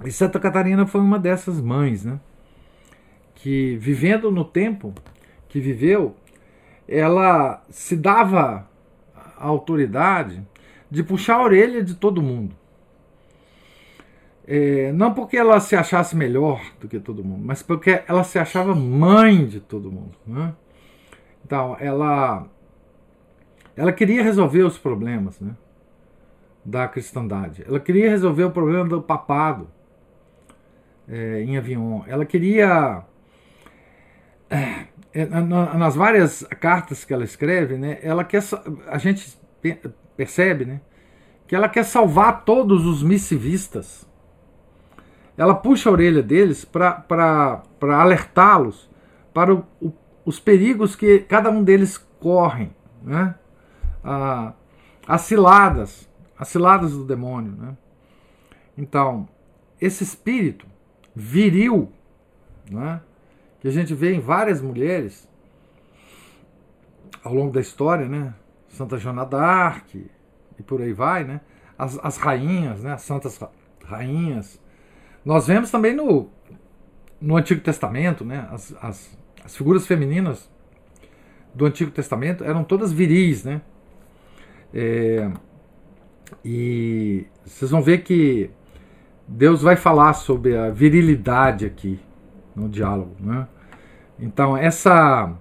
E 0.05 0.11
Santa 0.11 0.39
Catarina 0.39 0.85
foi 0.85 1.01
uma 1.01 1.19
dessas 1.19 1.59
mães, 1.61 2.03
né? 2.03 2.19
que 3.35 3.75
vivendo 3.77 4.31
no 4.31 4.45
tempo 4.45 4.93
que 5.49 5.59
viveu, 5.59 6.15
ela 6.87 7.61
se 7.69 7.95
dava 7.95 8.69
a 9.37 9.45
autoridade 9.45 10.41
de 10.89 11.03
puxar 11.03 11.35
a 11.35 11.43
orelha 11.43 11.83
de 11.83 11.95
todo 11.95 12.21
mundo. 12.21 12.55
É, 14.45 14.91
não 14.91 15.13
porque 15.13 15.37
ela 15.37 15.59
se 15.59 15.75
achasse 15.75 16.15
melhor 16.15 16.61
do 16.79 16.87
que 16.87 16.99
todo 16.99 17.23
mundo, 17.23 17.43
mas 17.45 17.61
porque 17.61 18.03
ela 18.07 18.23
se 18.23 18.37
achava 18.37 18.75
mãe 18.75 19.45
de 19.45 19.59
todo 19.59 19.91
mundo. 19.91 20.17
Né? 20.25 20.53
Então, 21.45 21.75
ela, 21.79 22.47
ela 23.75 23.91
queria 23.91 24.23
resolver 24.23 24.63
os 24.63 24.77
problemas 24.77 25.39
né, 25.39 25.55
da 26.63 26.87
cristandade. 26.87 27.63
Ela 27.67 27.79
queria 27.79 28.09
resolver 28.09 28.43
o 28.43 28.51
problema 28.51 28.87
do 28.87 29.01
papado 29.01 29.67
é, 31.07 31.41
em 31.41 31.57
Avignon. 31.57 32.01
Ela 32.07 32.25
queria. 32.25 33.03
É, 34.49 34.85
nas 35.75 35.95
várias 35.95 36.43
cartas 36.59 37.03
que 37.03 37.13
ela 37.13 37.23
escreve, 37.23 37.77
né, 37.77 37.99
ela 38.01 38.23
quer. 38.23 38.41
A 38.87 38.97
gente 38.97 39.37
percebe, 40.15 40.65
né? 40.65 40.81
Que 41.47 41.55
ela 41.55 41.67
quer 41.67 41.83
salvar 41.83 42.45
todos 42.45 42.85
os 42.85 43.03
missivistas. 43.03 44.07
Ela 45.35 45.55
puxa 45.55 45.89
a 45.89 45.91
orelha 45.91 46.21
deles 46.21 46.63
para 46.63 47.63
alertá-los 47.81 48.89
para 49.33 49.53
o, 49.53 49.65
o, 49.81 49.91
os 50.23 50.39
perigos 50.39 50.95
que 50.95 51.19
cada 51.19 51.49
um 51.49 51.63
deles 51.63 51.97
correm, 52.19 52.73
né? 53.01 53.35
Ah, 54.03 54.53
as 55.07 55.21
ciladas, 55.21 56.09
as 56.37 56.47
ciladas 56.47 56.91
do 56.91 57.05
demônio, 57.05 57.51
né? 57.51 57.77
Então, 58.77 59.27
esse 59.79 60.03
espírito 60.03 60.65
viril, 61.15 61.91
né? 62.69 63.01
Que 63.59 63.67
a 63.67 63.71
gente 63.71 63.93
vê 63.93 64.13
em 64.13 64.19
várias 64.19 64.61
mulheres 64.61 65.27
ao 67.23 67.33
longo 67.33 67.51
da 67.51 67.61
história, 67.61 68.07
né? 68.07 68.33
Santa 68.67 68.97
Joana 68.97 69.25
d'Arc 69.25 69.95
e 69.95 70.63
por 70.63 70.81
aí 70.81 70.93
vai, 70.93 71.23
né? 71.23 71.41
As, 71.77 71.99
as 72.03 72.17
rainhas, 72.17 72.83
né? 72.83 72.93
As 72.93 73.03
santas 73.03 73.39
rainhas. 73.85 74.59
Nós 75.23 75.47
vemos 75.47 75.71
também 75.71 75.95
no, 75.95 76.29
no 77.21 77.37
Antigo 77.37 77.61
Testamento, 77.61 78.25
né? 78.25 78.47
As, 78.51 78.75
as, 78.81 79.17
as 79.45 79.55
figuras 79.55 79.87
femininas 79.87 80.51
do 81.53 81.65
Antigo 81.65 81.91
Testamento 81.91 82.43
eram 82.43 82.63
todas 82.63 82.91
viris, 82.91 83.43
né? 83.43 83.61
É, 84.73 85.29
e 86.43 87.25
vocês 87.45 87.69
vão 87.69 87.81
ver 87.81 87.99
que 87.99 88.49
Deus 89.27 89.61
vai 89.61 89.75
falar 89.75 90.13
sobre 90.13 90.57
a 90.57 90.69
virilidade 90.69 91.65
aqui 91.65 91.99
no 92.55 92.67
diálogo, 92.67 93.15
né? 93.19 93.47
Então 94.19 94.57
essa 94.57 95.31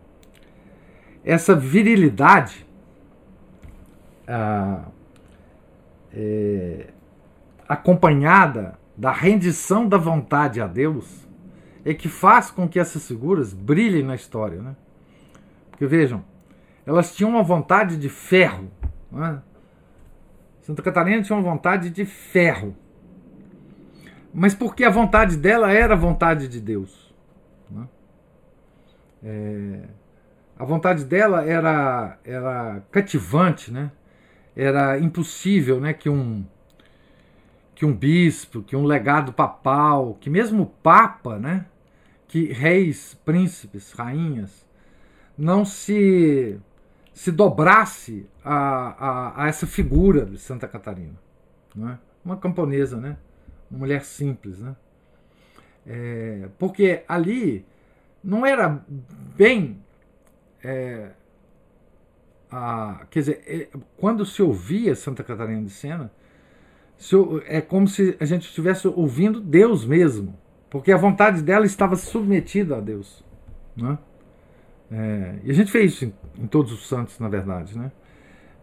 essa 1.25 1.55
virilidade 1.55 2.67
ah, 4.27 4.85
é, 6.13 6.89
acompanhada 7.69 8.79
da 8.97 9.11
rendição 9.11 9.89
da 9.89 9.97
vontade 9.97 10.61
a 10.61 10.67
Deus 10.67 11.27
é 11.85 11.95
que 11.95 12.09
faz 12.09 12.51
com 12.51 12.69
que 12.69 12.79
essas 12.79 13.07
figuras 13.07 13.53
brilhem 13.53 14.03
na 14.03 14.15
história. 14.15 14.61
Né? 14.61 14.77
Porque 15.71 15.87
vejam, 15.87 16.25
elas 16.87 17.15
tinham 17.15 17.31
uma 17.31 17.43
vontade 17.43 17.97
de 17.97 18.09
ferro. 18.09 18.71
Né? 19.13 19.43
Santa 20.63 20.83
Catarina 20.83 21.23
tinha 21.23 21.37
uma 21.37 21.49
vontade 21.49 21.91
de 21.91 22.05
ferro. 22.05 22.77
Mas 24.33 24.55
porque 24.55 24.85
a 24.85 24.91
vontade 24.91 25.37
dela 25.37 25.71
era 25.71 25.95
a 25.95 25.97
vontade 25.97 26.49
de 26.49 26.61
Deus. 26.61 27.15
Né? 27.71 27.89
É, 29.23 29.81
a 30.59 30.65
vontade 30.65 31.05
dela 31.05 31.45
era, 31.45 32.19
era 32.25 32.83
cativante, 32.91 33.71
né? 33.71 33.91
era 34.57 34.99
impossível 34.99 35.81
né, 35.81 35.93
que, 35.93 36.09
um, 36.09 36.45
que 37.75 37.85
um 37.85 37.95
bispo, 37.95 38.63
que 38.63 38.77
um 38.77 38.85
legado 38.85 39.33
papal, 39.33 40.17
que 40.21 40.29
mesmo 40.29 40.63
o 40.63 40.67
papa, 40.67 41.39
né, 41.39 41.67
que 42.29 42.53
reis, 42.53 43.19
príncipes, 43.25 43.93
rainhas, 43.93 44.67
não 45.37 45.65
se, 45.65 46.59
se 47.13 47.31
dobrasse 47.31 48.27
a, 48.45 48.55
a, 48.55 49.45
a 49.45 49.49
essa 49.49 49.67
figura 49.67 50.25
de 50.25 50.39
Santa 50.39 50.67
Catarina. 50.67 51.19
Né? 51.75 51.99
Uma 52.25 52.37
camponesa, 52.37 52.97
né? 52.97 53.17
uma 53.71 53.81
mulher 53.81 54.05
simples. 54.05 54.59
Né? 54.61 54.75
É, 55.87 56.49
porque 56.59 57.03
ali 57.09 57.65
não 58.23 58.47
era 58.47 58.85
bem 59.37 59.83
é, 60.63 61.11
a, 62.51 63.07
quer 63.11 63.19
dizer, 63.21 63.43
é, 63.47 63.69
quando 63.97 64.25
se 64.25 64.43
ouvia 64.43 64.95
Santa 64.95 65.25
Catarina 65.25 65.63
de 65.63 65.71
Sena, 65.71 66.13
se, 66.97 67.17
é 67.47 67.61
como 67.61 67.89
se 67.89 68.17
a 68.21 68.25
gente 68.25 68.47
estivesse 68.47 68.87
ouvindo 68.87 69.41
Deus 69.41 69.85
mesmo, 69.85 70.39
porque 70.71 70.93
a 70.93 70.97
vontade 70.97 71.43
dela 71.43 71.67
estava 71.67 71.97
submetida 71.97 72.77
a 72.77 72.81
Deus. 72.81 73.25
Né? 73.77 73.99
É, 74.93 75.37
e 75.45 75.51
a 75.51 75.55
gente 75.55 75.73
fez 75.73 75.95
isso 75.95 76.05
em, 76.05 76.15
em, 76.45 76.47
todos 76.47 76.71
os 76.71 76.87
santos, 76.87 77.19
na 77.19 77.29
verdade, 77.29 77.79
né? 77.79 77.91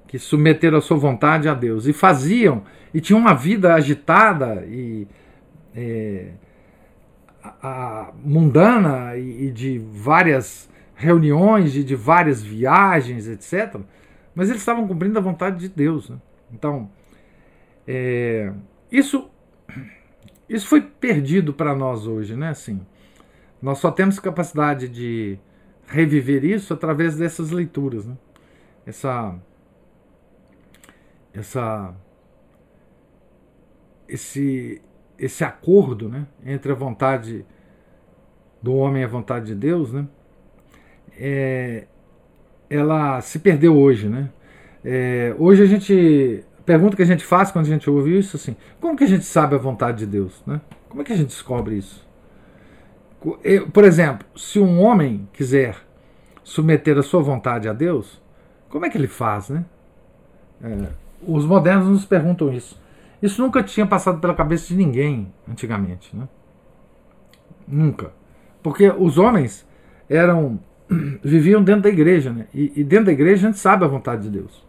que 0.08 0.20
submeteram 0.20 0.78
a 0.78 0.82
sua 0.82 0.98
vontade 0.98 1.50
a 1.50 1.54
Deus 1.54 1.88
e 1.88 1.94
faziam, 1.94 2.64
e 2.94 3.02
tinham 3.02 3.20
uma 3.20 3.34
vida 3.34 3.74
agitada 3.74 4.64
e 4.66 5.08
é, 5.76 6.32
a, 7.44 7.56
a, 7.62 8.14
mundana 8.24 9.16
e, 9.18 9.48
e 9.48 9.52
de 9.52 9.80
várias 9.92 10.70
reuniões 10.96 11.72
de, 11.72 11.84
de 11.84 11.96
várias 11.96 12.44
viagens, 12.44 13.28
etc. 13.28 13.80
Mas 14.36 14.50
eles 14.50 14.62
estavam 14.62 14.88
cumprindo 14.88 15.18
a 15.18 15.22
vontade 15.22 15.58
de 15.58 15.70
Deus. 15.70 16.10
Né? 16.10 16.18
Então, 16.54 16.90
é, 17.88 18.52
isso, 18.92 19.30
isso 20.48 20.68
foi 20.68 20.82
perdido 20.82 21.54
para 21.54 21.76
nós 21.76 22.06
hoje, 22.06 22.36
né? 22.36 22.50
Assim, 22.50 22.82
nós 23.62 23.80
só 23.80 23.92
temos 23.92 24.20
capacidade 24.20 24.88
de 24.88 25.40
reviver 25.90 26.46
isso 26.46 26.74
através 26.74 27.18
dessas 27.18 27.52
leituras, 27.52 28.06
né? 28.06 28.18
Essa, 28.86 29.36
essa, 31.34 31.94
esse, 34.08 34.82
esse 35.18 35.44
acordo, 35.44 36.08
né? 36.08 36.28
Entre 36.46 36.72
a 36.72 36.76
vontade 36.76 37.46
do 38.62 38.74
homem 38.76 39.02
e 39.02 39.06
a 39.06 39.08
vontade 39.08 39.48
de 39.48 39.56
Deus, 39.56 39.92
né? 39.92 40.08
é, 41.20 41.84
ela 42.70 43.20
se 43.22 43.40
perdeu 43.40 43.78
hoje, 43.78 44.08
né? 44.08 44.30
É, 44.84 45.36
hoje 45.38 45.62
a 45.62 45.66
gente 45.66 46.44
pergunta 46.66 46.96
que 46.96 47.02
a 47.02 47.06
gente 47.06 47.26
faz 47.26 47.52
quando 47.52 47.66
a 47.66 47.70
gente 47.70 47.90
ouve 47.90 48.18
isso 48.18 48.38
assim, 48.38 48.56
como 48.80 48.96
que 48.96 49.04
a 49.04 49.08
gente 49.08 49.26
sabe 49.26 49.56
a 49.56 49.58
vontade 49.58 50.00
de 50.00 50.06
Deus, 50.06 50.42
né? 50.48 50.62
Como 50.88 51.02
é 51.02 51.06
que 51.06 51.12
a 51.12 51.16
gente 51.16 51.28
descobre 51.28 51.76
isso? 51.76 52.08
Por 53.74 53.84
exemplo, 53.84 54.26
se 54.36 54.60
um 54.60 54.80
homem 54.82 55.28
quiser 55.34 55.76
submeter 56.44 56.98
a 56.98 57.04
sua 57.04 57.22
vontade 57.22 57.68
a 57.68 57.74
Deus, 57.74 58.22
como 58.70 58.86
é 58.86 58.90
que 58.90 58.98
ele 58.98 59.08
faz, 59.08 59.50
né? 59.50 59.66
É, 60.64 60.88
os 61.22 61.46
modernos 61.46 61.88
nos 61.88 62.06
perguntam 62.06 62.52
isso. 62.52 62.80
Isso 63.22 63.42
nunca 63.42 63.62
tinha 63.62 63.86
passado 63.86 64.20
pela 64.20 64.34
cabeça 64.34 64.68
de 64.68 64.76
ninguém 64.76 65.32
antigamente, 65.50 66.16
né? 66.16 66.28
Nunca. 67.68 68.14
Porque 68.64 68.90
os 68.90 69.18
homens 69.18 69.68
eram 70.10 70.60
viviam 71.22 71.62
dentro 71.62 71.84
da 71.84 71.90
igreja, 71.90 72.32
né? 72.32 72.48
E, 72.54 72.72
e, 72.78 72.84
dentro 72.84 73.08
da 73.08 73.12
igreja 73.12 73.48
a 73.48 73.52
gente 73.52 73.60
sabe 73.60 73.84
a 73.84 73.88
vontade 73.88 74.24
de 74.24 74.30
Deus. 74.30 74.66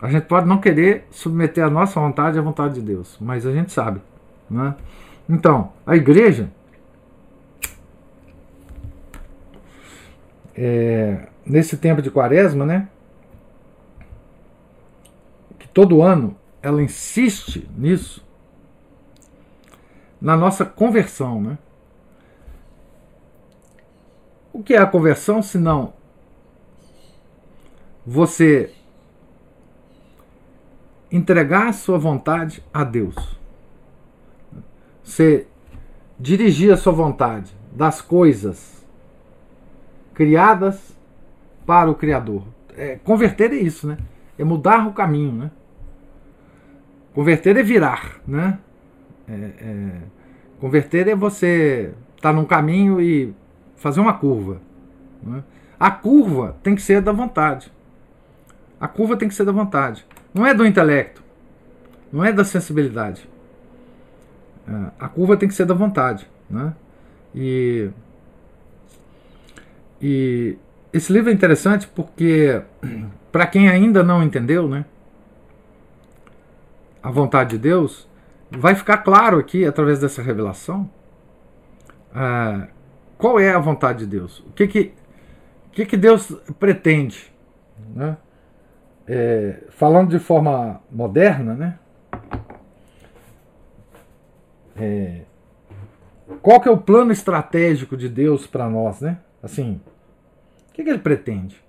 A 0.00 0.10
gente 0.10 0.24
pode 0.24 0.48
não 0.48 0.58
querer 0.58 1.06
submeter 1.10 1.64
a 1.64 1.70
nossa 1.70 2.00
vontade 2.00 2.38
à 2.38 2.42
vontade 2.42 2.74
de 2.74 2.80
Deus, 2.80 3.16
mas 3.20 3.46
a 3.46 3.52
gente 3.52 3.70
sabe, 3.70 4.00
né? 4.50 4.74
Então, 5.28 5.72
a 5.86 5.94
igreja 5.94 6.50
é, 10.54 11.28
nesse 11.44 11.76
tempo 11.76 12.02
de 12.02 12.10
quaresma, 12.10 12.64
né? 12.64 12.88
Que 15.58 15.68
todo 15.68 16.02
ano 16.02 16.36
ela 16.62 16.82
insiste 16.82 17.68
nisso, 17.76 18.24
na 20.20 20.36
nossa 20.36 20.64
conversão, 20.64 21.40
né? 21.40 21.58
O 24.52 24.62
que 24.62 24.74
é 24.74 24.78
a 24.78 24.86
conversão 24.86 25.42
se 25.42 25.58
não 25.58 25.94
você 28.04 28.72
entregar 31.10 31.68
a 31.68 31.72
sua 31.72 31.98
vontade 31.98 32.62
a 32.72 32.84
Deus? 32.84 33.14
Você 35.02 35.46
dirigir 36.18 36.72
a 36.72 36.76
sua 36.76 36.92
vontade 36.92 37.56
das 37.72 38.00
coisas 38.00 38.81
criadas 40.14 40.96
para 41.66 41.90
o 41.90 41.94
Criador. 41.94 42.42
É, 42.76 42.98
converter 43.04 43.52
é 43.52 43.56
isso, 43.56 43.86
né? 43.86 43.98
É 44.38 44.44
mudar 44.44 44.86
o 44.86 44.92
caminho, 44.92 45.32
né? 45.32 45.50
Converter 47.14 47.56
é 47.56 47.62
virar, 47.62 48.20
né? 48.26 48.58
É, 49.28 49.34
é, 49.34 49.90
converter 50.58 51.08
é 51.08 51.14
você 51.14 51.92
estar 52.16 52.30
tá 52.30 52.32
num 52.32 52.44
caminho 52.44 53.00
e 53.00 53.34
fazer 53.76 54.00
uma 54.00 54.14
curva. 54.14 54.60
Né? 55.22 55.42
A 55.78 55.90
curva 55.90 56.56
tem 56.62 56.74
que 56.74 56.82
ser 56.82 57.02
da 57.02 57.12
vontade. 57.12 57.70
A 58.80 58.88
curva 58.88 59.16
tem 59.16 59.28
que 59.28 59.34
ser 59.34 59.44
da 59.44 59.52
vontade. 59.52 60.06
Não 60.32 60.46
é 60.46 60.54
do 60.54 60.66
intelecto. 60.66 61.22
Não 62.12 62.24
é 62.24 62.32
da 62.32 62.44
sensibilidade. 62.44 63.28
É, 64.66 64.90
a 64.98 65.08
curva 65.08 65.36
tem 65.36 65.48
que 65.48 65.54
ser 65.54 65.66
da 65.66 65.74
vontade. 65.74 66.28
Né? 66.48 66.74
E, 67.34 67.90
e 70.02 70.58
esse 70.92 71.12
livro 71.12 71.30
é 71.30 71.32
interessante 71.32 71.86
porque, 71.86 72.60
para 73.30 73.46
quem 73.46 73.68
ainda 73.68 74.02
não 74.02 74.22
entendeu, 74.22 74.68
né, 74.68 74.84
a 77.02 77.10
vontade 77.10 77.50
de 77.50 77.58
Deus, 77.58 78.08
vai 78.50 78.74
ficar 78.74 78.98
claro 78.98 79.38
aqui, 79.38 79.64
através 79.64 80.00
dessa 80.00 80.22
revelação, 80.22 80.90
uh, 82.10 82.66
qual 83.16 83.40
é 83.40 83.52
a 83.52 83.58
vontade 83.58 84.00
de 84.00 84.06
Deus? 84.06 84.40
O 84.40 84.52
que 84.52 84.66
que, 84.66 84.94
que, 85.72 85.86
que 85.86 85.96
Deus 85.96 86.30
pretende? 86.58 87.32
Né? 87.94 88.16
É, 89.06 89.64
falando 89.70 90.10
de 90.10 90.18
forma 90.18 90.80
moderna, 90.90 91.54
né? 91.54 91.78
É, 94.76 95.22
qual 96.40 96.60
que 96.60 96.68
é 96.68 96.72
o 96.72 96.78
plano 96.78 97.12
estratégico 97.12 97.96
de 97.96 98.08
Deus 98.08 98.46
para 98.46 98.68
nós, 98.68 99.00
né? 99.00 99.18
Assim, 99.42 99.80
o 100.72 100.74
que, 100.74 100.82
que 100.82 100.88
ele 100.88 101.00
pretende 101.00 101.62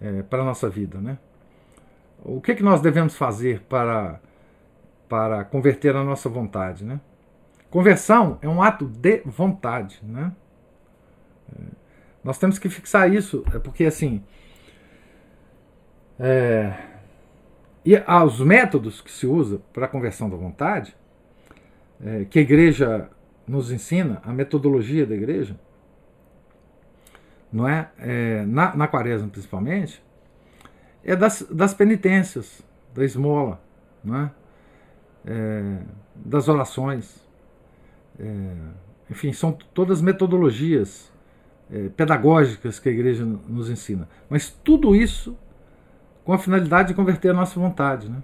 é, 0.00 0.22
para 0.22 0.40
a 0.40 0.44
nossa 0.46 0.66
vida, 0.70 0.98
né? 0.98 1.18
O 2.24 2.40
que, 2.40 2.54
que 2.54 2.62
nós 2.62 2.80
devemos 2.80 3.14
fazer 3.14 3.60
para, 3.68 4.18
para 5.10 5.44
converter 5.44 5.94
a 5.94 6.02
nossa 6.02 6.26
vontade, 6.30 6.86
né? 6.86 6.98
Conversão 7.68 8.38
é 8.40 8.48
um 8.48 8.62
ato 8.62 8.86
de 8.86 9.20
vontade, 9.26 10.00
né? 10.02 10.32
É, 11.54 11.62
nós 12.24 12.38
temos 12.38 12.58
que 12.58 12.70
fixar 12.70 13.12
isso, 13.12 13.44
é 13.54 13.58
porque 13.58 13.84
assim. 13.84 14.24
É, 16.18 16.72
e 17.84 17.94
os 18.24 18.40
métodos 18.40 19.02
que 19.02 19.12
se 19.12 19.26
usa 19.26 19.60
para 19.70 19.84
a 19.84 19.88
conversão 19.88 20.30
da 20.30 20.36
vontade, 20.36 20.96
é, 22.02 22.24
que 22.24 22.38
a 22.38 22.42
igreja 22.42 23.10
nos 23.46 23.70
ensina, 23.70 24.22
a 24.24 24.32
metodologia 24.32 25.04
da 25.04 25.14
igreja, 25.14 25.60
não 27.52 27.68
é? 27.68 27.90
é 27.98 28.44
na, 28.46 28.74
na 28.74 28.88
quaresma 28.88 29.28
principalmente, 29.28 30.02
é 31.04 31.14
das, 31.14 31.42
das 31.50 31.74
penitências, 31.74 32.62
da 32.94 33.04
esmola, 33.04 33.60
não 34.02 34.16
é? 34.16 34.30
é 35.26 35.78
das 36.14 36.48
orações, 36.48 37.26
é, 38.18 38.54
enfim, 39.10 39.32
são 39.32 39.52
todas 39.74 40.00
metodologias 40.00 41.10
é, 41.70 41.88
pedagógicas 41.90 42.78
que 42.78 42.88
a 42.88 42.92
igreja 42.92 43.24
nos 43.24 43.68
ensina. 43.70 44.08
Mas 44.28 44.50
tudo 44.62 44.94
isso 44.94 45.36
com 46.24 46.32
a 46.32 46.38
finalidade 46.38 46.88
de 46.88 46.94
converter 46.94 47.30
a 47.30 47.34
nossa 47.34 47.58
vontade, 47.58 48.08
né? 48.08 48.22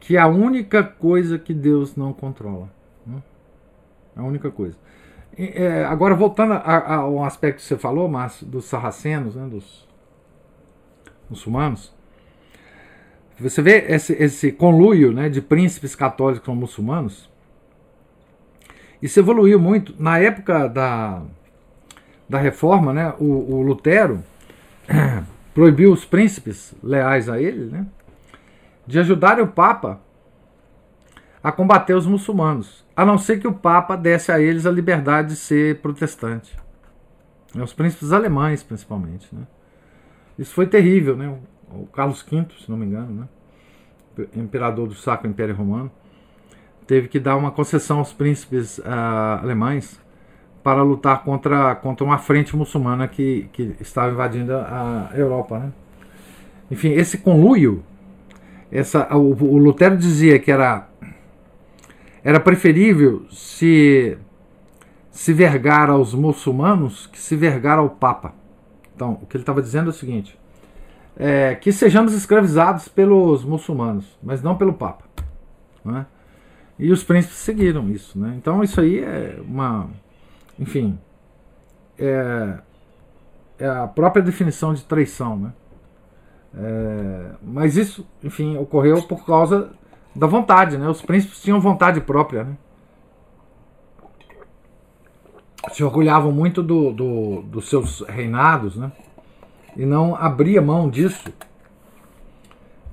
que 0.00 0.16
é 0.16 0.20
a 0.20 0.26
única 0.26 0.82
coisa 0.82 1.38
que 1.38 1.52
Deus 1.52 1.96
não 1.96 2.12
controla. 2.12 2.70
Né? 3.06 3.22
A 4.16 4.22
única 4.22 4.50
coisa. 4.50 4.76
É, 5.36 5.84
agora, 5.84 6.14
voltando 6.14 6.52
a, 6.52 7.08
um 7.08 7.24
aspecto 7.24 7.56
que 7.56 7.64
você 7.64 7.76
falou, 7.76 8.08
Márcio, 8.08 8.46
dos 8.46 8.66
sarracenos, 8.66 9.34
né, 9.34 9.46
dos 9.46 9.86
muçulmanos, 11.28 11.92
você 13.38 13.60
vê 13.60 13.84
esse, 13.88 14.12
esse 14.12 14.52
conluio 14.52 15.12
né, 15.12 15.28
de 15.28 15.40
príncipes 15.40 15.96
católicos 15.96 16.46
com 16.46 16.54
muçulmanos, 16.54 17.28
isso 19.02 19.18
evoluiu 19.18 19.58
muito. 19.58 19.94
Na 19.98 20.18
época 20.18 20.68
da, 20.68 21.22
da 22.28 22.38
reforma, 22.38 22.92
né, 22.92 23.12
o, 23.18 23.56
o 23.56 23.62
Lutero 23.62 24.22
proibiu 25.52 25.92
os 25.92 26.04
príncipes 26.04 26.74
leais 26.82 27.28
a 27.28 27.40
ele 27.40 27.66
né, 27.66 27.86
de 28.86 28.98
ajudarem 29.00 29.42
o 29.42 29.48
Papa 29.48 30.00
a 31.44 31.52
combater 31.52 31.94
os 31.94 32.06
muçulmanos, 32.06 32.82
a 32.96 33.04
não 33.04 33.18
ser 33.18 33.38
que 33.38 33.46
o 33.46 33.52
Papa 33.52 33.96
desse 33.96 34.32
a 34.32 34.40
eles 34.40 34.64
a 34.64 34.70
liberdade 34.70 35.28
de 35.28 35.36
ser 35.36 35.80
protestante. 35.82 36.56
Né, 37.54 37.62
os 37.62 37.74
príncipes 37.74 38.12
alemães, 38.12 38.62
principalmente. 38.62 39.28
Né. 39.30 39.42
Isso 40.38 40.54
foi 40.54 40.66
terrível. 40.66 41.14
Né, 41.14 41.36
o 41.70 41.84
Carlos 41.86 42.22
V, 42.22 42.46
se 42.58 42.70
não 42.70 42.78
me 42.78 42.86
engano, 42.86 43.28
né, 44.16 44.26
imperador 44.34 44.88
do 44.88 44.94
Sacro 44.94 45.28
Império 45.28 45.54
Romano, 45.54 45.90
teve 46.86 47.08
que 47.08 47.20
dar 47.20 47.36
uma 47.36 47.50
concessão 47.50 47.98
aos 47.98 48.12
príncipes 48.12 48.78
uh, 48.78 49.42
alemães 49.42 50.00
para 50.62 50.82
lutar 50.82 51.24
contra, 51.24 51.74
contra 51.74 52.06
uma 52.06 52.16
frente 52.16 52.56
muçulmana 52.56 53.06
que, 53.06 53.50
que 53.52 53.76
estava 53.80 54.10
invadindo 54.10 54.54
a 54.56 55.10
Europa. 55.14 55.58
Né? 55.58 55.72
Enfim, 56.70 56.92
esse 56.92 57.18
conluio, 57.18 57.84
essa, 58.72 59.14
o, 59.14 59.32
o 59.32 59.58
Lutero 59.58 59.94
dizia 59.94 60.38
que 60.38 60.50
era, 60.50 60.88
era 62.24 62.40
preferível 62.40 63.26
se, 63.30 64.16
se 65.10 65.32
vergar 65.34 65.90
aos 65.90 66.14
muçulmanos 66.14 67.06
que 67.06 67.18
se 67.18 67.36
vergar 67.36 67.78
ao 67.78 67.90
Papa. 67.90 68.32
Então, 68.96 69.18
o 69.22 69.26
que 69.26 69.36
ele 69.36 69.42
estava 69.42 69.60
dizendo 69.60 69.88
é 69.88 69.90
o 69.90 69.92
seguinte: 69.92 70.38
é, 71.16 71.54
que 71.54 71.70
sejamos 71.70 72.14
escravizados 72.14 72.88
pelos 72.88 73.44
muçulmanos, 73.44 74.18
mas 74.22 74.42
não 74.42 74.56
pelo 74.56 74.72
Papa. 74.72 75.04
Não 75.84 75.98
é? 75.98 76.06
E 76.78 76.90
os 76.90 77.04
príncipes 77.04 77.36
seguiram 77.36 77.88
isso, 77.90 78.18
né? 78.18 78.34
Então 78.36 78.64
isso 78.64 78.80
aí 78.80 78.98
é 78.98 79.38
uma, 79.46 79.88
enfim, 80.58 80.98
é, 81.98 82.58
é 83.58 83.66
a 83.68 83.86
própria 83.86 84.22
definição 84.22 84.74
de 84.74 84.82
traição, 84.82 85.36
né? 85.36 85.52
É, 86.56 87.30
mas 87.42 87.76
isso, 87.76 88.06
enfim, 88.22 88.56
ocorreu 88.56 89.02
por 89.02 89.24
causa 89.24 89.70
da 90.14 90.26
vontade, 90.26 90.78
né? 90.78 90.88
Os 90.88 91.02
príncipes 91.02 91.42
tinham 91.42 91.60
vontade 91.60 92.00
própria, 92.00 92.44
né? 92.44 92.56
Se 95.72 95.82
orgulhavam 95.82 96.30
muito 96.30 96.62
do, 96.62 96.92
do, 96.92 97.42
dos 97.42 97.68
seus 97.68 98.00
reinados, 98.02 98.76
né? 98.76 98.92
E 99.76 99.84
não 99.84 100.14
abria 100.14 100.62
mão 100.62 100.88
disso 100.88 101.32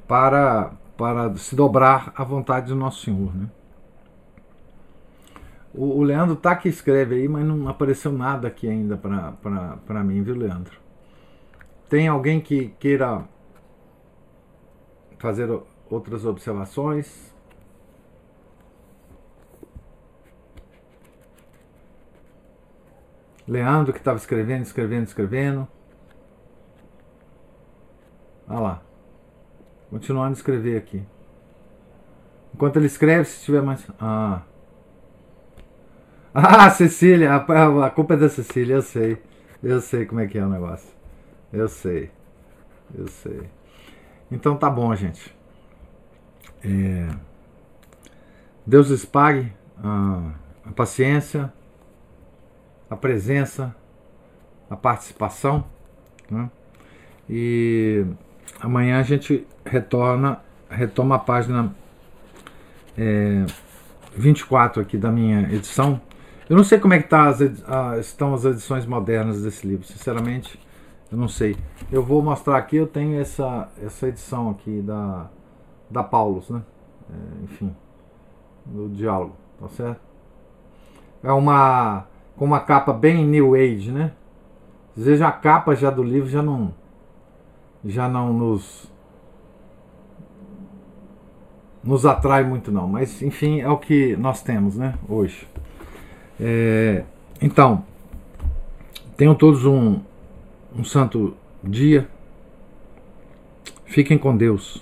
para, 0.08 0.72
para 0.98 1.36
se 1.36 1.56
dobrar 1.56 2.12
à 2.16 2.24
vontade 2.24 2.68
do 2.68 2.76
nosso 2.76 3.04
Senhor, 3.04 3.36
né? 3.36 3.48
O, 5.74 6.00
o 6.00 6.04
Leandro 6.04 6.36
tá 6.36 6.56
que 6.56 6.68
escreve 6.68 7.16
aí, 7.16 7.28
mas 7.28 7.46
não 7.46 7.68
apareceu 7.68 8.12
nada 8.12 8.48
aqui 8.48 8.68
ainda 8.68 8.98
para 8.98 10.04
mim, 10.04 10.22
viu, 10.22 10.36
Leandro? 10.36 10.74
Tem 11.88 12.08
alguém 12.08 12.40
que 12.42 12.74
queira 12.80 13.24
fazer 15.18 15.50
outras 15.92 16.26
observações? 16.26 17.32
Leandro 23.48 23.92
que 23.92 24.00
estava 24.00 24.18
escrevendo, 24.18 24.64
escrevendo, 24.64 25.08
escrevendo. 25.08 25.68
Olha 28.48 28.60
lá. 28.60 28.82
Continuando 29.90 30.30
a 30.30 30.34
escrever 30.34 30.78
aqui. 30.78 31.04
Enquanto 32.54 32.78
ele 32.78 32.86
escreve, 32.86 33.26
se 33.26 33.44
tiver 33.44 33.62
mais. 33.62 33.86
Ah. 34.00 34.44
Ah, 36.34 36.70
Cecília, 36.70 37.34
a, 37.34 37.86
a 37.86 37.90
culpa 37.90 38.14
é 38.14 38.18
da 38.18 38.30
Cecília, 38.30 38.76
eu 38.76 38.82
sei. 38.82 39.22
Eu 39.62 39.82
sei 39.82 40.06
como 40.06 40.22
é 40.22 40.28
que 40.28 40.38
é 40.38 40.46
o 40.46 40.48
negócio. 40.48 40.90
Eu 41.52 41.68
sei. 41.68 42.10
Eu 42.98 43.06
sei. 43.10 43.50
Então 44.32 44.56
tá 44.56 44.70
bom, 44.70 44.96
gente. 44.96 45.36
É... 46.64 47.08
Deus 48.66 48.90
lhes 48.90 49.06
pague 49.06 49.52
a, 49.84 50.32
a 50.66 50.72
paciência, 50.72 51.52
a 52.90 52.96
presença, 52.96 53.76
a 54.70 54.76
participação. 54.76 55.66
Né? 56.30 56.50
E 57.30 58.06
amanhã 58.60 59.00
a 59.00 59.04
gente 59.04 59.46
retorna, 59.66 60.40
retoma 60.70 61.16
a 61.16 61.20
página 61.20 61.74
é, 62.98 63.46
24 64.16 64.82
aqui 64.82 64.98
da 64.98 65.12
minha 65.12 65.42
edição. 65.54 66.02
Eu 66.50 66.56
não 66.56 66.64
sei 66.64 66.80
como 66.80 66.94
é 66.94 67.02
que 67.02 67.08
tá 67.08 67.28
as, 67.30 67.42
a, 67.42 67.98
estão 68.00 68.34
as 68.34 68.46
edições 68.46 68.86
modernas 68.86 69.42
desse 69.42 69.66
livro, 69.66 69.86
sinceramente, 69.86 70.60
eu 71.12 71.18
não 71.18 71.28
sei. 71.28 71.56
Eu 71.92 72.04
vou 72.04 72.22
mostrar 72.22 72.58
aqui, 72.58 72.76
eu 72.76 72.88
tenho 72.88 73.20
essa, 73.20 73.70
essa 73.82 74.08
edição 74.08 74.50
aqui 74.50 74.82
da, 74.82 75.30
da 75.92 76.04
Paulus, 76.04 76.50
né? 76.50 76.62
É, 77.10 77.44
enfim, 77.44 77.76
do 78.66 78.90
diálogo, 78.90 79.36
tá 79.60 79.68
certo? 79.70 80.02
É 81.24 81.32
uma 81.32 82.08
com 82.36 82.46
uma 82.46 82.60
capa 82.60 82.94
bem 82.94 83.26
New 83.26 83.54
Age, 83.54 83.92
né? 83.92 84.14
Vezes 84.96 85.22
a 85.22 85.32
capa 85.32 85.76
já 85.76 85.90
do 85.90 86.04
livro 86.04 86.30
já 86.30 86.42
não 86.42 86.74
já 87.86 88.08
não 88.08 88.34
nos 88.34 88.90
nos 91.84 92.06
atrai 92.06 92.44
muito 92.44 92.72
não, 92.72 92.88
mas 92.88 93.22
enfim 93.22 93.60
é 93.60 93.70
o 93.70 93.78
que 93.78 94.16
nós 94.16 94.42
temos, 94.42 94.78
né? 94.78 94.96
Hoje. 95.08 95.48
É, 96.40 97.04
então 97.42 97.84
tenham 99.18 99.36
todos 99.36 99.66
um 99.66 100.00
um 100.76 100.84
santo 100.84 101.36
dia. 101.64 102.08
Fiquem 103.86 104.18
com 104.18 104.36
Deus. 104.36 104.82